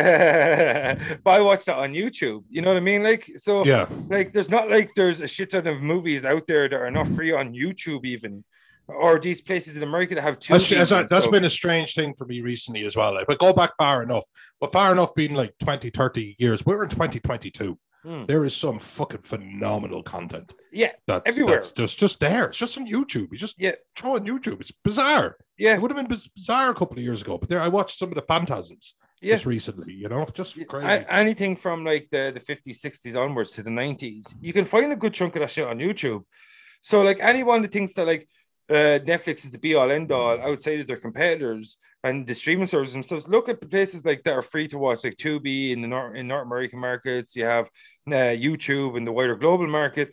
I 1.25 1.39
watched 1.39 1.67
that 1.67 1.77
on 1.77 1.93
YouTube. 1.93 2.43
You 2.49 2.61
know 2.61 2.69
what 2.73 2.77
I 2.77 2.81
mean? 2.81 3.03
Like 3.03 3.25
so, 3.37 3.65
yeah. 3.65 3.87
Like 4.09 4.33
there's 4.33 4.49
not 4.49 4.69
like 4.69 4.91
there's 4.95 5.21
a 5.21 5.27
shit 5.27 5.51
ton 5.51 5.65
of 5.65 5.81
movies 5.81 6.25
out 6.25 6.45
there 6.45 6.67
that 6.67 6.75
are 6.75 6.91
not 6.91 7.07
free 7.07 7.31
on 7.31 7.53
YouTube 7.53 8.05
even 8.05 8.43
or 8.87 9.19
these 9.19 9.41
places 9.41 9.75
in 9.75 9.83
America 9.83 10.15
that 10.15 10.21
have 10.21 10.39
two. 10.39 10.53
That's, 10.53 10.69
that's, 10.69 11.09
that's 11.09 11.27
been 11.27 11.45
a 11.45 11.49
strange 11.49 11.93
thing 11.93 12.13
for 12.17 12.25
me 12.25 12.41
recently 12.41 12.85
as 12.85 12.95
well. 12.95 13.13
Like, 13.13 13.27
but 13.27 13.39
go 13.39 13.53
back 13.53 13.71
far 13.77 14.03
enough, 14.03 14.25
but 14.59 14.71
far 14.71 14.91
enough 14.91 15.13
being 15.13 15.33
like 15.33 15.53
20, 15.59 15.89
30 15.89 16.35
years. 16.39 16.65
We're 16.65 16.83
in 16.83 16.89
2022. 16.89 17.77
Hmm. 18.03 18.25
There 18.25 18.45
is 18.45 18.55
some 18.55 18.79
fucking 18.79 19.21
phenomenal 19.21 20.03
content. 20.03 20.53
Yeah, 20.71 20.91
that's 21.07 21.29
everywhere. 21.29 21.55
That's 21.55 21.71
just 21.73 21.99
just 21.99 22.19
there. 22.19 22.47
It's 22.47 22.57
just 22.57 22.77
on 22.77 22.87
YouTube. 22.87 23.29
You 23.31 23.37
just 23.37 23.55
yeah 23.57 23.73
throw 23.95 24.15
on 24.15 24.25
YouTube. 24.25 24.61
It's 24.61 24.71
bizarre. 24.83 25.35
Yeah, 25.57 25.73
it 25.73 25.81
would 25.81 25.91
have 25.91 26.07
been 26.07 26.17
bizarre 26.35 26.69
a 26.69 26.73
couple 26.75 26.97
of 26.97 27.03
years 27.03 27.21
ago, 27.21 27.37
but 27.37 27.49
there 27.49 27.59
I 27.59 27.67
watched 27.67 27.97
some 27.97 28.09
of 28.09 28.15
the 28.15 28.21
phantasms. 28.21 28.95
Yeah. 29.19 29.33
just 29.33 29.47
recently, 29.47 29.93
you 29.93 30.09
know, 30.09 30.27
just 30.31 30.55
crazy. 30.67 31.05
Anything 31.09 31.55
from 31.55 31.83
like 31.83 32.07
the, 32.11 32.31
the 32.35 32.39
50s, 32.39 32.79
60s 32.79 33.19
onwards 33.19 33.49
to 33.53 33.63
the 33.63 33.71
90s, 33.71 34.35
you 34.39 34.53
can 34.53 34.63
find 34.63 34.91
a 34.91 34.95
good 34.95 35.11
chunk 35.11 35.35
of 35.35 35.39
that 35.39 35.49
shit 35.49 35.67
on 35.67 35.79
YouTube. 35.79 36.21
So, 36.81 37.01
like, 37.01 37.17
anyone 37.19 37.61
that 37.63 37.71
thinks 37.71 37.93
that, 37.93 38.05
like, 38.05 38.27
uh, 38.69 38.99
Netflix 39.05 39.45
is 39.45 39.51
the 39.51 39.57
be 39.57 39.75
all 39.75 39.91
end 39.91 40.11
all 40.11 40.39
outside 40.41 40.79
of 40.79 40.87
their 40.87 40.97
competitors 40.97 41.77
and 42.03 42.27
the 42.27 42.35
streaming 42.35 42.67
services 42.67 42.93
themselves. 42.93 43.27
Look 43.27 43.49
at 43.49 43.69
places 43.69 44.05
like 44.05 44.23
that 44.23 44.33
are 44.33 44.41
free 44.41 44.67
to 44.69 44.77
watch, 44.77 45.03
like 45.03 45.17
Tubi 45.17 45.71
in 45.71 45.81
the 45.81 45.87
North 45.87 46.15
in 46.15 46.27
North 46.27 46.45
American 46.45 46.79
markets. 46.79 47.35
You 47.35 47.45
have 47.45 47.67
uh, 48.07 48.35
YouTube 48.35 48.97
in 48.97 49.05
the 49.05 49.11
wider 49.11 49.35
global 49.35 49.67
market. 49.67 50.11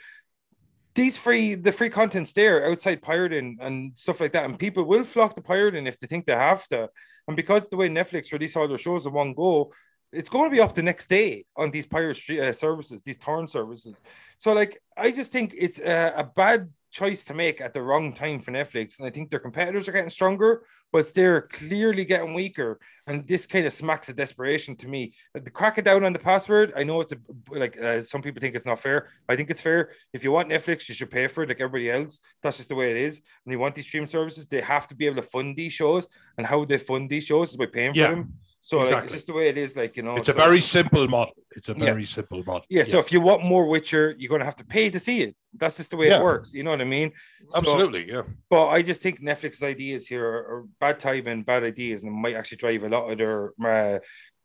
These 0.95 1.17
free 1.17 1.57
the 1.57 1.73
free 1.73 1.91
content's 1.91 2.33
there 2.33 2.71
outside 2.71 3.03
pirating 3.03 3.59
and 3.61 3.99
stuff 3.99 4.21
like 4.21 4.33
that, 4.33 4.45
and 4.45 4.59
people 4.59 4.85
will 4.85 5.05
flock 5.05 5.35
to 5.35 5.41
pirating 5.41 5.87
if 5.87 5.99
they 5.99 6.07
think 6.07 6.27
they 6.27 6.35
have 6.35 6.67
to. 6.69 6.89
And 7.27 7.37
because 7.37 7.63
the 7.71 7.77
way 7.77 7.89
Netflix 7.89 8.33
release 8.33 8.57
all 8.57 8.69
their 8.69 8.79
shows 8.79 9.07
in 9.07 9.13
one 9.13 9.35
go, 9.35 9.73
it's 10.13 10.29
going 10.29 10.49
to 10.49 10.55
be 10.55 10.61
up 10.61 10.75
the 10.75 10.83
next 10.83 11.09
day 11.09 11.45
on 11.57 11.71
these 11.71 11.87
pirate 11.87 12.19
uh, 12.31 12.53
services, 12.53 13.03
these 13.03 13.19
torrent 13.19 13.51
services. 13.51 13.95
So, 14.37 14.53
like, 14.53 14.81
I 14.97 15.11
just 15.11 15.33
think 15.33 15.55
it's 15.57 15.79
a, 15.79 16.15
a 16.19 16.25
bad 16.25 16.71
choice 16.95 17.25
to 17.25 17.35
make 17.35 17.61
at 17.61 17.75
the 17.75 17.83
wrong 17.83 18.13
time 18.13 18.39
for 18.39 18.53
Netflix. 18.53 18.99
And 18.99 19.07
I 19.07 19.11
think 19.11 19.29
their 19.29 19.41
competitors 19.41 19.89
are 19.89 19.93
getting 19.93 20.11
stronger, 20.11 20.63
but 20.93 21.13
they're 21.13 21.43
clearly 21.43 22.05
getting 22.05 22.35
weaker. 22.35 22.79
And 23.09 23.27
this 23.27 23.49
kind 23.49 23.67
of 23.67 23.73
smacks 23.73 24.09
of 24.09 24.15
desperation 24.15 24.77
to 24.77 24.87
me. 24.89 25.13
The 25.35 25.51
crack 25.51 25.77
it 25.77 25.85
down 25.85 26.05
on 26.05 26.13
the 26.13 26.21
password. 26.21 26.73
I 26.77 26.85
know 26.85 27.01
it's 27.01 27.13
a, 27.13 27.17
like 27.51 27.77
uh, 27.83 28.03
some 28.03 28.23
people 28.23 28.41
think 28.41 28.55
it's 28.55 28.65
not 28.65 28.79
fair. 28.79 29.09
I 29.29 29.35
think 29.35 29.51
it's 29.51 29.61
fair. 29.61 29.91
If 30.13 30.23
you 30.23 30.31
want 30.31 30.49
Netflix, 30.51 30.89
you 30.89 30.95
should 30.95 31.11
pay 31.11 31.27
for 31.27 31.43
it 31.43 31.49
like 31.49 31.61
everybody 31.61 31.91
else. 31.91 32.21
That's 32.43 32.59
just 32.59 32.69
the 32.69 32.77
way 32.77 32.93
it 32.93 32.97
is. 32.97 33.21
And 33.45 33.53
you 33.53 33.59
want 33.59 33.75
these 33.75 33.87
stream 33.87 34.07
services, 34.07 34.47
they 34.47 34.61
have 34.61 34.87
to 34.87 34.95
be 34.95 35.07
able 35.07 35.17
to 35.17 35.29
fund 35.29 35.57
these 35.57 35.73
shows. 35.73 36.07
And 36.39 36.47
how 36.47 36.65
they 36.65 36.79
fund 36.79 37.11
these 37.11 37.25
shows 37.25 37.51
is 37.51 37.57
by 37.57 37.67
paying 37.67 37.95
yeah. 37.97 38.07
for 38.07 38.15
them. 38.15 38.35
So 38.65 38.81
exactly. 38.81 38.95
like, 38.95 39.05
it's 39.05 39.13
just 39.13 39.27
the 39.27 39.35
way 39.35 39.49
it 39.51 39.59
is, 39.59 39.77
like 39.77 39.95
you 39.95 40.03
know. 40.03 40.17
It's 40.17 40.29
so, 40.29 40.33
a 40.33 40.37
very 40.37 40.63
simple 40.63 41.07
model. 41.07 41.35
It's 41.51 41.69
a 41.69 41.75
very 41.75 42.01
yeah. 42.01 42.07
simple 42.07 42.43
model. 42.45 42.65
Yeah, 42.71 42.79
yeah, 42.79 42.85
So 42.85 42.99
if 42.99 43.13
you 43.13 43.21
want 43.21 43.45
more 43.45 43.67
Witcher, 43.67 44.15
you're 44.17 44.31
gonna 44.31 44.47
have 44.47 44.57
to 44.57 44.65
pay 44.65 44.89
to 44.89 44.99
see 44.99 45.21
it. 45.21 45.37
That's 45.53 45.77
just 45.77 45.91
the 45.91 45.99
way 45.99 46.09
yeah. 46.09 46.19
it 46.19 46.23
works. 46.23 46.55
You 46.55 46.63
know 46.63 46.71
what 46.71 46.81
I 46.81 46.85
mean? 46.85 47.13
Absolutely. 47.55 48.09
So, 48.09 48.15
yeah. 48.15 48.23
But 48.49 48.69
I 48.69 48.81
just 48.81 49.03
think 49.03 49.21
Netflix 49.21 49.63
ideas 49.63 50.07
here 50.07 50.27
are, 50.27 50.39
are 50.39 50.65
bad 50.81 50.99
timing, 50.99 51.43
bad 51.43 51.63
ideas, 51.63 52.05
and 52.05 52.13
might 52.15 52.37
actually 52.37 52.57
drive 52.57 52.85
a 52.85 52.89
lot 52.89 53.11
of 53.11 53.19
their 53.19 53.53
uh, 53.63 53.99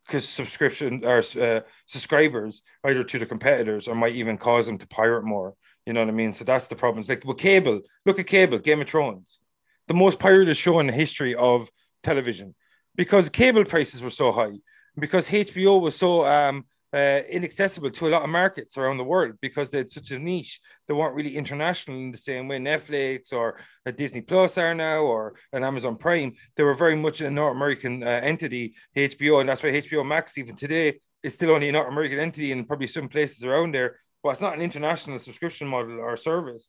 because 0.05 0.27
subscription 0.27 1.05
or 1.05 1.23
uh, 1.39 1.62
subscribers 1.86 2.62
either 2.84 3.05
to 3.05 3.19
the 3.19 3.25
competitors 3.25 3.88
or 3.88 3.95
might 3.95 4.15
even 4.15 4.36
cause 4.36 4.65
them 4.65 4.77
to 4.79 4.88
pirate 4.88 5.23
more. 5.23 5.55
You 5.86 5.93
know 5.93 6.01
what 6.01 6.10
I 6.10 6.12
mean? 6.12 6.34
So 6.34 6.43
that's 6.43 6.67
the 6.67 6.75
problem. 6.75 6.99
It's 6.99 7.08
like 7.08 7.23
with 7.23 7.38
cable. 7.38 7.79
Look 8.05 8.19
at 8.19 8.27
cable. 8.27 8.60
Game 8.60 8.82
of 8.82 8.89
Thrones, 8.89 9.39
the 9.88 9.93
most 9.93 10.19
pirated 10.19 10.58
show 10.58 10.79
in 10.79 10.88
the 10.88 10.93
history 10.93 11.36
of 11.36 11.69
television 12.03 12.53
because 12.99 13.29
cable 13.29 13.63
prices 13.63 14.01
were 14.01 14.09
so 14.09 14.29
high, 14.29 14.59
because 14.99 15.29
HBO 15.29 15.79
was 15.79 15.95
so 15.95 16.25
um, 16.25 16.65
uh, 16.91 17.21
inaccessible 17.29 17.89
to 17.91 18.07
a 18.07 18.09
lot 18.09 18.23
of 18.23 18.29
markets 18.29 18.77
around 18.77 18.97
the 18.97 19.05
world 19.05 19.35
because 19.39 19.69
they 19.69 19.77
had 19.77 19.89
such 19.89 20.12
a 20.12 20.19
niche. 20.19 20.59
They 20.85 20.93
weren't 20.93 21.15
really 21.15 21.38
international 21.38 21.95
in 21.95 22.12
the 22.12 22.17
same 22.17 22.49
way 22.49 22.59
Netflix 22.59 23.31
or 23.31 23.57
a 23.85 23.93
Disney 23.93 24.19
Plus 24.19 24.57
are 24.57 24.75
now 24.75 25.03
or 25.03 25.35
an 25.53 25.63
Amazon 25.63 25.95
Prime. 25.95 26.33
They 26.57 26.63
were 26.63 26.73
very 26.73 26.97
much 26.97 27.21
a 27.21 27.31
North 27.31 27.55
American 27.55 28.03
uh, 28.03 28.19
entity, 28.21 28.75
HBO, 28.97 29.39
and 29.39 29.47
that's 29.47 29.63
why 29.63 29.69
HBO 29.69 30.05
Max 30.05 30.38
even 30.38 30.57
today 30.57 30.99
is 31.23 31.35
still 31.35 31.51
only 31.51 31.69
a 31.69 31.71
North 31.71 31.88
American 31.88 32.19
entity 32.19 32.51
and 32.51 32.67
probably 32.67 32.88
some 32.88 33.07
places 33.07 33.45
around 33.45 33.73
there. 33.73 33.95
But 34.21 34.31
it's 34.31 34.41
not 34.41 34.55
an 34.55 34.62
international 34.62 35.19
subscription 35.19 35.69
model 35.69 35.99
or 35.99 36.17
service. 36.17 36.67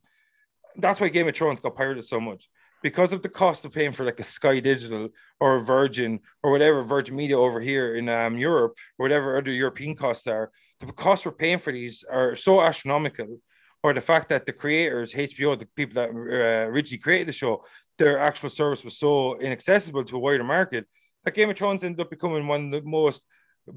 That's 0.76 1.00
why 1.00 1.08
Game 1.08 1.26
of 1.26 1.34
Thrones 1.34 1.58
got 1.58 1.74
pirated 1.74 2.04
so 2.04 2.20
much 2.20 2.48
because 2.82 3.12
of 3.12 3.22
the 3.22 3.28
cost 3.28 3.64
of 3.64 3.72
paying 3.72 3.92
for 3.92 4.04
like 4.04 4.20
a 4.20 4.24
Sky 4.24 4.60
Digital 4.60 5.08
or 5.38 5.56
a 5.56 5.60
Virgin 5.60 6.20
or 6.42 6.50
whatever 6.50 6.82
Virgin 6.82 7.16
Media 7.16 7.38
over 7.38 7.60
here 7.60 7.96
in 7.96 8.08
um, 8.08 8.38
Europe 8.38 8.76
or 8.98 9.04
whatever 9.04 9.36
other 9.36 9.52
European 9.52 9.94
costs 9.94 10.26
are, 10.26 10.50
the 10.80 10.86
costs 10.92 11.26
we're 11.26 11.32
paying 11.32 11.58
for 11.58 11.72
these 11.72 12.04
are 12.10 12.34
so 12.34 12.60
astronomical. 12.60 13.40
Or 13.82 13.94
the 13.94 14.00
fact 14.02 14.28
that 14.28 14.44
the 14.44 14.52
creators, 14.52 15.14
HBO, 15.14 15.58
the 15.58 15.66
people 15.74 15.94
that 15.94 16.10
uh, 16.10 16.68
originally 16.68 16.98
created 16.98 17.28
the 17.28 17.32
show, 17.32 17.64
their 17.98 18.18
actual 18.18 18.50
service 18.50 18.84
was 18.84 18.98
so 18.98 19.38
inaccessible 19.38 20.04
to 20.04 20.16
a 20.16 20.18
wider 20.18 20.44
market 20.44 20.86
that 21.24 21.34
Game 21.34 21.48
of 21.48 21.56
Thrones 21.56 21.82
ended 21.82 22.00
up 22.00 22.10
becoming 22.10 22.46
one 22.46 22.66
of 22.66 22.82
the 22.82 22.88
most 22.88 23.22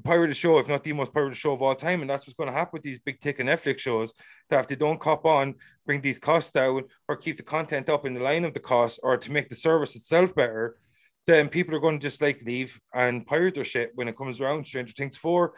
pirated 0.02 0.36
show, 0.36 0.58
if 0.58 0.68
not 0.68 0.82
the 0.84 0.92
most 0.92 1.12
pirated 1.12 1.36
show 1.36 1.52
of 1.52 1.62
all 1.62 1.74
time. 1.74 2.00
And 2.00 2.10
that's 2.10 2.26
what's 2.26 2.36
going 2.36 2.48
to 2.48 2.56
happen 2.56 2.70
with 2.74 2.82
these 2.82 3.00
big 3.00 3.20
ticket 3.20 3.46
Netflix 3.46 3.78
shows 3.78 4.12
that 4.50 4.60
if 4.60 4.68
they 4.68 4.76
don't 4.76 5.00
cop 5.00 5.24
on, 5.24 5.54
bring 5.86 6.00
these 6.00 6.18
costs 6.18 6.52
down, 6.52 6.84
or 7.08 7.16
keep 7.16 7.36
the 7.36 7.42
content 7.42 7.88
up 7.88 8.06
in 8.06 8.14
the 8.14 8.20
line 8.20 8.44
of 8.44 8.54
the 8.54 8.60
cost, 8.60 9.00
or 9.02 9.16
to 9.16 9.32
make 9.32 9.48
the 9.48 9.54
service 9.54 9.96
itself 9.96 10.34
better, 10.34 10.76
then 11.26 11.48
people 11.48 11.74
are 11.74 11.80
going 11.80 11.98
to 11.98 12.02
just 12.02 12.20
like 12.20 12.42
leave 12.42 12.78
and 12.92 13.26
pirate 13.26 13.54
their 13.54 13.64
shit 13.64 13.92
when 13.94 14.08
it 14.08 14.16
comes 14.16 14.40
around. 14.40 14.66
Stranger 14.66 14.92
Things 14.92 15.16
4, 15.16 15.54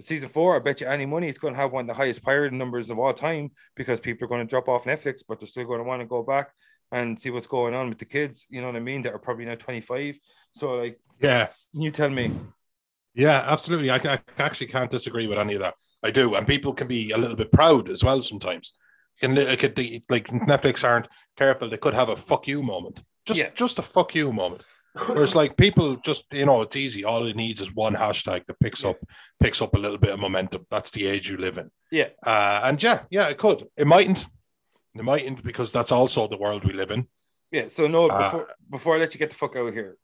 season 0.00 0.28
four, 0.28 0.56
I 0.56 0.58
bet 0.60 0.80
you 0.80 0.86
any 0.86 1.06
money 1.06 1.28
it's 1.28 1.38
going 1.38 1.54
to 1.54 1.60
have 1.60 1.72
one 1.72 1.82
of 1.82 1.88
the 1.88 1.94
highest 1.94 2.22
pirated 2.22 2.54
numbers 2.54 2.90
of 2.90 2.98
all 2.98 3.12
time 3.12 3.50
because 3.76 4.00
people 4.00 4.24
are 4.24 4.28
going 4.28 4.46
to 4.46 4.50
drop 4.50 4.68
off 4.68 4.84
Netflix, 4.84 5.22
but 5.26 5.38
they're 5.38 5.46
still 5.46 5.66
going 5.66 5.80
to 5.80 5.84
want 5.84 6.00
to 6.00 6.06
go 6.06 6.22
back 6.22 6.52
and 6.92 7.18
see 7.18 7.30
what's 7.30 7.46
going 7.46 7.74
on 7.74 7.88
with 7.88 7.98
the 7.98 8.04
kids, 8.04 8.46
you 8.50 8.60
know 8.60 8.66
what 8.66 8.76
I 8.76 8.80
mean, 8.80 9.02
that 9.02 9.12
are 9.12 9.18
probably 9.18 9.44
now 9.44 9.54
25. 9.54 10.18
So, 10.52 10.74
like, 10.74 10.98
yeah, 11.20 11.48
you 11.72 11.90
tell 11.90 12.10
me. 12.10 12.32
Yeah, 13.14 13.44
absolutely. 13.46 13.90
I, 13.90 13.96
I 13.96 14.18
actually 14.38 14.68
can't 14.68 14.90
disagree 14.90 15.26
with 15.26 15.38
any 15.38 15.54
of 15.54 15.60
that. 15.60 15.74
I 16.02 16.10
do, 16.10 16.34
and 16.34 16.46
people 16.46 16.72
can 16.72 16.86
be 16.86 17.10
a 17.10 17.18
little 17.18 17.36
bit 17.36 17.52
proud 17.52 17.88
as 17.88 18.02
well 18.02 18.22
sometimes. 18.22 18.74
Can 19.20 19.34
could 19.34 19.78
like 20.08 20.28
Netflix 20.28 20.82
aren't 20.82 21.08
careful; 21.36 21.68
they 21.68 21.76
could 21.76 21.94
have 21.94 22.08
a 22.08 22.16
"fuck 22.16 22.48
you" 22.48 22.62
moment. 22.62 23.02
Just 23.26 23.40
yeah. 23.40 23.50
just 23.54 23.78
a 23.78 23.82
"fuck 23.82 24.14
you" 24.14 24.32
moment. 24.32 24.62
Whereas 25.06 25.34
like 25.34 25.56
people 25.56 25.96
just 25.96 26.24
you 26.32 26.46
know 26.46 26.62
it's 26.62 26.76
easy. 26.76 27.04
All 27.04 27.26
it 27.26 27.36
needs 27.36 27.60
is 27.60 27.74
one 27.74 27.94
hashtag 27.94 28.46
that 28.46 28.58
picks 28.60 28.82
yeah. 28.82 28.90
up 28.90 28.96
picks 29.38 29.60
up 29.60 29.74
a 29.74 29.78
little 29.78 29.98
bit 29.98 30.12
of 30.12 30.20
momentum. 30.20 30.66
That's 30.70 30.90
the 30.90 31.06
age 31.06 31.28
you 31.28 31.36
live 31.36 31.58
in. 31.58 31.70
Yeah. 31.90 32.08
Uh, 32.24 32.62
and 32.64 32.82
yeah, 32.82 33.02
yeah, 33.10 33.28
it 33.28 33.38
could. 33.38 33.68
It 33.76 33.86
mightn't. 33.86 34.26
It 34.94 35.04
mightn't 35.04 35.44
because 35.44 35.72
that's 35.72 35.92
also 35.92 36.26
the 36.26 36.38
world 36.38 36.64
we 36.64 36.72
live 36.72 36.90
in. 36.90 37.06
Yeah. 37.52 37.68
So 37.68 37.86
no, 37.88 38.08
uh, 38.08 38.22
before 38.22 38.50
uh, 38.50 38.52
before 38.70 38.96
I 38.96 38.98
let 38.98 39.14
you 39.14 39.18
get 39.18 39.30
the 39.30 39.36
fuck 39.36 39.54
out 39.54 39.68
of 39.68 39.74
here, 39.74 39.96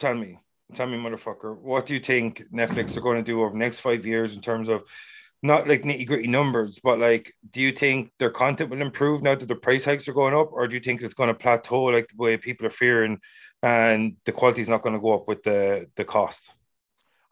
tell 0.00 0.14
me 0.14 0.40
tell 0.74 0.86
me, 0.86 0.98
motherfucker, 0.98 1.56
what 1.56 1.86
do 1.86 1.94
you 1.94 2.00
think 2.00 2.44
Netflix 2.52 2.96
are 2.96 3.00
going 3.00 3.18
to 3.18 3.22
do 3.22 3.40
over 3.42 3.50
the 3.50 3.58
next 3.58 3.80
five 3.80 4.04
years 4.06 4.34
in 4.34 4.40
terms 4.40 4.68
of 4.68 4.82
not 5.42 5.66
like 5.66 5.82
nitty 5.82 6.06
gritty 6.06 6.28
numbers, 6.28 6.78
but 6.82 6.98
like, 6.98 7.32
do 7.50 7.60
you 7.60 7.72
think 7.72 8.12
their 8.18 8.30
content 8.30 8.70
will 8.70 8.80
improve 8.80 9.22
now 9.22 9.34
that 9.34 9.48
the 9.48 9.56
price 9.56 9.84
hikes 9.84 10.06
are 10.08 10.12
going 10.12 10.34
up, 10.34 10.52
or 10.52 10.68
do 10.68 10.74
you 10.74 10.80
think 10.80 11.02
it's 11.02 11.14
going 11.14 11.28
to 11.28 11.34
plateau 11.34 11.84
like 11.84 12.08
the 12.08 12.16
way 12.16 12.36
people 12.36 12.66
are 12.66 12.70
fearing, 12.70 13.18
and 13.62 14.16
the 14.24 14.32
quality 14.32 14.62
is 14.62 14.68
not 14.68 14.82
going 14.82 14.94
to 14.94 15.00
go 15.00 15.14
up 15.14 15.26
with 15.26 15.42
the 15.42 15.88
the 15.96 16.04
cost? 16.04 16.50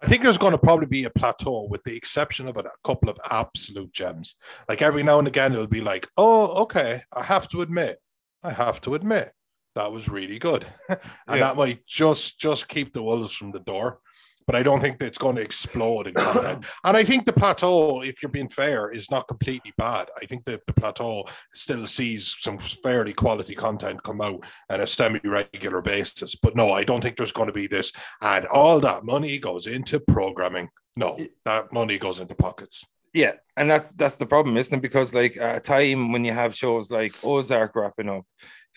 I 0.03 0.07
think 0.07 0.23
there's 0.23 0.39
going 0.39 0.53
to 0.53 0.59
probably 0.59 0.87
be 0.87 1.05
a 1.05 1.11
plateau 1.11 1.69
with 1.71 1.85
the 1.85 1.95
exception 1.95 2.49
of 2.49 2.57
a 2.57 2.65
couple 2.83 3.11
of 3.11 3.21
absolute 3.31 3.93
gems. 3.93 4.35
Like 4.69 4.83
every 4.83 5.03
now 5.03 5.19
and 5.19 5.29
again, 5.29 5.53
it'll 5.53 5.67
be 5.67 5.83
like, 5.83 6.09
oh, 6.17 6.63
okay, 6.63 7.03
I 7.13 7.23
have 7.23 7.49
to 7.51 7.61
admit, 7.61 7.99
I 8.43 8.51
have 8.51 8.81
to 8.83 8.95
admit 8.95 9.33
that 9.81 9.93
was 9.93 10.09
really 10.09 10.39
good. 10.39 10.67
and 10.89 10.99
Yeah. 11.29 11.39
that 11.39 11.57
might 11.57 11.87
just 11.87 12.39
just 12.39 12.69
keep 12.69 12.93
the 12.93 13.03
wolves 13.03 13.33
from 13.33 13.51
the 13.53 13.61
door. 13.61 14.01
But 14.47 14.57
I 14.57 14.63
don't 14.65 14.81
think 14.81 15.01
it's 15.01 15.19
going 15.19 15.37
to 15.37 15.43
explode 15.43 16.09
in 16.09 16.15
content. 16.15 16.67
and 16.85 16.97
I 16.97 17.05
think 17.05 17.25
the 17.25 17.33
plateau, 17.33 18.03
if 18.03 18.21
you're 18.21 18.33
being 18.33 18.49
fair, 18.49 18.91
is 18.91 19.09
not 19.11 19.29
completely 19.29 19.73
bad. 19.77 20.09
I 20.21 20.27
think 20.27 20.45
that 20.47 20.63
the 20.67 20.73
plateau 20.73 21.25
still 21.55 21.87
sees 21.87 22.35
some 22.41 22.59
fairly 22.59 23.13
quality 23.13 23.55
content 23.55 24.03
come 24.03 24.21
out 24.21 24.41
on 24.69 24.81
a 24.81 24.87
semi-regular 24.87 25.83
basis. 25.83 26.35
But 26.35 26.57
no, 26.57 26.73
I 26.73 26.83
don't 26.85 27.01
think 27.01 27.17
there's 27.17 27.39
going 27.39 27.47
to 27.47 27.61
be 27.63 27.69
this. 27.69 27.93
And 28.23 28.45
all 28.47 28.81
that 28.81 29.05
money 29.05 29.39
goes 29.39 29.69
into 29.69 30.01
programming. 30.01 30.69
No, 30.97 31.17
that 31.45 31.73
money 31.73 31.99
goes 31.99 32.19
into 32.19 32.35
pockets. 32.35 32.85
Yeah, 33.13 33.33
and 33.57 33.69
that's 33.69 33.91
that's 33.93 34.17
the 34.17 34.27
problem, 34.27 34.57
isn't 34.57 34.77
it? 34.77 34.83
Because 34.83 35.13
like 35.13 35.37
at 35.37 35.57
a 35.57 35.61
time 35.61 36.13
when 36.13 36.25
you 36.25 36.33
have 36.33 36.55
shows 36.55 36.91
like 36.91 37.13
Ozark 37.25 37.75
wrapping 37.75 38.09
up, 38.09 38.25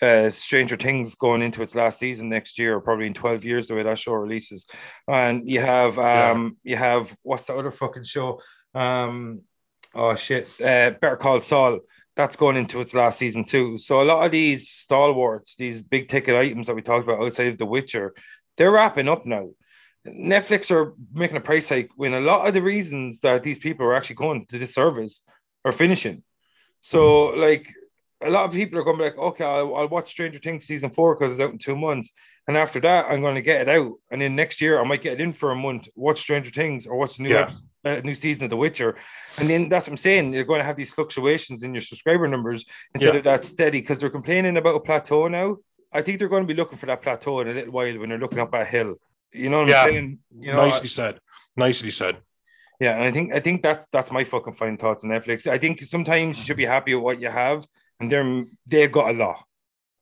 uh, 0.02 0.28
Stranger 0.30 0.76
Things 0.76 1.14
going 1.14 1.40
into 1.40 1.62
its 1.62 1.74
last 1.74 2.00
season 2.00 2.28
next 2.28 2.58
year, 2.58 2.74
or 2.74 2.80
probably 2.80 3.06
in 3.06 3.14
twelve 3.14 3.44
years 3.44 3.68
the 3.68 3.74
way 3.74 3.84
that 3.84 3.98
show 3.98 4.12
releases, 4.14 4.66
and 5.06 5.48
you 5.48 5.60
have 5.60 5.98
um 5.98 6.56
you 6.64 6.76
have 6.76 7.16
what's 7.22 7.44
the 7.44 7.54
other 7.54 7.70
fucking 7.70 8.04
show? 8.04 8.40
Um, 8.74 9.42
oh 9.94 10.16
shit, 10.16 10.48
uh, 10.60 10.90
Better 10.90 11.16
Call 11.16 11.40
Saul. 11.40 11.80
That's 12.16 12.36
going 12.36 12.56
into 12.56 12.80
its 12.80 12.94
last 12.94 13.18
season 13.18 13.44
too. 13.44 13.76
So 13.76 14.00
a 14.00 14.04
lot 14.04 14.24
of 14.24 14.30
these 14.30 14.68
stalwarts, 14.68 15.56
these 15.56 15.82
big 15.82 16.08
ticket 16.08 16.36
items 16.36 16.68
that 16.68 16.76
we 16.76 16.82
talked 16.82 17.04
about 17.04 17.20
outside 17.20 17.48
of 17.48 17.58
The 17.58 17.66
Witcher, 17.66 18.14
they're 18.56 18.70
wrapping 18.70 19.08
up 19.08 19.26
now. 19.26 19.50
Netflix 20.06 20.70
are 20.70 20.94
making 21.12 21.36
a 21.36 21.40
price 21.40 21.68
hike 21.68 21.90
when 21.96 22.12
a 22.14 22.20
lot 22.20 22.46
of 22.46 22.54
the 22.54 22.62
reasons 22.62 23.20
that 23.20 23.42
these 23.42 23.58
people 23.58 23.86
are 23.86 23.94
actually 23.94 24.16
going 24.16 24.46
to 24.46 24.58
this 24.58 24.74
service 24.74 25.22
are 25.64 25.72
finishing. 25.72 26.22
So, 26.80 27.28
like, 27.28 27.72
a 28.20 28.30
lot 28.30 28.44
of 28.44 28.52
people 28.52 28.78
are 28.78 28.84
going 28.84 28.96
to 28.98 29.02
be 29.02 29.08
like, 29.08 29.18
okay, 29.18 29.44
I'll, 29.44 29.74
I'll 29.74 29.88
watch 29.88 30.10
Stranger 30.10 30.38
Things 30.38 30.66
season 30.66 30.90
four 30.90 31.14
because 31.14 31.32
it's 31.32 31.40
out 31.40 31.52
in 31.52 31.58
two 31.58 31.76
months. 31.76 32.10
And 32.46 32.58
after 32.58 32.78
that, 32.80 33.06
I'm 33.10 33.22
going 33.22 33.36
to 33.36 33.42
get 33.42 33.62
it 33.62 33.68
out. 33.70 33.92
And 34.10 34.20
then 34.20 34.36
next 34.36 34.60
year, 34.60 34.78
I 34.78 34.84
might 34.84 35.00
get 35.00 35.14
it 35.14 35.20
in 35.22 35.32
for 35.32 35.50
a 35.50 35.56
month, 35.56 35.88
watch 35.94 36.20
Stranger 36.20 36.50
Things 36.50 36.86
or 36.86 36.96
watch 36.96 37.16
the 37.16 37.22
new, 37.22 37.30
Yeah. 37.30 37.40
episode, 37.40 37.64
uh, 37.86 38.00
new 38.04 38.14
season 38.14 38.44
of 38.44 38.50
The 38.50 38.56
Witcher. 38.58 38.96
And 39.38 39.48
then 39.48 39.70
that's 39.70 39.86
what 39.86 39.92
I'm 39.92 39.96
saying. 39.98 40.34
You're 40.34 40.44
going 40.44 40.60
to 40.60 40.66
have 40.66 40.76
these 40.76 40.92
fluctuations 40.92 41.62
in 41.62 41.72
your 41.74 41.80
subscriber 41.80 42.28
numbers 42.28 42.66
instead 42.94 43.14
Yeah. 43.14 43.18
of 43.18 43.24
that 43.24 43.44
steady 43.44 43.80
because 43.80 43.98
they're 43.98 44.10
complaining 44.10 44.58
about 44.58 44.76
a 44.76 44.80
plateau 44.80 45.28
now. 45.28 45.56
I 45.90 46.02
think 46.02 46.18
they're 46.18 46.28
going 46.28 46.46
to 46.46 46.54
be 46.54 46.58
looking 46.58 46.76
for 46.76 46.86
that 46.86 47.00
plateau 47.00 47.40
in 47.40 47.48
a 47.48 47.54
little 47.54 47.72
while 47.72 47.98
when 47.98 48.10
they're 48.10 48.18
looking 48.18 48.40
up 48.40 48.52
a 48.52 48.64
hill. 48.64 48.96
You 49.34 49.50
know 49.50 49.60
what 49.60 49.68
Yeah. 49.68 49.82
I'm 49.82 49.88
saying? 49.90 50.18
You 50.40 50.52
know, 50.52 50.64
Nicely 50.66 50.88
said. 50.88 51.18
Nicely 51.56 51.90
said. 51.90 52.16
yeah, 52.80 52.94
and 52.96 53.04
I 53.04 53.10
think 53.10 53.32
I 53.34 53.40
think 53.40 53.62
that's 53.62 53.86
that's 53.88 54.10
my 54.10 54.24
fucking 54.24 54.54
final 54.54 54.76
thoughts 54.76 55.04
on 55.04 55.10
Netflix. 55.10 55.46
I 55.46 55.58
think 55.58 55.80
sometimes 55.82 56.38
you 56.38 56.44
should 56.44 56.56
be 56.56 56.64
happy 56.66 56.94
with 56.94 57.04
what 57.04 57.20
you 57.20 57.30
have, 57.30 57.66
and 58.00 58.10
they're 58.10 58.44
they've 58.66 58.90
got 58.92 59.14
a 59.14 59.18
lot. 59.18 59.42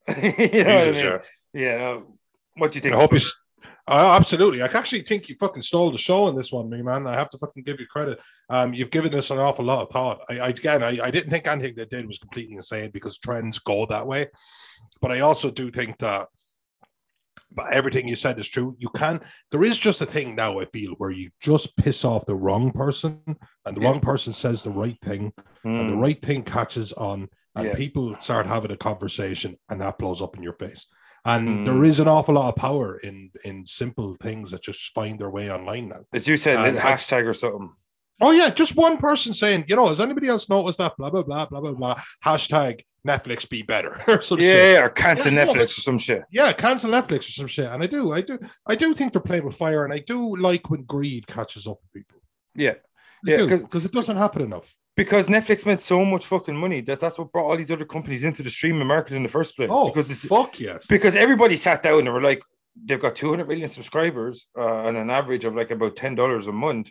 you 0.09 0.64
know 0.64 0.74
what 0.74 0.89
I 0.89 0.93
mean? 0.93 0.95
yeah. 1.05 1.18
Yeah. 1.55 2.01
What 2.57 2.72
do 2.72 2.76
you 2.76 2.80
think? 2.83 2.95
I 2.95 2.99
hope 2.99 3.12
you. 3.12 3.20
Uh, 3.89 4.16
absolutely. 4.18 4.62
I 4.62 4.66
actually 4.66 5.03
think 5.03 5.28
you 5.28 5.35
fucking 5.41 5.62
stole 5.62 5.91
the 5.91 5.99
show 5.99 6.28
in 6.28 6.37
this 6.37 6.53
one, 6.53 6.70
me 6.70 6.83
man. 6.83 7.07
I 7.07 7.14
have 7.14 7.30
to 7.30 7.39
fucking 7.39 7.64
give 7.64 7.80
you 7.80 7.87
credit. 7.87 8.18
Um, 8.49 8.72
you've 8.72 8.91
given 8.93 9.12
us 9.14 9.30
an 9.30 9.39
awful 9.39 9.64
lot 9.64 9.83
of 9.83 9.91
thought. 9.91 10.20
I, 10.30 10.39
I 10.39 10.49
again, 10.49 10.83
I, 10.85 10.99
I 11.03 11.11
didn't 11.11 11.30
think 11.30 11.47
anything 11.49 11.74
they 11.76 11.85
did 11.85 12.07
was 12.07 12.18
completely 12.18 12.55
insane 12.55 12.91
because 12.93 13.18
trends 13.18 13.59
go 13.59 13.85
that 13.87 14.07
way. 14.07 14.28
But 15.01 15.11
I 15.12 15.20
also 15.20 15.51
do 15.51 15.70
think 15.70 15.99
that 15.99 16.28
but 17.51 17.72
everything 17.72 18.09
you 18.09 18.16
said 18.16 18.39
is 18.39 18.49
true. 18.49 18.76
You 18.78 18.89
can. 18.91 19.20
There 19.51 19.64
is 19.64 19.78
just 19.78 20.01
a 20.01 20.07
thing 20.07 20.35
now. 20.35 20.61
I 20.61 20.64
feel 20.66 20.93
where 20.99 21.11
you 21.11 21.30
just 21.41 21.76
piss 21.76 22.05
off 22.05 22.26
the 22.26 22.35
wrong 22.35 22.72
person, 22.72 23.20
and 23.66 23.76
the 23.76 23.80
Yeah. 23.80 23.89
wrong 23.89 24.01
person 24.01 24.33
says 24.33 24.62
the 24.62 24.70
right 24.70 24.99
thing, 25.03 25.33
and 25.64 25.89
the 25.89 25.95
Mm, 25.95 26.01
right 26.01 26.22
thing 26.22 26.43
catches 26.45 26.93
on, 26.95 27.28
and 27.55 27.66
Yeah. 27.68 27.74
people 27.76 28.16
start 28.20 28.47
having 28.47 28.70
a 28.70 28.76
conversation, 28.76 29.59
and 29.68 29.80
that 29.80 29.99
blows 29.99 30.22
up 30.22 30.37
in 30.37 30.43
your 30.43 30.55
face. 30.55 30.87
And 31.24 31.61
Mm. 31.61 31.64
there 31.64 31.85
is 31.85 32.01
an 32.01 32.09
awful 32.09 32.35
lot 32.35 32.49
of 32.49 32.57
power 32.57 32.99
in 32.99 33.30
in 33.45 33.64
simple 33.66 34.14
things 34.14 34.51
that 34.51 34.62
just 34.62 34.93
find 34.95 35.18
their 35.20 35.30
way 35.30 35.51
online 35.51 35.89
now. 35.89 36.05
as 36.12 36.26
you 36.26 36.37
said, 36.37 36.59
hashtag 36.59 37.26
or 37.26 37.33
something. 37.35 37.70
Oh 38.23 38.31
yeah, 38.31 38.49
just 38.51 38.77
one 38.77 38.97
person 38.97 39.33
saying, 39.35 39.64
you 39.68 39.77
know, 39.77 39.89
has 39.89 40.01
anybody 40.01 40.29
else 40.29 40.49
noticed 40.49 40.79
that? 40.79 40.97
Blah 40.97 41.11
blah 41.11 41.23
blah 41.23 41.47
blah 41.47 41.61
blah 41.61 41.73
blah. 41.73 41.95
Hashtag 42.25 42.81
Netflix 43.07 43.49
be 43.49 43.62
better 43.62 44.01
or 44.09 44.23
some 44.23 44.39
shit. 44.39 44.75
Yeah, 44.75 44.85
or 44.85 44.89
cancel 44.89 45.33
no, 45.33 45.45
Netflix 45.45 45.55
but- 45.55 45.62
or 45.79 45.81
some 45.83 45.99
shit. 45.99 46.23
Yeah, 46.31 46.53
cancel 46.53 46.91
Netflix 46.91 47.29
or 47.29 47.33
some 47.33 47.47
shit. 47.49 47.66
And 47.70 47.83
I 47.83 47.87
do, 47.87 48.12
I 48.12 48.20
do, 48.20 48.39
I 48.66 48.75
do 48.77 48.95
think 48.95 49.12
they're 49.12 49.20
playing 49.20 49.45
with 49.45 49.57
fire, 49.57 49.85
and 49.85 49.93
I 49.93 49.99
do 49.99 50.37
like 50.37 50.70
when 50.70 50.83
greed 50.85 51.27
catches 51.27 51.66
up 51.66 51.79
with 51.83 51.93
people. 51.93 52.20
Yeah, 52.55 52.75
I 53.27 53.31
Yeah, 53.31 53.37
'cause- 53.49 53.62
because 53.62 53.85
it 53.85 53.93
doesn't 53.93 54.16
happen 54.16 54.43
enough. 54.43 54.73
because 54.97 55.29
Netflix 55.29 55.66
made 55.66 55.81
so 55.81 56.05
much 56.05 56.25
fucking 56.27 56.57
money 56.57 56.81
that 56.83 57.01
that's 57.01 57.18
what 57.18 57.33
brought 57.33 57.47
all 57.49 57.57
these 57.57 57.70
other 57.70 57.87
companies 57.87 58.23
into 58.25 58.43
the 58.43 58.51
streaming 58.51 58.87
market 58.87 59.14
in 59.16 59.23
the 59.25 59.29
first 59.29 59.57
place. 59.57 59.70
Oh, 59.73 59.89
because 59.89 60.11
it's 60.11 60.25
fuck 60.27 60.61
yes. 60.61 60.87
because 60.87 61.16
everybody 61.16 61.57
sat 61.57 61.83
down 61.83 62.01
and 62.01 62.12
were 62.12 62.20
like, 62.20 62.43
they've 62.85 63.01
got 63.01 63.16
200 63.16 63.49
million 63.49 63.68
subscribers 63.68 64.47
uh, 64.57 64.83
and 64.87 64.97
an 64.97 65.11
average 65.11 65.45
of 65.45 65.55
like 65.57 65.70
about 65.73 65.97
ten 65.97 66.14
dollars 66.14 66.47
a 66.47 66.53
month. 66.53 66.91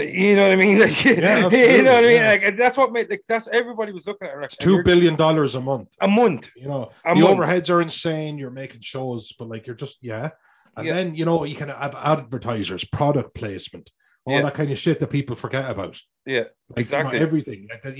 You 0.00 0.36
know 0.36 0.44
what 0.44 0.52
I 0.52 0.56
mean? 0.56 0.78
Like, 0.80 1.04
Yeah, 1.04 1.48
you 1.48 1.82
know 1.82 1.92
what 1.94 2.04
I 2.04 2.06
mean? 2.06 2.12
yeah. 2.16 2.28
Like, 2.44 2.56
that's 2.56 2.76
what 2.76 2.92
made 2.92 3.10
like 3.10 3.22
that's 3.26 3.48
everybody 3.48 3.90
was 3.92 4.06
looking 4.06 4.28
at 4.28 4.34
it. 4.34 4.40
Like, 4.40 4.50
Two 4.50 4.82
dollars 5.16 5.54
a 5.56 5.60
month. 5.60 5.88
a 6.00 6.06
month. 6.08 6.50
You 6.56 6.68
know, 6.68 6.90
A 7.04 7.14
the 7.14 7.20
month. 7.20 7.38
overheads 7.38 7.68
are 7.70 7.80
insane. 7.80 8.38
You're 8.38 8.50
making 8.50 8.82
shows, 8.82 9.32
but 9.38 9.48
like 9.48 9.66
you're 9.66 9.76
just 9.76 9.96
yeah. 10.00 10.30
And 10.76 10.86
Yeah. 10.86 10.94
then 10.94 11.14
you 11.16 11.24
know 11.24 11.42
you 11.44 11.56
can 11.56 11.68
have 11.68 11.96
advertisers, 11.96 12.84
product 12.84 13.34
placement, 13.34 13.90
all 14.24 14.40
that 14.42 14.54
kind 14.54 14.70
of 14.70 14.78
shit 14.78 15.00
that 15.00 15.08
people 15.08 15.34
forget 15.34 15.68
about. 15.68 15.98
Yeah, 16.26 16.40
Like, 16.40 16.46
you 16.48 16.74
know, 16.76 16.80
Exactly. 16.80 17.18
everything. 17.18 17.68
Like 17.70 17.98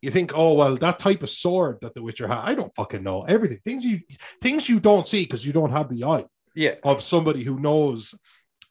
you 0.00 0.10
think, 0.10 0.32
oh 0.34 0.54
well, 0.54 0.76
that 0.76 0.98
type 1.00 1.22
of 1.22 1.28
sword 1.28 1.78
that 1.82 1.92
the 1.94 2.02
Witcher 2.02 2.28
had. 2.28 2.38
I 2.38 2.54
don't 2.54 2.74
fucking 2.76 3.02
know 3.02 3.24
everything. 3.24 3.58
Things 3.64 3.84
you 3.84 4.00
things 4.40 4.68
you 4.70 4.80
don't 4.80 5.06
see 5.06 5.24
because 5.24 5.44
you 5.44 5.52
don't 5.52 5.72
have 5.72 5.90
the 5.90 6.04
eye 6.04 6.24
yeah, 6.54 6.76
of 6.84 7.02
somebody 7.02 7.42
who 7.44 7.58
knows 7.60 8.14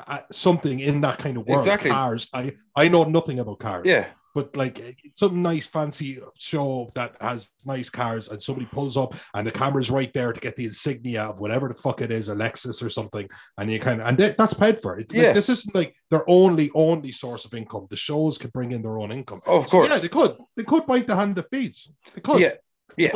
Uh, 0.07 0.19
something 0.31 0.79
in 0.79 1.01
that 1.01 1.17
kind 1.19 1.37
of 1.37 1.45
world. 1.45 1.61
Exactly. 1.61 1.89
Cars. 1.91 2.27
I 2.33 2.55
I 2.75 2.87
know 2.87 3.03
nothing 3.03 3.39
about 3.39 3.59
cars. 3.59 3.85
yeah, 3.85 4.07
But 4.33 4.55
like 4.55 4.75
some 5.15 5.41
nice 5.41 5.65
fancy 5.67 6.19
show 6.37 6.91
that 6.95 7.17
has 7.19 7.49
nice 7.65 7.89
cars 7.89 8.29
and 8.29 8.41
somebody 8.41 8.65
pulls 8.71 8.95
up 8.95 9.13
and 9.33 9.45
the 9.45 9.51
camera's 9.51 9.91
right 9.91 10.11
there 10.13 10.31
to 10.31 10.39
get 10.39 10.55
the 10.55 10.65
insignia 10.65 11.23
of 11.23 11.39
whatever 11.41 11.67
the 11.67 11.73
fuck 11.73 11.99
it 12.01 12.11
is, 12.11 12.29
a 12.29 12.35
Lexus 12.35 12.81
or 12.81 12.89
something, 12.89 13.27
and 13.57 13.69
you 13.69 13.79
kind 13.79 13.99
of 14.01 14.07
and 14.07 14.17
that- 14.19 14.37
that's 14.37 14.53
paid 14.53 14.81
for. 14.81 14.97
It's 14.99 15.13
like, 15.13 15.21
Yeah. 15.23 15.33
this 15.33 15.49
isn't 15.49 15.75
like 15.75 15.93
their 16.11 16.23
only 16.29 16.71
only 16.73 17.11
source 17.11 17.43
of 17.45 17.53
income. 17.53 17.87
The 17.89 17.97
shows 17.97 18.37
could 18.37 18.53
bring 18.53 18.71
in 18.71 18.81
their 18.81 18.99
own 18.99 19.11
income. 19.11 19.41
of 19.45 19.65
So, 19.65 19.71
course. 19.71 19.89
yeah, 19.89 19.97
they 19.97 20.07
could. 20.07 20.37
They 20.55 20.63
could 20.63 20.85
bite 20.85 21.07
the 21.07 21.15
hand 21.17 21.35
that 21.35 21.49
feeds. 21.51 21.91
They 22.15 22.21
could. 22.21 22.39
yeah, 22.39 22.53
yeah. 22.95 23.11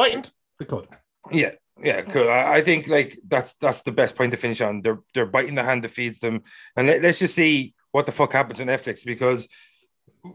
They 0.60 0.66
could. 0.66 0.88
Yeah, 1.32 1.52
yeah, 1.84 2.02
cool. 2.02 2.30
I, 2.30 2.56
I 2.56 2.62
think 2.62 2.88
like 2.88 3.18
that's 3.28 3.56
that's 3.56 3.82
the 3.84 3.92
best 3.92 4.16
point 4.16 4.32
to 4.32 4.38
finish 4.38 4.62
on. 4.62 4.82
They're 4.82 5.00
they're 5.14 5.26
biting 5.26 5.56
the 5.56 5.64
hand 5.64 5.84
that 5.84 5.92
feeds 5.92 6.20
them, 6.20 6.44
and 6.76 6.88
let, 6.88 7.04
us 7.04 7.20
just 7.20 7.36
see 7.36 7.74
what 7.92 8.06
the 8.06 8.12
fuck 8.12 8.32
happens 8.34 8.60
with 8.60 8.68
Netflix 8.68 9.06
because 9.06 9.48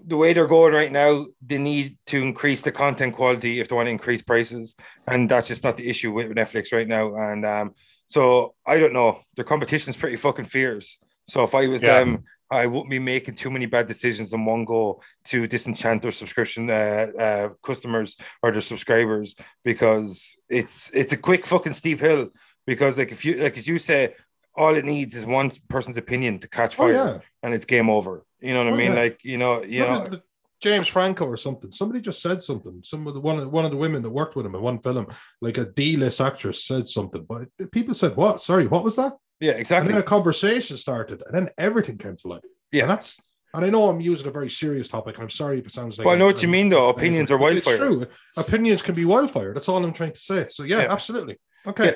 the 0.06 0.16
way 0.16 0.32
they're 0.34 0.46
going 0.46 0.74
right 0.74 0.92
now, 0.92 1.26
they 1.44 1.56
need 1.58 1.96
to 2.06 2.20
increase 2.20 2.60
the 2.60 2.70
content 2.70 3.14
quality 3.16 3.58
if 3.58 3.68
they 3.68 3.74
want 3.76 3.86
to 3.86 3.90
increase 3.90 4.22
prices, 4.22 4.74
and 5.06 5.28
that's 5.28 5.48
just 5.48 5.64
not 5.64 5.76
the 5.76 5.88
issue 5.88 6.12
with 6.12 6.28
Netflix 6.28 6.72
right 6.72 6.86
now. 6.86 7.16
And 7.16 7.46
um, 7.46 7.74
so 8.06 8.54
I 8.66 8.78
don't 8.78 8.92
know. 8.92 9.20
The 9.36 9.44
competition's 9.44 9.96
pretty 9.96 10.16
fucking 10.16 10.44
fierce. 10.44 10.98
So 11.28 11.44
if 11.44 11.54
I 11.54 11.66
was 11.66 11.82
Yeah. 11.82 11.98
them, 11.98 12.24
I 12.50 12.66
wouldn't 12.66 12.90
be 12.90 12.98
making 12.98 13.34
too 13.34 13.50
many 13.50 13.66
bad 13.66 13.86
decisions 13.86 14.32
in 14.32 14.44
one 14.44 14.64
go 14.64 15.02
to 15.26 15.46
disenchant 15.46 16.02
their 16.02 16.10
subscription 16.12 16.70
uh, 16.70 17.06
uh, 17.18 17.48
customers 17.62 18.16
or 18.42 18.52
their 18.52 18.62
subscribers 18.62 19.34
because 19.64 20.36
it's 20.48 20.90
it's 20.94 21.12
a 21.12 21.16
quick 21.16 21.46
fucking 21.46 21.74
steep 21.74 22.00
hill. 22.00 22.28
Because 22.66 22.98
like 22.98 23.12
if 23.12 23.24
you 23.24 23.34
like 23.42 23.56
as 23.58 23.66
you 23.68 23.78
say, 23.78 24.14
all 24.54 24.74
it 24.76 24.84
needs 24.84 25.14
is 25.14 25.24
one 25.26 25.50
person's 25.68 25.96
opinion 25.98 26.38
to 26.40 26.48
catch 26.48 26.74
Oh 26.74 26.84
fire, 26.84 26.92
yeah. 26.92 27.18
and 27.42 27.54
it's 27.54 27.66
game 27.66 27.90
over. 27.90 28.24
You 28.40 28.54
know 28.54 28.64
what 28.64 28.72
Oh, 28.72 28.76
I 28.76 28.78
mean? 28.78 28.92
yeah. 28.92 29.00
Like 29.02 29.20
you 29.24 29.38
know, 29.38 29.62
you 29.62 29.84
Look 29.84 30.04
know, 30.04 30.10
the- 30.10 30.22
James 30.60 30.88
Franco 30.88 31.24
or 31.24 31.36
something. 31.36 31.70
Somebody 31.70 32.00
just 32.00 32.20
said 32.20 32.42
something. 32.42 32.80
Some 32.82 33.06
of 33.06 33.14
the 33.14 33.20
one 33.20 33.38
of 33.38 33.50
one 33.52 33.64
of 33.64 33.70
the 33.70 33.76
women 33.76 34.02
that 34.02 34.10
worked 34.10 34.34
with 34.36 34.44
him 34.46 34.54
in 34.54 34.60
one 34.62 34.80
film, 34.80 35.06
like 35.40 35.56
a 35.58 35.66
D-list 35.66 36.20
actress, 36.20 36.64
said 36.64 36.86
something. 36.86 37.24
But 37.28 37.48
people 37.70 37.94
said, 37.94 38.16
"What? 38.16 38.40
Sorry, 38.42 38.66
what 38.66 38.82
was 38.84 38.96
that?" 38.96 39.12
Yeah, 39.40 39.52
exactly. 39.52 39.88
And 39.88 39.96
then 39.96 40.02
a 40.02 40.06
conversation 40.06 40.76
started, 40.76 41.22
and 41.26 41.34
then 41.34 41.48
everything 41.58 41.98
came 41.98 42.16
to 42.16 42.28
light. 42.28 42.44
Yeah. 42.72 42.82
and 42.82 42.90
that's. 42.90 43.20
And 43.54 43.64
I 43.64 43.70
know 43.70 43.88
I'm 43.88 44.00
using 44.00 44.26
a 44.26 44.30
very 44.30 44.50
serious 44.50 44.88
topic, 44.88 45.14
and 45.14 45.24
I'm 45.24 45.30
sorry 45.30 45.58
if 45.58 45.66
it 45.66 45.72
sounds 45.72 45.96
like. 45.96 46.04
Well, 46.04 46.14
I 46.14 46.18
know 46.18 46.26
what 46.26 46.42
you 46.42 46.48
mean, 46.48 46.68
though. 46.68 46.90
Opinions 46.90 47.30
are 47.30 47.38
but 47.38 47.54
it's 47.56 47.64
true. 47.66 48.06
Opinions 48.36 48.82
can 48.82 48.94
be 48.94 49.06
wildfire. 49.06 49.54
That's 49.54 49.68
all 49.70 49.82
I'm 49.82 49.92
trying 49.94 50.12
to 50.12 50.20
say. 50.20 50.48
So 50.50 50.64
yeah, 50.64 50.82
Yeah. 50.82 50.92
absolutely. 50.92 51.38
Okay. 51.66 51.84
Yeah. 51.86 51.94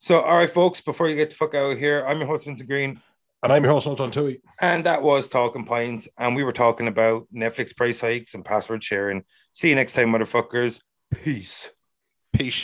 So, 0.00 0.20
all 0.20 0.38
right, 0.38 0.48
folks, 0.50 0.80
before 0.80 1.08
you 1.08 1.16
get 1.16 1.28
the 1.30 1.36
fuck 1.36 1.54
out 1.54 1.72
of 1.72 1.78
here, 1.78 2.04
I'm 2.06 2.18
your 2.18 2.26
host, 2.26 2.46
Vincent 2.46 2.68
Green, 2.68 3.00
And 3.42 3.52
I'm 3.52 3.62
your 3.64 3.72
host, 3.72 3.86
John 3.98 4.10
Tui. 4.10 4.40
and 4.62 4.84
that 4.86 5.02
was 5.02 5.28
Talking 5.28 5.64
Pines, 5.66 6.08
and 6.18 6.34
we 6.34 6.42
were 6.42 6.52
talking 6.52 6.88
about 6.88 7.26
Netflix 7.34 7.76
price 7.76 8.00
hikes 8.00 8.34
and 8.34 8.42
password 8.44 8.82
sharing. 8.82 9.24
See 9.52 9.68
you 9.68 9.74
next 9.74 9.92
time, 9.94 10.10
motherfuckers. 10.10 10.80
Peace. 11.22 11.70
Peace. 12.32 12.54